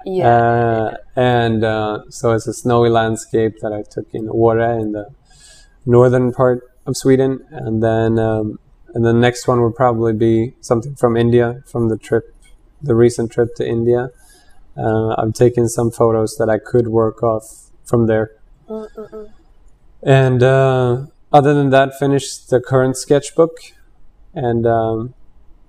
Yeah. 0.06 0.28
Uh, 0.28 0.98
and 1.16 1.64
uh, 1.64 2.04
so 2.10 2.32
it's 2.32 2.48
a 2.48 2.54
snowy 2.54 2.90
landscape 2.90 3.60
that 3.62 3.74
I 3.74 3.82
took 3.82 4.14
in 4.14 4.28
Åre 4.28 4.80
in 4.80 4.92
the 4.92 5.10
northern 5.86 6.32
part 6.32 6.64
of 6.86 6.96
Sweden, 6.98 7.46
and 7.50 7.82
then 7.82 8.20
um, 8.20 8.60
and 8.94 9.04
the 9.04 9.14
next 9.14 9.48
one 9.48 9.62
would 9.62 9.76
probably 9.76 10.14
be 10.14 10.54
something 10.62 10.96
from 10.96 11.18
India, 11.18 11.62
from 11.66 11.90
the 11.90 11.98
trip, 11.98 12.34
the 12.82 12.96
recent 12.96 13.32
trip 13.32 13.56
to 13.56 13.68
India. 13.68 14.10
Uh, 14.78 15.16
I've 15.18 15.34
taken 15.34 15.68
some 15.68 15.92
photos 15.92 16.38
that 16.38 16.50
I 16.50 16.60
could 16.60 16.88
work 16.88 17.24
off 17.24 17.72
from 17.84 18.08
there. 18.08 18.32
Mm-mm-mm. 18.70 19.32
And 20.04 20.44
uh, 20.44 21.06
other 21.32 21.54
than 21.54 21.70
that, 21.72 21.98
finished 21.98 22.50
the 22.50 22.62
current 22.62 22.96
sketchbook, 22.98 23.58
and 24.34 24.66
um, 24.66 25.14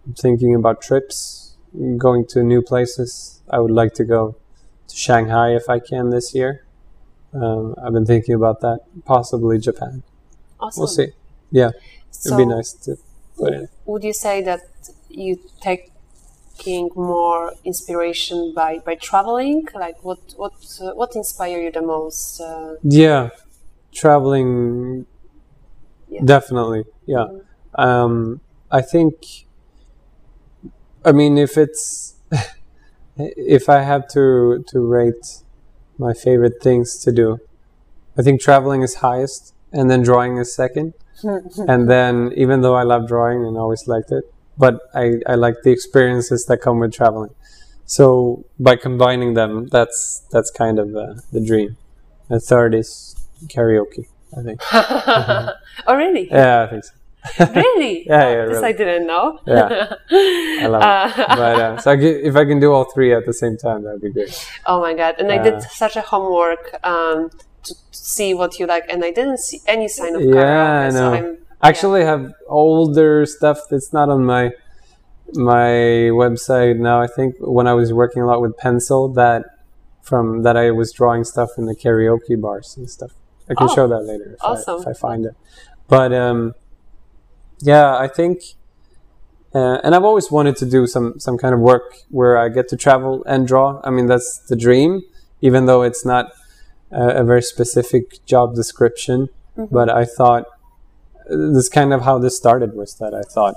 I'm 0.06 0.14
thinking 0.14 0.54
about 0.54 0.80
trips, 0.80 1.56
going 1.98 2.26
to 2.28 2.42
new 2.42 2.62
places. 2.62 3.42
I 3.50 3.58
would 3.58 3.70
like 3.70 3.94
to 3.94 4.04
go 4.04 4.36
to 4.88 4.96
Shanghai 4.96 5.54
if 5.54 5.68
I 5.68 5.78
can 5.78 6.10
this 6.10 6.34
year. 6.34 6.64
Um, 7.32 7.74
I've 7.82 7.92
been 7.92 8.06
thinking 8.06 8.34
about 8.34 8.60
that, 8.60 8.80
possibly 9.04 9.58
Japan. 9.58 10.02
Awesome. 10.60 10.80
We'll 10.80 10.88
see. 10.88 11.08
Yeah, 11.50 11.70
So, 12.10 12.34
it'd 12.34 12.38
be 12.48 12.54
nice 12.54 12.72
to 12.84 12.96
put 13.38 13.52
in. 13.52 13.68
would 13.86 14.02
you 14.04 14.12
say 14.12 14.42
that 14.42 14.60
you 15.08 15.38
taking 15.60 16.90
more 16.96 17.52
inspiration 17.64 18.52
by 18.54 18.78
by 18.78 18.94
traveling? 18.96 19.66
Like, 19.74 20.02
what 20.02 20.18
what 20.36 20.54
uh, 20.80 20.92
what 20.94 21.14
inspire 21.16 21.60
you 21.60 21.70
the 21.72 21.82
most? 21.82 22.40
Uh, 22.40 22.74
Yeah, 22.82 23.30
traveling. 23.92 25.06
Yeah. 26.08 26.22
Definitely, 26.24 26.84
yeah. 27.06 27.26
Um, 27.74 28.40
I 28.70 28.80
think. 28.82 29.14
I 31.04 31.12
mean, 31.12 31.38
if 31.38 31.56
it's 31.56 32.14
if 33.16 33.68
I 33.68 33.82
have 33.82 34.08
to 34.08 34.64
to 34.68 34.80
rate 34.80 35.42
my 35.98 36.12
favorite 36.12 36.62
things 36.62 36.96
to 37.04 37.12
do, 37.12 37.38
I 38.18 38.22
think 38.22 38.40
traveling 38.40 38.82
is 38.82 38.96
highest, 38.96 39.54
and 39.76 39.90
then 39.90 40.02
drawing 40.02 40.38
is 40.38 40.54
second, 40.54 40.94
and 41.72 41.88
then 41.94 42.32
even 42.36 42.60
though 42.62 42.74
I 42.74 42.82
love 42.82 43.06
drawing 43.06 43.44
and 43.46 43.56
always 43.56 43.86
liked 43.94 44.10
it, 44.18 44.24
but 44.58 44.74
I 44.94 45.04
I 45.26 45.34
like 45.36 45.56
the 45.64 45.70
experiences 45.78 46.46
that 46.46 46.58
come 46.66 46.78
with 46.80 46.92
traveling. 46.92 47.34
So 47.84 48.44
by 48.58 48.74
combining 48.76 49.34
them, 49.34 49.68
that's 49.76 49.98
that's 50.32 50.50
kind 50.50 50.78
of 50.78 50.88
uh, 50.96 51.14
the 51.32 51.40
dream. 51.50 51.76
The 52.28 52.40
third 52.40 52.74
is 52.74 53.14
karaoke. 53.54 54.06
I 54.36 54.42
think. 54.42 54.60
oh, 55.86 55.94
really? 55.96 56.28
Yeah, 56.30 56.62
I 56.64 56.66
think 56.70 56.84
so. 56.84 56.92
Really? 57.54 58.06
Yeah, 58.06 58.30
yeah, 58.30 58.44
This 58.46 58.54
really. 58.56 58.68
I 58.68 58.72
didn't 58.72 59.06
know. 59.06 59.40
Yeah. 59.46 59.94
I 60.62 60.66
love 60.66 60.82
it. 60.82 61.20
Uh, 61.20 61.36
But 61.36 61.60
uh, 61.60 61.76
so 61.82 61.90
I 61.92 61.94
if 62.30 62.36
I 62.36 62.44
can 62.44 62.60
do 62.60 62.72
all 62.72 62.84
three 62.94 63.12
at 63.14 63.24
the 63.26 63.32
same 63.42 63.56
time, 63.56 63.82
that'd 63.84 64.00
be 64.00 64.12
great. 64.12 64.34
oh 64.66 64.78
my 64.80 64.94
god! 64.94 65.14
And 65.18 65.30
I 65.32 65.38
Uh, 65.38 65.42
did 65.46 65.62
such 65.62 65.96
a 65.96 66.02
homework 66.12 66.64
um, 66.84 67.30
to 67.66 67.74
see 67.90 68.34
what 68.34 68.58
you 68.58 68.66
like, 68.66 68.84
and 68.88 69.04
I 69.04 69.10
didn't 69.10 69.38
see 69.38 69.60
any 69.66 69.88
sign 69.88 70.14
of 70.16 70.22
Yeah, 70.22 70.34
karaoke. 70.34 70.86
I 70.86 70.90
So. 70.90 71.12
I'm, 71.14 71.38
I 71.62 71.68
actually 71.70 72.04
have 72.04 72.32
older 72.48 73.24
stuff 73.26 73.58
that's 73.70 73.92
not 73.92 74.08
on 74.08 74.24
my 74.24 74.52
my 75.34 75.72
website 76.22 76.76
now. 76.78 77.00
I 77.00 77.08
think 77.16 77.34
when 77.40 77.66
I 77.66 77.74
was 77.74 77.92
working 77.92 78.22
a 78.22 78.26
lot 78.26 78.40
with 78.40 78.56
pencil, 78.56 79.08
that 79.14 79.44
from 80.02 80.42
that 80.42 80.56
I 80.56 80.70
was 80.70 80.92
drawing 80.92 81.24
stuff 81.24 81.50
in 81.58 81.66
the 81.66 81.74
karaoke 81.74 82.40
bars 82.40 82.76
and 82.76 82.88
stuff. 82.88 83.12
I 83.48 83.54
can 83.54 83.68
Oh, 83.70 83.74
show 83.74 83.86
that 83.88 84.02
later 84.10 84.32
if, 84.34 84.44
awesome. 84.44 84.78
I, 84.78 84.80
if 84.82 84.86
I 84.88 84.92
find 84.92 85.24
it. 85.26 85.34
But 85.88 86.12
um, 86.12 86.54
yeah, 87.60 87.96
I 87.96 88.08
think, 88.08 88.40
uh, 89.54 89.78
and 89.82 89.94
I've 89.94 90.04
always 90.04 90.30
wanted 90.30 90.56
to 90.56 90.66
do 90.66 90.86
some 90.86 91.18
some 91.18 91.38
kind 91.38 91.54
of 91.54 91.60
work 91.60 91.94
where 92.10 92.36
I 92.38 92.48
get 92.48 92.68
to 92.68 92.76
travel 92.76 93.24
and 93.24 93.46
draw. 93.46 93.80
I 93.84 93.90
mean, 93.90 94.06
that's 94.06 94.38
the 94.48 94.56
dream, 94.56 95.02
even 95.40 95.66
though 95.66 95.82
it's 95.82 96.04
not 96.04 96.32
a, 96.90 97.20
a 97.20 97.24
very 97.24 97.42
specific 97.42 98.24
job 98.26 98.54
description. 98.54 99.28
But 99.56 99.88
I 99.88 100.04
thought 100.04 100.44
this 101.28 101.64
is 101.64 101.68
kind 101.70 101.94
of 101.94 102.02
how 102.02 102.18
this 102.18 102.36
started 102.36 102.74
was 102.74 102.94
that 102.96 103.14
I 103.14 103.22
thought 103.22 103.56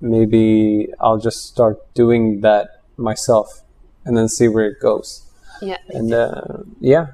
maybe 0.00 0.88
I'll 1.00 1.18
just 1.18 1.46
start 1.46 1.78
doing 1.94 2.42
that 2.42 2.82
myself 2.96 3.62
and 4.04 4.16
then 4.16 4.28
see 4.28 4.48
where 4.48 4.66
it 4.66 4.80
goes. 4.80 5.24
yeah, 5.62 5.78
And 5.88 6.12
uh, 6.12 6.58
yeah, 6.80 7.06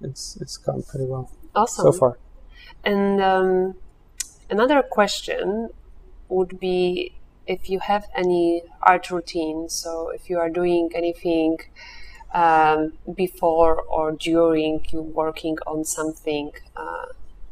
it's 0.00 0.36
it's 0.40 0.56
gone 0.56 0.82
pretty 0.82 1.06
well 1.06 1.30
awesome. 1.54 1.84
so 1.84 1.92
far. 1.92 2.18
And 2.84 3.20
um, 3.20 3.74
another 4.48 4.82
question 4.82 5.70
would 6.28 6.58
be 6.58 7.12
if 7.46 7.68
you 7.68 7.80
have 7.80 8.06
any 8.16 8.62
art 8.82 9.10
routine. 9.10 9.68
So 9.68 10.08
if 10.08 10.30
you 10.30 10.38
are 10.38 10.48
doing 10.50 10.90
anything 10.94 11.58
um, 12.34 12.92
before 13.14 13.80
or 13.82 14.12
during 14.12 14.84
you 14.90 15.00
working 15.00 15.56
on 15.66 15.84
something, 15.84 16.50
uh, 16.76 17.06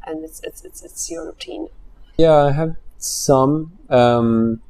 and 0.04 0.24
it's, 0.24 0.40
it's 0.42 0.64
it's 0.64 0.82
it's 0.82 1.10
your 1.10 1.26
routine. 1.26 1.68
Yeah, 2.18 2.34
I 2.34 2.52
have 2.52 2.76
some. 2.98 3.78
Um, 3.88 4.60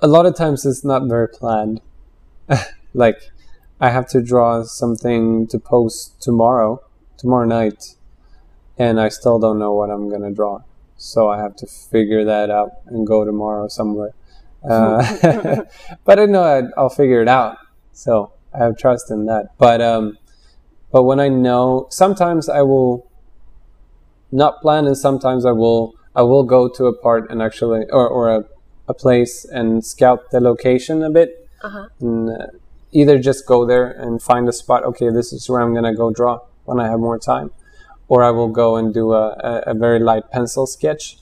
a 0.00 0.06
lot 0.06 0.26
of 0.26 0.36
times 0.36 0.66
it's 0.66 0.84
not 0.84 1.08
very 1.08 1.28
planned. 1.28 1.80
like, 2.94 3.30
I 3.80 3.90
have 3.90 4.06
to 4.08 4.20
draw 4.20 4.64
something 4.64 5.46
to 5.48 5.58
post 5.58 6.20
tomorrow, 6.20 6.82
tomorrow 7.16 7.46
night, 7.46 7.96
and 8.78 9.00
I 9.00 9.08
still 9.08 9.38
don't 9.38 9.58
know 9.58 9.72
what 9.72 9.90
I'm 9.90 10.10
gonna 10.10 10.30
draw. 10.30 10.60
So 10.98 11.30
I 11.30 11.38
have 11.38 11.56
to 11.56 11.66
figure 11.66 12.24
that 12.24 12.50
out 12.50 12.72
and 12.86 13.06
go 13.06 13.24
tomorrow 13.24 13.68
somewhere. 13.68 14.12
Uh, 14.62 15.62
but 16.04 16.18
I 16.20 16.26
know 16.26 16.70
I'll 16.76 16.90
figure 16.90 17.22
it 17.22 17.28
out. 17.28 17.56
So 17.92 18.32
I 18.54 18.58
have 18.64 18.76
trust 18.76 19.10
in 19.10 19.26
that. 19.26 19.56
But 19.58 19.80
um, 19.80 20.18
but 20.90 21.04
when 21.04 21.20
I 21.20 21.28
know, 21.28 21.86
sometimes 21.90 22.48
I 22.48 22.62
will 22.62 23.06
not 24.30 24.60
plan, 24.60 24.86
and 24.86 24.96
sometimes 24.96 25.44
I 25.44 25.52
will 25.52 25.94
I 26.14 26.22
will 26.22 26.44
go 26.44 26.68
to 26.68 26.86
a 26.86 26.92
part 26.96 27.30
and 27.30 27.42
actually 27.42 27.84
or 27.90 28.08
or 28.08 28.34
a, 28.34 28.44
a 28.88 28.94
place 28.94 29.44
and 29.44 29.84
scout 29.84 30.30
the 30.30 30.40
location 30.40 31.02
a 31.02 31.10
bit, 31.10 31.48
Uh-huh. 31.62 31.86
and 32.00 32.30
uh, 32.30 32.46
either 32.92 33.18
just 33.18 33.46
go 33.46 33.64
there 33.64 33.90
and 33.90 34.20
find 34.22 34.48
a 34.48 34.52
spot. 34.52 34.84
Okay, 34.84 35.10
this 35.10 35.32
is 35.32 35.48
where 35.48 35.60
I'm 35.62 35.74
gonna 35.74 35.94
go 35.94 36.10
draw 36.10 36.40
when 36.64 36.78
I 36.80 36.88
have 36.88 37.00
more 37.00 37.18
time, 37.18 37.50
or 38.08 38.22
I 38.22 38.30
will 38.30 38.48
go 38.48 38.76
and 38.76 38.92
do 38.92 39.12
a, 39.12 39.28
a, 39.50 39.62
a 39.72 39.74
very 39.74 39.98
light 39.98 40.30
pencil 40.30 40.66
sketch, 40.66 41.18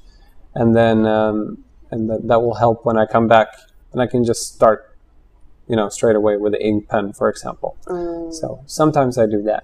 and 0.54 0.74
then 0.74 1.06
um, 1.06 1.64
and 1.90 2.08
that, 2.10 2.26
that 2.28 2.42
will 2.42 2.54
help 2.54 2.84
when 2.84 2.96
I 2.96 3.06
come 3.06 3.28
back, 3.28 3.48
and 3.92 4.00
I 4.02 4.06
can 4.06 4.24
just 4.24 4.54
start, 4.54 4.89
you 5.70 5.76
know, 5.76 5.88
straight 5.88 6.16
away 6.16 6.36
with 6.36 6.52
the 6.52 6.62
ink 6.70 6.88
pen, 6.88 7.12
for 7.12 7.28
example. 7.34 7.70
Mm. 7.86 8.34
So 8.40 8.46
sometimes 8.66 9.16
I 9.22 9.26
do 9.36 9.40
that. 9.50 9.62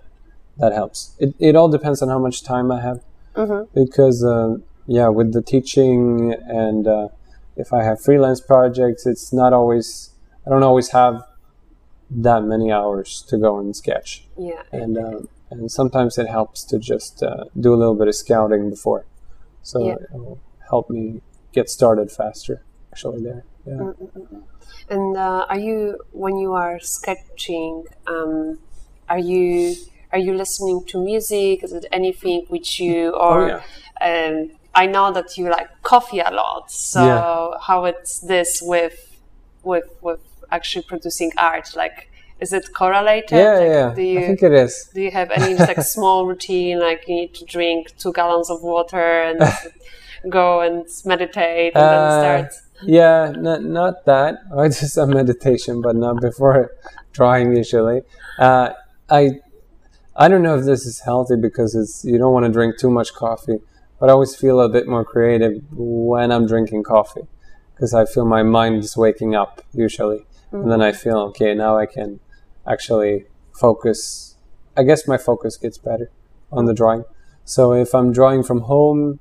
That 0.63 0.73
helps. 0.81 0.99
It, 1.19 1.35
it 1.49 1.55
all 1.57 1.69
depends 1.69 2.01
on 2.03 2.09
how 2.09 2.21
much 2.27 2.39
time 2.45 2.69
I 2.71 2.81
have. 2.89 2.99
Mhm. 3.35 3.69
Because, 3.75 4.19
uh, 4.25 4.57
yeah, 4.87 5.09
with 5.09 5.33
the 5.33 5.43
teaching 5.43 6.33
and 6.65 6.87
uh, 6.87 7.09
if 7.57 7.73
I 7.79 7.83
have 7.89 8.01
freelance 8.01 8.41
projects, 8.41 9.05
it's 9.13 9.33
not 9.33 9.53
always, 9.53 10.11
I 10.47 10.51
don't 10.51 10.63
always 10.63 10.91
have 11.01 11.15
that 12.29 12.43
many 12.45 12.71
hours 12.73 13.23
to 13.29 13.37
go 13.37 13.59
and 13.59 13.75
sketch. 13.83 14.27
Yeah. 14.39 14.63
And, 14.73 14.97
uh, 14.97 15.21
and 15.51 15.71
sometimes 15.71 16.19
it 16.19 16.29
helps 16.29 16.63
to 16.71 16.79
just 16.79 17.23
uh, 17.23 17.45
do 17.59 17.75
a 17.75 17.79
little 17.83 17.97
bit 17.97 18.09
of 18.09 18.15
scouting 18.15 18.71
before. 18.71 19.05
So 19.63 19.77
Yeah. 19.85 19.95
it 19.95 20.13
will 20.13 20.39
help 20.71 20.89
me 20.89 21.21
get 21.53 21.69
started 21.69 22.11
faster, 22.11 22.63
actually, 22.97 23.23
there. 23.25 23.45
Yeah. 23.67 23.93
And 24.89 25.17
uh, 25.17 25.47
are 25.49 25.59
you 25.59 25.99
when 26.13 26.37
you 26.39 26.53
are 26.55 26.79
sketching? 26.81 27.85
Um, 28.07 28.59
are 29.09 29.19
you 29.19 29.75
are 30.13 30.19
you 30.19 30.35
listening 30.35 30.85
to 30.87 31.03
music? 31.05 31.63
Is 31.65 31.73
it 31.73 31.85
anything 31.93 32.47
which 32.49 32.81
you 32.81 33.11
or? 33.11 33.51
Oh, 33.51 33.61
yeah. 34.01 34.29
um, 34.29 34.51
I 34.75 34.87
know 34.87 35.11
that 35.13 35.37
you 35.39 35.49
like 35.49 35.69
coffee 35.83 36.21
a 36.21 36.31
lot. 36.31 36.71
So 36.71 37.01
Yeah. 37.05 37.59
how 37.67 37.85
it's 37.87 38.21
this 38.21 38.63
with 38.63 38.99
with 39.63 39.89
with 40.03 40.21
actually 40.51 40.85
producing 40.85 41.33
art? 41.39 41.75
Like, 41.77 42.11
is 42.41 42.53
it 42.53 42.73
correlated? 42.75 43.39
Yeah, 43.39 43.59
Like, 43.59 43.69
yeah. 43.69 43.95
Do 43.95 44.03
you 44.03 44.19
I 44.21 44.27
think 44.27 44.43
it 44.43 44.53
is. 44.53 44.91
do 44.95 45.01
you 45.01 45.11
have 45.11 45.31
any 45.31 45.55
just 45.57 45.69
like 45.69 45.83
small 45.97 46.27
routine? 46.27 46.79
Like 46.89 47.01
you 47.09 47.15
need 47.17 47.35
to 47.35 47.45
drink 47.45 47.97
two 47.99 48.13
gallons 48.13 48.49
of 48.51 48.63
water 48.63 49.09
and 49.29 49.41
go 50.39 50.61
and 50.61 50.85
meditate 51.05 51.73
and 51.75 51.85
Uh, 51.85 51.91
then 51.93 52.05
start. 52.51 52.53
Yeah, 52.83 53.33
not 53.37 53.63
not 53.65 54.05
that. 54.05 54.39
I 54.57 54.69
just 54.69 54.95
some 54.95 55.11
meditation, 55.11 55.81
but 55.81 55.97
not 55.97 56.21
before 56.21 56.73
drawing 57.13 57.57
usually. 57.57 58.03
Uh, 58.39 58.71
I 59.09 59.41
I 60.15 60.29
don't 60.29 60.43
know 60.43 60.57
if 60.59 60.65
this 60.65 60.87
is 60.87 61.01
healthy 61.01 61.37
because 61.37 61.75
it's 61.75 62.05
you 62.05 62.19
don't 62.19 62.33
want 62.33 62.47
to 62.47 62.53
drink 62.53 62.79
too 62.79 62.91
much 62.91 63.15
coffee, 63.15 63.59
but 63.99 64.09
I 64.09 64.13
always 64.13 64.35
feel 64.35 64.61
a 64.61 64.69
bit 64.69 64.87
more 64.87 65.05
creative 65.05 65.63
when 65.73 66.31
I'm 66.31 66.47
drinking 66.47 66.85
coffee 66.85 67.27
because 67.75 67.95
I 67.95 68.05
feel 68.05 68.25
my 68.25 68.43
mind 68.43 68.85
is 68.85 68.97
waking 68.97 69.35
up 69.35 69.63
usually, 69.73 70.19
mm-hmm. 70.19 70.63
and 70.63 70.71
then 70.71 70.83
I 70.83 70.93
feel 70.93 71.19
okay 71.29 71.55
now 71.55 71.77
I 71.77 71.87
can 71.87 72.21
actually 72.67 73.27
focus. 73.53 74.35
I 74.77 74.83
guess 74.83 75.09
my 75.09 75.17
focus 75.17 75.57
gets 75.57 75.79
better 75.79 76.11
on 76.53 76.67
the 76.67 76.75
drawing. 76.75 77.05
So 77.45 77.73
if 77.73 77.95
I'm 77.95 78.13
drawing 78.13 78.43
from 78.43 78.63
home, 78.63 79.21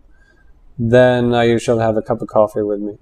then 0.78 1.34
I 1.34 1.44
usually 1.44 1.82
have 1.82 1.96
a 1.96 2.02
cup 2.02 2.22
of 2.22 2.28
coffee 2.28 2.62
with 2.62 2.82
me 2.82 2.98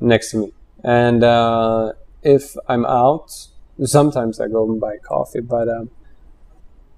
next 0.00 0.30
to 0.32 0.38
me, 0.38 0.52
and 0.84 1.24
uh, 1.24 1.92
if 2.22 2.56
I'm 2.68 2.84
out, 2.86 3.48
sometimes 3.84 4.40
I 4.40 4.48
go 4.48 4.68
and 4.70 4.80
buy 4.80 4.96
coffee, 4.98 5.40
but. 5.40 5.68
Um, 5.68 5.90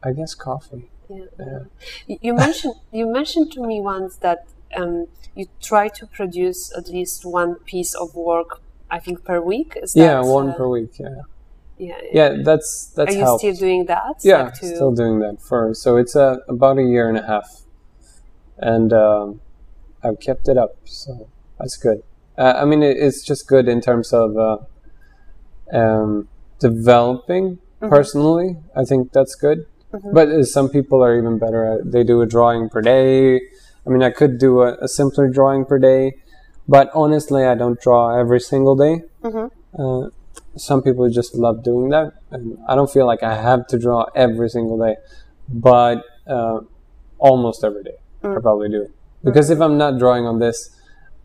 I 0.02 0.12
guess 0.12 0.34
coffee. 0.34 0.90
Yeah. 1.08 1.24
yeah. 1.38 2.16
You 2.20 2.34
mentioned 2.34 2.74
you 2.92 3.06
mentioned 3.06 3.52
to 3.52 3.62
me 3.62 3.80
once 3.80 4.16
that 4.16 4.46
um, 4.76 5.06
you 5.34 5.46
try 5.60 5.88
to 5.88 6.06
produce 6.06 6.72
at 6.76 6.88
least 6.88 7.24
one 7.24 7.56
piece 7.56 7.94
of 7.94 8.14
work. 8.14 8.60
I 8.90 8.98
think 8.98 9.24
per 9.24 9.40
week. 9.40 9.76
Is 9.82 9.96
yeah, 9.96 10.20
one 10.20 10.50
uh, 10.50 10.54
per 10.54 10.68
week. 10.68 10.98
Yeah. 10.98 11.22
Yeah, 11.78 12.00
yeah, 12.12 12.36
that's 12.44 12.92
that's. 12.94 13.12
Are 13.12 13.18
you 13.18 13.24
helped. 13.24 13.40
still 13.40 13.54
doing 13.54 13.86
that? 13.86 14.16
Yeah, 14.22 14.42
like 14.42 14.54
to... 14.60 14.66
still 14.66 14.92
doing 14.92 15.18
that 15.20 15.40
for 15.40 15.74
so 15.74 15.96
it's 15.96 16.14
uh, 16.14 16.36
about 16.46 16.78
a 16.78 16.82
year 16.82 17.08
and 17.08 17.18
a 17.18 17.26
half, 17.26 17.62
and 18.58 18.92
um, 18.92 19.40
I've 20.04 20.20
kept 20.20 20.48
it 20.48 20.56
up, 20.56 20.76
so 20.84 21.28
that's 21.58 21.76
good. 21.76 22.02
Uh, 22.36 22.54
I 22.56 22.64
mean, 22.64 22.82
it's 22.82 23.22
just 23.22 23.46
good 23.46 23.68
in 23.68 23.80
terms 23.80 24.12
of 24.12 24.36
uh, 24.36 24.58
um, 25.72 26.28
developing 26.58 27.56
mm-hmm. 27.56 27.88
personally. 27.88 28.56
I 28.76 28.84
think 28.84 29.12
that's 29.12 29.34
good. 29.34 29.66
Mm-hmm. 29.92 30.14
But 30.14 30.44
some 30.44 30.70
people 30.70 31.04
are 31.04 31.18
even 31.18 31.38
better 31.38 31.64
at 31.64 31.92
they 31.92 32.02
do 32.02 32.22
a 32.22 32.26
drawing 32.26 32.68
per 32.70 32.80
day. 32.80 33.40
I 33.86 33.90
mean, 33.90 34.02
I 34.02 34.10
could 34.10 34.38
do 34.38 34.62
a, 34.62 34.74
a 34.80 34.88
simpler 34.88 35.28
drawing 35.28 35.66
per 35.66 35.78
day, 35.78 36.14
but 36.66 36.90
honestly, 36.94 37.44
I 37.44 37.54
don't 37.54 37.80
draw 37.80 38.18
every 38.18 38.40
single 38.40 38.76
day. 38.76 39.02
Mm-hmm. 39.22 39.82
Uh, 39.82 40.08
some 40.56 40.82
people 40.82 41.08
just 41.10 41.34
love 41.34 41.62
doing 41.62 41.90
that, 41.90 42.14
and 42.30 42.58
I 42.68 42.74
don't 42.74 42.90
feel 42.90 43.06
like 43.06 43.22
I 43.22 43.34
have 43.40 43.66
to 43.68 43.78
draw 43.78 44.06
every 44.14 44.48
single 44.48 44.78
day, 44.78 44.96
but 45.48 46.04
uh, 46.26 46.60
almost 47.18 47.64
every 47.64 47.82
day 47.82 47.96
mm. 48.22 48.36
I 48.36 48.40
probably 48.40 48.68
do 48.68 48.82
it 48.82 48.90
because 49.24 49.50
if 49.50 49.60
I'm 49.60 49.78
not 49.78 49.98
drawing 49.98 50.26
on 50.26 50.38
this, 50.38 50.76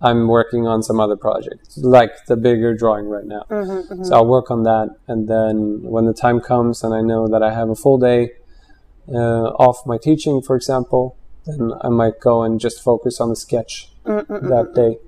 I'm 0.02 0.28
working 0.28 0.68
on 0.68 0.84
some 0.84 1.00
other 1.00 1.16
projects, 1.16 1.78
like 1.78 2.12
the 2.28 2.36
bigger 2.36 2.76
drawing 2.76 3.08
right 3.08 3.26
now. 3.26 3.46
Mm-hmm, 3.50 3.94
mm-hmm. 3.94 4.04
So 4.04 4.16
I'll 4.16 4.28
work 4.28 4.52
on 4.52 4.64
that, 4.64 4.96
and 5.08 5.28
then 5.28 5.82
when 5.82 6.06
the 6.06 6.14
time 6.14 6.40
comes 6.40 6.84
and 6.84 6.94
I 6.94 7.02
know 7.02 7.28
that 7.28 7.42
I 7.42 7.52
have 7.54 7.70
a 7.70 7.76
full 7.76 7.98
day, 7.98 8.32
uh, 9.10 9.50
off 9.58 9.86
my 9.86 9.98
teaching, 9.98 10.42
for 10.42 10.56
example, 10.56 11.18
then 11.46 11.72
I 11.82 11.90
might 11.90 12.20
go 12.20 12.44
and 12.44 12.60
just 12.60 12.84
focus 12.84 13.20
on 13.20 13.30
the 13.30 13.36
sketch 13.36 13.90
Mm-mm-mm. 14.06 14.50
that 14.50 14.76
day, 14.76 15.00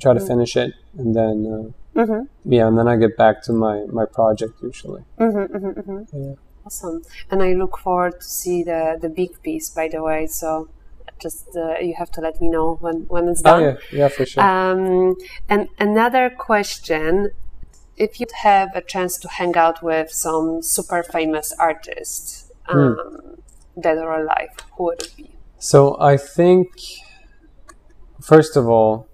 try 0.00 0.14
to 0.14 0.20
mm. 0.20 0.26
finish 0.26 0.56
it, 0.56 0.74
and 0.96 1.14
then 1.14 1.74
uh, 1.96 2.00
mm-hmm. 2.00 2.50
yeah, 2.50 2.66
and 2.68 2.78
then 2.78 2.88
I 2.88 2.96
get 2.96 3.16
back 3.16 3.42
to 3.42 3.52
my 3.52 3.84
my 3.86 4.06
project 4.06 4.62
usually. 4.62 5.02
Mm-hmm, 5.18 5.56
mm-hmm, 5.56 5.80
mm-hmm. 5.80 6.22
yeah. 6.22 6.34
Awesome, 6.64 7.02
and 7.30 7.42
I 7.42 7.52
look 7.54 7.76
forward 7.78 8.20
to 8.20 8.26
see 8.26 8.62
the 8.62 8.96
the 9.00 9.08
big 9.08 9.42
piece. 9.42 9.68
By 9.68 9.88
the 9.88 10.02
way, 10.02 10.26
so 10.26 10.68
just 11.22 11.56
uh, 11.56 11.78
you 11.80 11.94
have 11.96 12.10
to 12.12 12.20
let 12.20 12.40
me 12.40 12.48
know 12.48 12.74
when 12.80 13.06
when 13.08 13.28
it's 13.28 13.42
done. 13.42 13.62
Oh 13.62 13.66
yeah, 13.66 13.76
yeah, 13.92 14.08
for 14.08 14.26
sure. 14.26 14.42
Um, 14.42 15.16
and 15.48 15.68
another 15.78 16.30
question: 16.30 17.30
If 17.96 18.20
you 18.20 18.26
have 18.42 18.70
a 18.74 18.82
chance 18.82 19.18
to 19.18 19.28
hang 19.28 19.56
out 19.56 19.82
with 19.82 20.10
some 20.10 20.62
super 20.62 21.02
famous 21.02 21.54
artists, 21.58 22.50
hmm. 22.68 22.78
um, 22.78 22.96
mm 22.96 23.32
dead 23.80 23.98
or 23.98 24.20
alive, 24.20 24.50
who 24.76 24.84
would 24.84 25.02
it 25.02 25.16
be? 25.16 25.30
So 25.58 25.96
I 26.00 26.16
think, 26.16 26.68
first 28.20 28.56
of 28.56 28.68
all, 28.68 29.08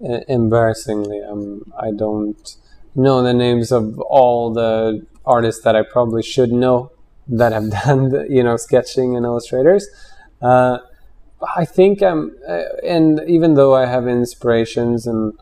embarrassingly, 0.00 1.22
um, 1.22 1.72
I 1.78 1.90
don't 1.90 2.56
know 2.94 3.22
the 3.22 3.32
names 3.32 3.72
of 3.72 3.98
all 4.00 4.52
the 4.52 5.06
artists 5.24 5.62
that 5.64 5.76
I 5.76 5.82
probably 5.82 6.22
should 6.22 6.52
know 6.52 6.92
that 7.28 7.52
have 7.52 7.70
done, 7.84 8.10
the, 8.10 8.26
you 8.28 8.42
know, 8.42 8.56
sketching 8.56 9.16
and 9.16 9.24
illustrators. 9.24 9.88
Uh, 10.42 10.78
I 11.56 11.64
think 11.64 12.02
I'm, 12.02 12.36
uh, 12.46 12.62
and 12.84 13.20
even 13.26 13.54
though 13.54 13.74
I 13.74 13.86
have 13.86 14.06
inspirations 14.06 15.06
and 15.06 15.38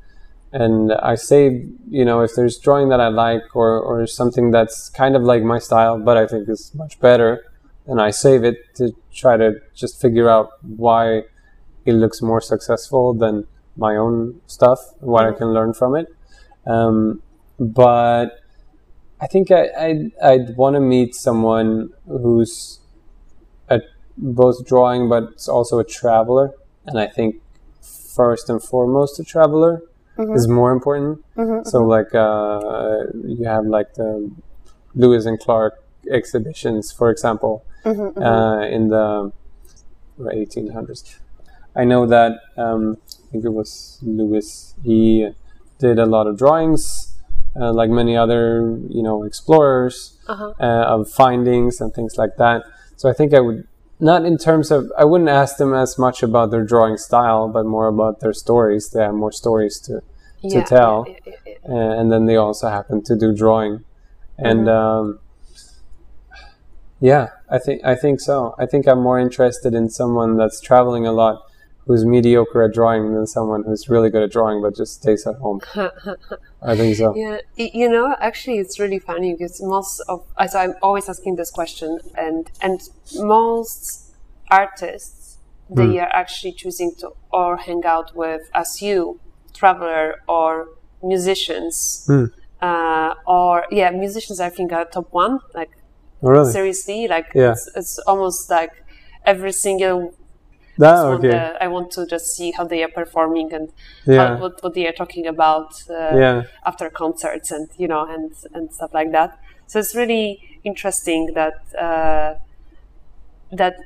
and 0.51 0.93
I 0.93 1.15
say, 1.17 1.67
you 1.91 2.07
know, 2.07 2.23
if 2.23 2.35
there's 2.35 2.59
drawing 2.59 2.89
that 2.89 3.01
I 3.01 3.09
like 3.09 3.55
or 3.55 3.79
or 3.79 4.07
something 4.07 4.51
that's 4.51 4.89
kind 4.89 5.15
of 5.15 5.23
like 5.23 5.43
my 5.43 5.59
style, 5.59 5.99
but 5.99 6.17
I 6.17 6.27
think 6.27 6.49
is 6.49 6.75
much 6.75 6.99
better, 7.01 7.45
and 7.87 8.01
I 8.01 8.11
save 8.11 8.45
it 8.45 8.75
to 8.77 8.95
try 9.13 9.37
to 9.37 9.61
just 9.75 10.01
figure 10.01 10.29
out 10.29 10.51
why 10.63 11.25
it 11.85 11.93
looks 11.93 12.23
more 12.23 12.41
successful 12.41 13.13
than 13.15 13.47
my 13.77 13.97
own 13.97 14.41
stuff, 14.47 14.81
what 15.01 15.25
I 15.25 15.33
can 15.33 15.53
learn 15.53 15.73
from 15.73 15.97
it. 15.97 16.07
Um, 16.67 17.23
but 17.59 18.41
I 19.21 19.27
think 19.27 19.51
I, 19.51 19.69
I'd, 19.79 20.13
I'd 20.23 20.57
want 20.57 20.75
to 20.75 20.81
meet 20.81 21.15
someone 21.15 21.91
who's 22.07 22.81
both 24.19 24.67
drawing 24.67 25.09
but 25.09 25.25
it's 25.33 25.49
also 25.49 25.79
a 25.79 25.85
traveler. 25.85 26.53
And 26.87 26.99
I 26.99 27.07
think 27.07 27.41
first 27.81 28.51
and 28.51 28.63
foremost, 28.63 29.21
a 29.21 29.25
traveler 29.25 29.83
mm-hmm. 30.17 30.35
is 30.35 30.49
more 30.49 30.73
important. 30.73 31.25
Mm-hmm, 31.37 31.69
so, 31.69 31.81
mm-hmm. 31.81 31.91
like, 31.97 32.15
uh, 32.15 33.07
you 33.27 33.45
have 33.45 33.67
like 33.67 33.95
the 33.95 34.31
Lewis 34.95 35.27
and 35.27 35.39
Clark 35.39 35.83
exhibitions, 36.11 36.91
for 36.91 37.11
example, 37.11 37.65
mm-hmm, 37.85 38.01
mm-hmm. 38.01 38.23
Uh, 38.23 38.63
in 38.67 38.89
the 38.89 39.33
1800s. 40.19 41.19
I 41.77 41.85
know 41.85 42.07
that 42.07 42.41
um, 42.57 42.97
I 43.07 43.33
think 43.33 43.45
it 43.45 43.51
was 43.51 43.99
Lewis. 44.03 44.75
He 44.83 45.29
did 45.79 45.99
a 45.99 46.07
lot 46.07 46.27
of 46.27 46.37
drawings, 46.37 47.15
uh, 47.55 47.73
like 47.73 47.91
many 47.91 48.17
other 48.17 48.77
you 48.89 49.03
know 49.03 49.23
explorers, 49.23 50.19
uh-huh. 50.27 50.55
uh, 50.59 50.95
of 50.95 51.09
findings 51.09 51.81
and 51.81 51.95
things 51.95 52.19
like 52.19 52.37
that. 52.39 52.65
So 52.97 53.09
I 53.09 53.13
think 53.13 53.33
I 53.33 53.39
would 53.39 53.68
not 54.01 54.25
in 54.25 54.39
terms 54.39 54.71
of 54.71 54.91
I 54.97 55.05
wouldn't 55.05 55.31
ask 55.31 55.57
them 55.57 55.75
as 55.75 55.99
much 55.99 56.23
about 56.23 56.51
their 56.51 56.65
drawing 56.65 56.97
style, 56.97 57.49
but 57.49 57.67
more 57.67 57.89
about 57.89 58.21
their 58.21 58.33
stories. 58.33 58.91
They 58.91 59.03
have 59.03 59.15
more 59.15 59.33
stories 59.33 59.81
to 59.81 60.01
to 60.43 60.59
yeah, 60.59 60.65
tell, 60.65 61.07
yeah, 61.27 61.35
yeah, 61.47 62.01
and 62.01 62.13
then 62.13 62.27
they 62.27 62.37
also 62.37 62.69
happen 62.69 63.03
to 63.05 63.17
do 63.17 63.35
drawing, 63.35 63.85
and. 64.37 64.67
Mm-hmm. 64.67 64.69
Um, 64.69 65.19
yeah, 67.01 67.29
I 67.49 67.59
think 67.59 67.85
I 67.85 67.95
think 67.95 68.21
so. 68.21 68.55
I 68.59 68.67
think 68.67 68.89
I'm 68.89 69.01
more 69.01 69.19
interested 69.19 69.75
in 69.75 69.89
someone 69.89 70.37
that's 70.37 70.61
traveling 70.61 71.07
a 71.07 71.13
lot, 71.13 71.43
who's 71.87 72.05
mediocre 72.05 72.65
at 72.65 72.75
drawing, 72.75 73.15
than 73.15 73.27
someone 73.27 73.65
who's 73.65 73.89
really 73.89 74.11
good 74.11 74.23
at 74.23 74.33
drawing 74.33 74.61
but 74.61 74.77
just 74.77 74.95
stays 74.95 75.27
at 75.27 75.37
home. 75.37 75.61
I 76.61 76.77
think 76.77 76.97
so. 76.97 77.15
Yeah, 77.15 77.39
you 77.57 77.89
know, 77.89 78.17
actually, 78.21 78.59
it's 78.59 78.81
really 78.81 78.99
funny 78.99 79.33
because 79.33 79.63
most 79.63 80.01
of 80.09 80.25
so 80.49 80.59
I'm 80.59 80.75
always 80.83 81.09
asking 81.09 81.37
this 81.37 81.51
question, 81.51 82.01
and 82.17 82.51
and 82.61 82.81
most 83.17 84.13
artists 84.51 85.19
they 85.71 85.83
mm. 85.83 86.03
are 86.03 86.09
actually 86.13 86.53
choosing 86.53 86.95
to 86.97 87.11
or 87.31 87.59
hang 87.59 87.85
out 87.85 88.17
with 88.17 88.51
as 88.55 88.81
you 88.81 89.21
traveler 89.53 90.23
or 90.29 90.69
musicians. 91.03 92.07
Mm. 92.09 92.33
Uh, 92.61 93.15
or 93.27 93.67
yeah, 93.71 93.91
musicians 93.91 94.41
I 94.41 94.51
think 94.51 94.73
are 94.73 94.85
top 94.85 95.13
one. 95.13 95.39
Like 95.55 95.71
really? 96.23 96.51
Seriously, 96.51 97.07
like 97.07 97.31
yeah. 97.35 97.53
it's, 97.53 97.71
it's 97.77 97.99
almost 98.01 98.51
like 98.51 98.73
every 99.25 99.53
single 99.53 100.15
Ah, 100.81 101.07
okay. 101.07 101.57
I 101.61 101.69
want 101.69 101.91
to 101.93 102.07
just 102.07 102.27
see 102.37 102.53
how 102.53 102.65
they 102.65 102.83
are 102.83 102.89
performing 102.89 103.53
and 103.53 103.73
yeah. 104.07 104.29
how, 104.29 104.37
what, 104.43 104.63
what 104.63 104.75
they 104.75 104.87
are 104.87 104.93
talking 104.93 105.27
about 105.27 105.83
uh, 105.91 106.17
yeah. 106.17 106.43
after 106.65 106.89
concerts 106.91 107.51
and 107.51 107.69
you 107.77 107.89
know 107.89 108.07
and 108.07 108.33
and 108.55 108.73
stuff 108.73 108.95
like 108.95 109.13
that. 109.13 109.39
So 109.67 109.79
it's 109.79 109.95
really 109.95 110.61
interesting 110.65 111.33
that 111.35 111.75
uh, 111.77 112.35
that 113.53 113.77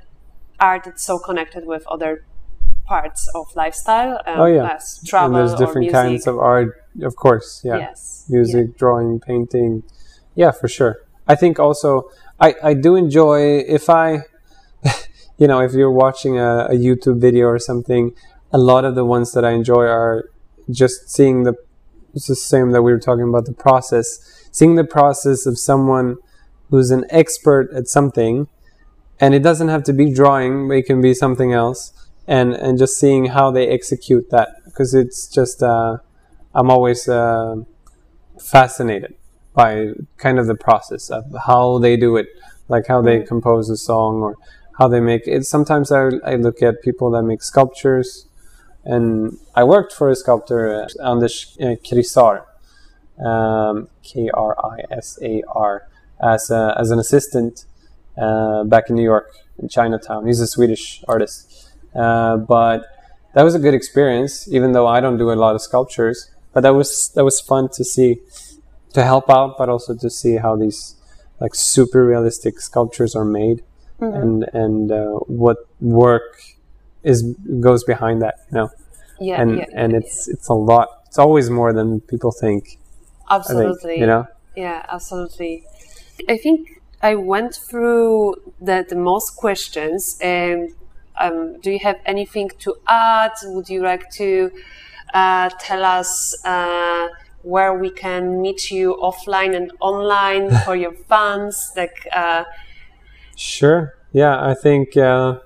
art 0.61 0.87
is 0.87 1.03
so 1.03 1.19
connected 1.19 1.67
with 1.67 1.87
other 1.87 2.25
parts 2.87 3.29
of 3.35 3.47
lifestyle. 3.57 4.21
Um, 4.27 4.41
oh 4.41 4.47
yeah, 4.47 4.79
travel 5.07 5.37
and 5.37 5.49
there's 5.49 5.59
different 5.59 5.91
kinds 5.91 6.27
of 6.27 6.39
art, 6.39 6.85
of 7.03 7.17
course. 7.17 7.63
Yeah, 7.65 7.79
yes, 7.79 8.27
music, 8.29 8.67
yeah. 8.69 8.79
drawing, 8.79 9.21
painting. 9.21 9.83
Yeah, 10.35 10.51
for 10.51 10.69
sure. 10.69 10.97
I 11.27 11.35
think 11.35 11.59
also 11.59 12.11
I, 12.41 12.55
I 12.63 12.75
do 12.75 12.97
enjoy 12.97 13.59
if 13.59 13.89
I, 13.89 14.23
you 15.39 15.47
know, 15.47 15.61
if 15.61 15.73
you're 15.73 15.91
watching 15.91 16.39
a, 16.39 16.67
a 16.67 16.75
YouTube 16.75 17.21
video 17.21 17.47
or 17.47 17.59
something, 17.59 18.15
a 18.53 18.59
lot 18.59 18.85
of 18.85 18.95
the 18.95 19.05
ones 19.05 19.33
that 19.33 19.45
I 19.45 19.51
enjoy 19.53 19.85
are 19.85 20.31
just 20.71 21.11
seeing 21.11 21.45
the, 21.45 21.55
it's 22.15 22.27
the 22.27 22.37
same 22.37 22.71
that 22.71 22.83
we 22.83 22.93
were 22.93 22.99
talking 22.99 23.29
about 23.29 23.47
the 23.47 23.53
process, 23.53 24.49
seeing 24.53 24.75
the 24.75 24.85
process 24.85 25.47
of 25.47 25.59
someone 25.59 26.17
who's 26.71 26.91
an 26.91 27.05
expert 27.11 27.71
at 27.75 27.89
something, 27.89 28.49
and 29.21 29.35
it 29.35 29.43
doesn't 29.43 29.69
have 29.69 29.83
to 29.85 29.93
be 29.93 30.13
drawing, 30.13 30.69
but 30.69 30.75
it 30.75 30.87
can 30.87 31.01
be 31.01 31.15
something 31.15 31.53
else, 31.53 31.93
and 32.27 32.53
and 32.55 32.79
just 32.79 32.99
seeing 32.99 33.27
how 33.27 33.51
they 33.51 33.69
execute 33.69 34.31
that 34.31 34.49
because 34.65 34.95
it's 34.95 35.27
just 35.27 35.63
uh, 35.63 35.99
I'm 36.55 36.71
always 36.71 37.09
uh, 37.09 37.57
fascinated 38.41 39.15
by 39.55 39.93
kind 40.17 40.39
of 40.39 40.47
the 40.47 40.55
process 40.55 41.11
of 41.11 41.25
how 41.47 41.79
they 41.79 41.97
do 41.97 42.17
it. 42.17 42.29
like 42.69 42.87
how 42.87 43.03
they 43.03 43.21
compose 43.23 43.69
a 43.69 43.77
song 43.77 44.23
or 44.23 44.37
how 44.79 44.89
they 44.89 45.01
make 45.01 45.27
it. 45.27 45.45
Sometimes 45.45 45.93
I, 45.93 46.11
I 46.25 46.37
look 46.37 46.63
at 46.63 46.83
people 46.83 47.11
that 47.13 47.23
make 47.23 47.43
sculptures, 47.43 48.27
and 48.85 49.39
I 49.55 49.65
worked 49.65 49.93
for 49.93 50.09
a 50.09 50.17
sculptor, 50.17 50.83
uh, 50.83 50.89
Anders 51.11 51.57
uh, 51.61 51.77
Krisar, 51.85 52.45
um, 53.25 53.89
K 54.03 54.31
R 54.33 54.57
I 54.65 54.81
S 54.91 55.19
A 55.23 55.43
R, 55.49 55.89
as 56.21 56.51
a, 56.51 56.75
as 56.79 56.91
an 56.91 56.99
assistant 56.99 57.67
uh, 58.17 58.65
back 58.65 58.89
in 58.89 58.97
New 58.97 59.03
York 59.03 59.35
in 59.59 59.69
Chinatown. 59.69 60.27
He's 60.27 60.41
a 60.41 60.47
Swedish 60.47 61.05
artist, 61.07 61.71
uh, 61.95 62.37
but 62.37 62.87
that 63.35 63.43
was 63.43 63.55
a 63.55 63.59
good 63.59 63.75
experience. 63.75 64.49
Even 64.49 64.73
though 64.73 64.87
I 64.87 65.01
don't 65.01 65.19
do 65.19 65.31
a 65.31 65.35
lot 65.35 65.55
of 65.55 65.63
sculptures, 65.63 66.31
but 66.53 66.63
that 66.63 66.75
was 66.75 67.11
that 67.15 67.25
was 67.25 67.41
fun 67.41 67.69
to 67.75 67.85
see, 67.85 68.19
to 68.95 69.05
help 69.05 69.31
out, 69.31 69.57
but 69.59 69.69
also 69.69 69.95
to 69.95 70.11
see 70.11 70.37
how 70.37 70.57
these 70.57 70.97
like 71.41 71.55
super 71.55 72.05
realistic 72.07 72.61
sculptures 72.61 73.15
are 73.15 73.25
made, 73.25 73.63
Mhm. 74.03 74.23
and 74.23 74.37
and 74.53 74.93
uh, 74.93 75.19
what 75.43 75.59
work 75.81 76.43
is 77.05 77.23
goes 77.61 77.85
behind 77.85 78.21
that, 78.23 78.35
you 78.51 78.57
know. 78.59 78.71
yeah, 79.21 79.41
and 79.41 79.51
yeah, 79.59 79.83
and 79.83 79.93
yeah, 79.93 79.99
it's 79.99 80.29
it's 80.29 80.49
a 80.49 80.55
lot. 80.55 80.89
It's 81.07 81.19
always 81.19 81.49
more 81.51 81.73
than 81.73 82.01
people 82.01 82.33
think. 82.33 82.79
Absolutely. 83.31 83.91
think, 83.91 84.01
you 84.01 84.07
know. 84.07 84.27
Yeah, 84.57 84.85
absolutely. 84.91 85.65
I 86.29 86.37
think 86.37 86.83
I 87.03 87.17
went 87.17 87.55
through 87.55 88.37
the, 88.61 88.87
the 88.89 88.97
most 88.97 89.37
questions. 89.37 90.19
And 90.21 90.75
um, 91.19 91.61
do 91.61 91.71
you 91.71 91.81
have 91.81 92.01
anything 92.07 92.51
to 92.61 92.77
add? 92.89 93.33
Would 93.45 93.69
you 93.69 93.83
like 93.83 94.11
to 94.13 94.51
uh, 95.13 95.51
tell 95.59 95.85
us 95.85 96.37
uh, 96.45 97.09
where 97.43 97.75
we 97.75 97.91
can 97.91 98.41
meet 98.41 98.71
you 98.71 98.97
offline 99.03 99.57
and 99.57 99.73
online 99.81 100.51
for 100.65 100.77
your 100.77 100.93
fans? 100.93 101.73
Like, 101.77 102.07
uh, 102.15 102.45
Sure. 103.37 103.95
Yeah, 104.13 104.43
I 104.45 104.55
think. 104.55 104.97
Uh, 104.97 105.39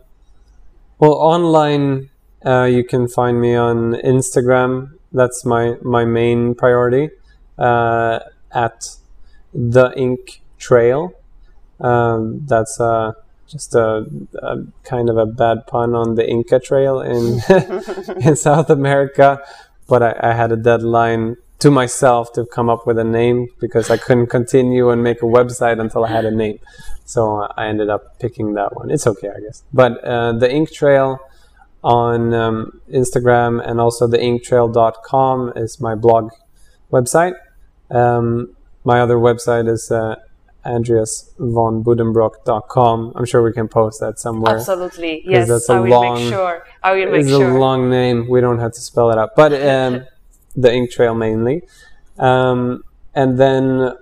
well, 0.99 1.13
online, 1.13 2.11
uh, 2.45 2.65
you 2.65 2.85
can 2.85 3.09
find 3.09 3.41
me 3.41 3.55
on 3.55 3.95
Instagram. 3.95 4.93
That's 5.13 5.45
my 5.45 5.77
my 5.83 6.05
main 6.05 6.55
priority. 6.55 7.11
Uh, 7.59 8.21
at 8.53 8.97
the 9.55 9.93
Ink 9.97 10.43
Trail. 10.59 11.13
Um, 11.81 12.47
that's 12.47 12.81
uh, 12.81 13.13
just 13.47 13.75
a, 13.75 14.07
a 14.43 14.65
kind 14.85 15.11
of 15.11 15.19
a 15.19 15.27
bad 15.27 15.67
pun 15.67 15.95
on 15.95 16.15
the 16.15 16.29
Inca 16.29 16.61
Trail 16.61 17.01
in 17.01 17.41
in 18.27 18.37
South 18.37 18.71
America, 18.71 19.41
but 19.89 20.03
I, 20.03 20.31
I 20.31 20.35
had 20.35 20.53
a 20.53 20.57
deadline 20.57 21.37
to 21.59 21.71
myself 21.71 22.33
to 22.35 22.45
come 22.47 22.69
up 22.69 22.87
with 22.87 22.99
a 22.99 23.05
name 23.05 23.49
because 23.61 23.91
I 23.91 23.97
couldn't 23.97 24.27
continue 24.27 24.91
and 24.91 25.03
make 25.03 25.23
a 25.23 25.27
website 25.27 25.81
until 25.81 26.05
I 26.05 26.11
had 26.11 26.25
a 26.25 26.31
name. 26.31 26.59
So 27.05 27.49
I 27.57 27.69
ended 27.69 27.89
up 27.89 28.19
picking 28.19 28.55
that 28.55 28.75
one. 28.77 28.91
It's 28.91 29.07
okay, 29.07 29.29
I 29.29 29.41
guess. 29.41 29.63
But 29.73 30.03
uh, 30.05 30.33
the 30.33 30.51
Ink 30.53 30.73
Trail 30.73 31.19
on 31.83 32.35
um, 32.35 32.81
Instagram 32.93 33.67
and 33.67 33.81
also 33.81 34.07
the 34.07 34.19
inktrail.com 34.19 35.53
is 35.57 35.81
my 35.81 35.95
blog 35.95 36.31
website. 36.93 37.35
Um, 37.91 38.55
my 38.85 39.01
other 39.01 39.17
website 39.17 39.69
is 39.69 39.91
uh, 39.91 40.17
andreasvonbuddenbrock.com. 40.65 43.13
I'm 43.15 43.25
sure 43.25 43.43
we 43.43 43.53
can 43.53 43.69
post 43.69 44.01
that 44.01 44.19
somewhere. 44.19 44.57
absolutely. 44.57 45.23
Yes, 45.27 45.49
that's 45.49 45.69
a 45.69 45.75
I 45.75 45.81
will 45.81 45.91
long- 45.91 46.15
make 46.17 46.29
sure. 46.33 46.67
I 46.83 46.93
will 46.95 47.11
make 47.13 47.21
It's 47.23 47.31
sure. 47.31 47.57
a 47.57 47.59
long 47.59 47.89
name. 47.91 48.29
We 48.29 48.41
don't 48.41 48.59
have 48.59 48.73
to 48.73 48.81
spell 48.81 49.11
it 49.11 49.19
out. 49.19 49.31
But 49.37 49.53
um, 49.63 50.07
the 50.57 50.73
Ink 50.73 50.91
Trail 50.91 51.15
mainly. 51.15 51.63
Um, 52.19 52.83
and 53.15 53.39
then 53.39 53.93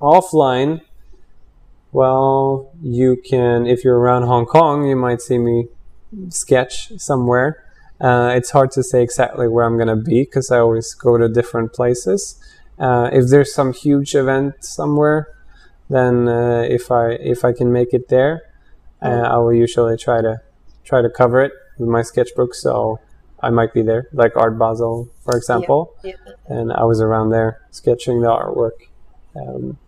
offline, 0.00 0.80
well, 1.92 2.70
you 2.82 3.20
can, 3.24 3.66
if 3.66 3.84
you're 3.84 3.98
around 3.98 4.22
Hong 4.22 4.46
Kong, 4.46 4.86
you 4.86 4.96
might 4.96 5.20
see 5.20 5.38
me 5.38 5.68
sketch 6.28 6.92
somewhere. 6.98 7.64
Uh, 8.00 8.32
it's 8.34 8.50
hard 8.50 8.70
to 8.72 8.82
say 8.82 9.02
exactly 9.02 9.46
where 9.46 9.64
I'm 9.64 9.76
going 9.76 9.88
to 9.88 9.96
be 9.96 10.22
because 10.22 10.50
I 10.50 10.58
always 10.58 10.94
go 10.94 11.18
to 11.18 11.28
different 11.28 11.72
places. 11.72 12.42
Uh, 12.78 13.10
if 13.12 13.28
there's 13.28 13.54
some 13.54 13.74
huge 13.74 14.14
event 14.14 14.64
somewhere, 14.64 15.28
then 15.90 16.28
uh, 16.28 16.62
if 16.62 16.90
I 16.90 17.10
if 17.10 17.44
I 17.44 17.52
can 17.52 17.72
make 17.72 17.92
it 17.92 18.08
there, 18.08 18.42
uh, 19.02 19.26
I 19.34 19.36
will 19.36 19.52
usually 19.52 19.98
try 19.98 20.22
to 20.22 20.40
try 20.84 21.02
to 21.02 21.10
cover 21.10 21.42
it 21.42 21.52
with 21.78 21.88
my 21.90 22.00
sketchbook. 22.00 22.54
So 22.54 23.00
I 23.42 23.50
might 23.50 23.72
be 23.72 23.82
there, 23.82 24.06
like 24.12 24.36
Art 24.36 24.58
Basel, 24.58 25.08
for 25.24 25.36
example, 25.36 25.94
Yeah. 26.02 26.12
and 26.46 26.72
I 26.72 26.84
was 26.84 27.00
around 27.00 27.30
there 27.30 27.60
sketching 27.70 28.20
the 28.20 28.28
artwork. 28.28 28.78
Um, 29.34 29.78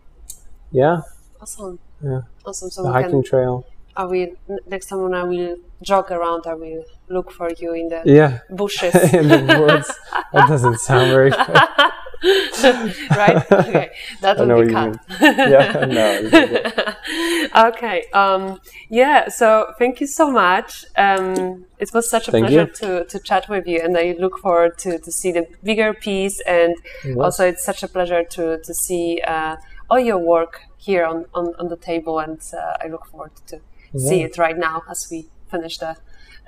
yeah, 0.70 1.02
Awesome. 1.40 1.78
Yeah. 2.02 2.22
Awesome. 2.46 2.70
So 2.70 2.82
the 2.84 2.92
hiking 2.92 3.10
can 3.10 3.22
trail. 3.24 3.66
I 3.96 4.04
will 4.04 4.28
next 4.66 4.86
time 4.86 5.02
when 5.02 5.12
I 5.14 5.24
will 5.24 5.56
jog 5.82 6.10
around, 6.10 6.46
I 6.46 6.54
will 6.54 6.84
look 7.08 7.30
for 7.30 7.50
you 7.58 7.74
in 7.74 7.88
the 7.88 8.02
Yeah, 8.06 8.38
bushes. 8.48 8.94
in 9.12 9.28
the 9.28 9.58
woods. 9.60 9.90
That 10.32 10.48
doesn't 10.48 10.78
sound 10.80 11.10
very 11.10 11.30
good. 11.30 11.60
right? 13.10 13.44
Okay, 13.52 13.90
that 14.20 14.38
will 14.38 14.64
be 14.64 14.72
cut. 14.72 14.98
Yeah, 15.20 15.84
no, 15.86 17.68
okay. 17.68 18.04
Um, 18.12 18.60
yeah. 18.88 19.28
So 19.28 19.72
thank 19.78 20.00
you 20.00 20.06
so 20.06 20.30
much. 20.30 20.84
Um, 20.96 21.66
it 21.78 21.92
was 21.92 22.08
such 22.08 22.28
a 22.28 22.30
Thank 22.30 22.46
pleasure 22.46 22.66
you. 22.66 22.74
to, 22.74 23.04
to 23.06 23.18
chat 23.18 23.48
with 23.48 23.66
you, 23.66 23.80
and 23.82 23.96
I 23.96 24.14
look 24.18 24.38
forward 24.38 24.78
to, 24.78 24.98
to 24.98 25.12
see 25.12 25.32
the 25.32 25.46
bigger 25.64 25.92
piece. 25.94 26.40
And 26.46 26.76
was. 27.06 27.24
also, 27.24 27.46
it's 27.48 27.64
such 27.64 27.82
a 27.82 27.88
pleasure 27.88 28.24
to 28.24 28.58
to 28.58 28.74
see 28.74 29.20
uh, 29.26 29.56
all 29.90 29.98
your 29.98 30.18
work 30.18 30.60
here 30.76 31.04
on, 31.04 31.26
on, 31.34 31.54
on 31.58 31.68
the 31.68 31.76
table, 31.76 32.20
and 32.20 32.40
uh, 32.52 32.84
I 32.84 32.88
look 32.88 33.06
forward 33.06 33.32
to 33.48 33.60
see 33.98 34.22
it 34.22 34.38
right 34.38 34.56
now 34.56 34.82
as 34.88 35.08
we 35.10 35.26
finish 35.50 35.78
the 35.78 35.96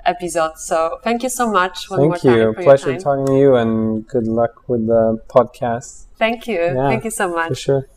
episode. 0.05 0.57
So 0.57 0.99
thank 1.03 1.23
you 1.23 1.29
so 1.29 1.51
much 1.51 1.89
one 1.89 1.99
more 1.99 2.17
Thank 2.17 2.23
time 2.23 2.37
you. 2.37 2.53
for 2.53 2.63
Pleasure 2.63 2.91
your 2.91 2.99
time. 2.99 3.03
talking 3.03 3.25
to 3.27 3.39
you, 3.39 3.55
and 3.55 4.07
good 4.07 4.27
luck 4.27 4.67
with 4.69 4.87
the 4.87 5.17
podcast 5.27 6.05
Thank 6.17 6.47
you. 6.47 6.59
Yeah, 6.59 6.87
Thank 6.89 7.03
you 7.03 7.11
so 7.11 7.29
much. 7.33 7.49
for 7.49 7.55
sure. 7.55 7.87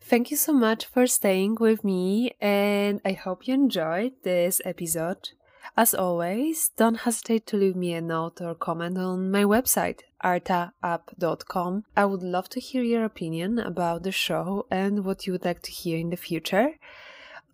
Thank 0.00 0.30
you 0.30 0.36
so 0.36 0.52
much 0.52 0.84
for 0.86 1.06
staying 1.06 1.56
with 1.58 1.84
me, 1.84 2.32
and 2.40 3.00
I 3.04 3.12
hope 3.12 3.48
you 3.48 3.54
enjoyed 3.54 4.12
this 4.24 4.60
episode. 4.64 5.30
As 5.74 5.94
always, 5.94 6.70
don't 6.76 6.96
hesitate 6.96 7.46
to 7.46 7.56
leave 7.56 7.76
me 7.76 7.94
a 7.94 8.02
note 8.02 8.40
or 8.42 8.54
comment 8.54 8.98
on 8.98 9.30
my 9.30 9.44
website, 9.44 10.00
artaapp.com. 10.22 11.84
I 11.96 12.04
would 12.04 12.22
love 12.22 12.48
to 12.50 12.60
hear 12.60 12.82
your 12.82 13.04
opinion 13.04 13.58
about 13.58 14.02
the 14.02 14.12
show 14.12 14.66
and 14.70 15.04
what 15.04 15.26
you 15.26 15.32
would 15.32 15.44
like 15.44 15.62
to 15.62 15.70
hear 15.70 15.98
in 15.98 16.10
the 16.10 16.16
future. 16.16 16.74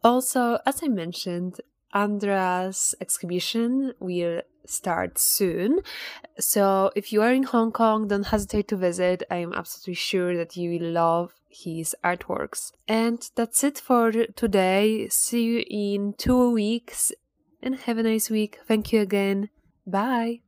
Also, 0.03 0.59
as 0.65 0.83
I 0.83 0.89
mentioned, 0.89 1.61
Andreas's 1.95 2.95
exhibition 3.01 3.95
will 3.99 4.43
start 4.67 5.19
soon. 5.19 5.81
So 6.39 6.91
if 6.95 7.13
you 7.13 7.23
are 7.23 7.33
in 7.33 7.45
Hong 7.45 7.73
Kong, 7.73 8.09
don't 8.09 8.27
hesitate 8.27 8.69
to 8.69 8.77
visit. 8.77 9.23
I 9.31 9.37
am 9.37 9.53
absolutely 9.53 9.95
sure 9.95 10.37
that 10.37 10.57
you 10.57 10.79
will 10.79 10.91
love 10.91 11.33
his 11.49 11.97
artworks. 12.05 12.73
And 12.87 13.29
that's 13.35 13.65
it 13.65 13.79
for 13.79 14.13
today. 14.13 15.09
See 15.09 15.45
you 15.45 15.65
in 15.69 16.15
two 16.19 16.51
weeks 16.51 17.13
and 17.63 17.77
have 17.77 17.99
a 17.99 18.03
nice 18.03 18.31
week. 18.31 18.59
Thank 18.67 18.93
you 18.93 19.01
again. 19.01 19.51
Bye. 19.87 20.41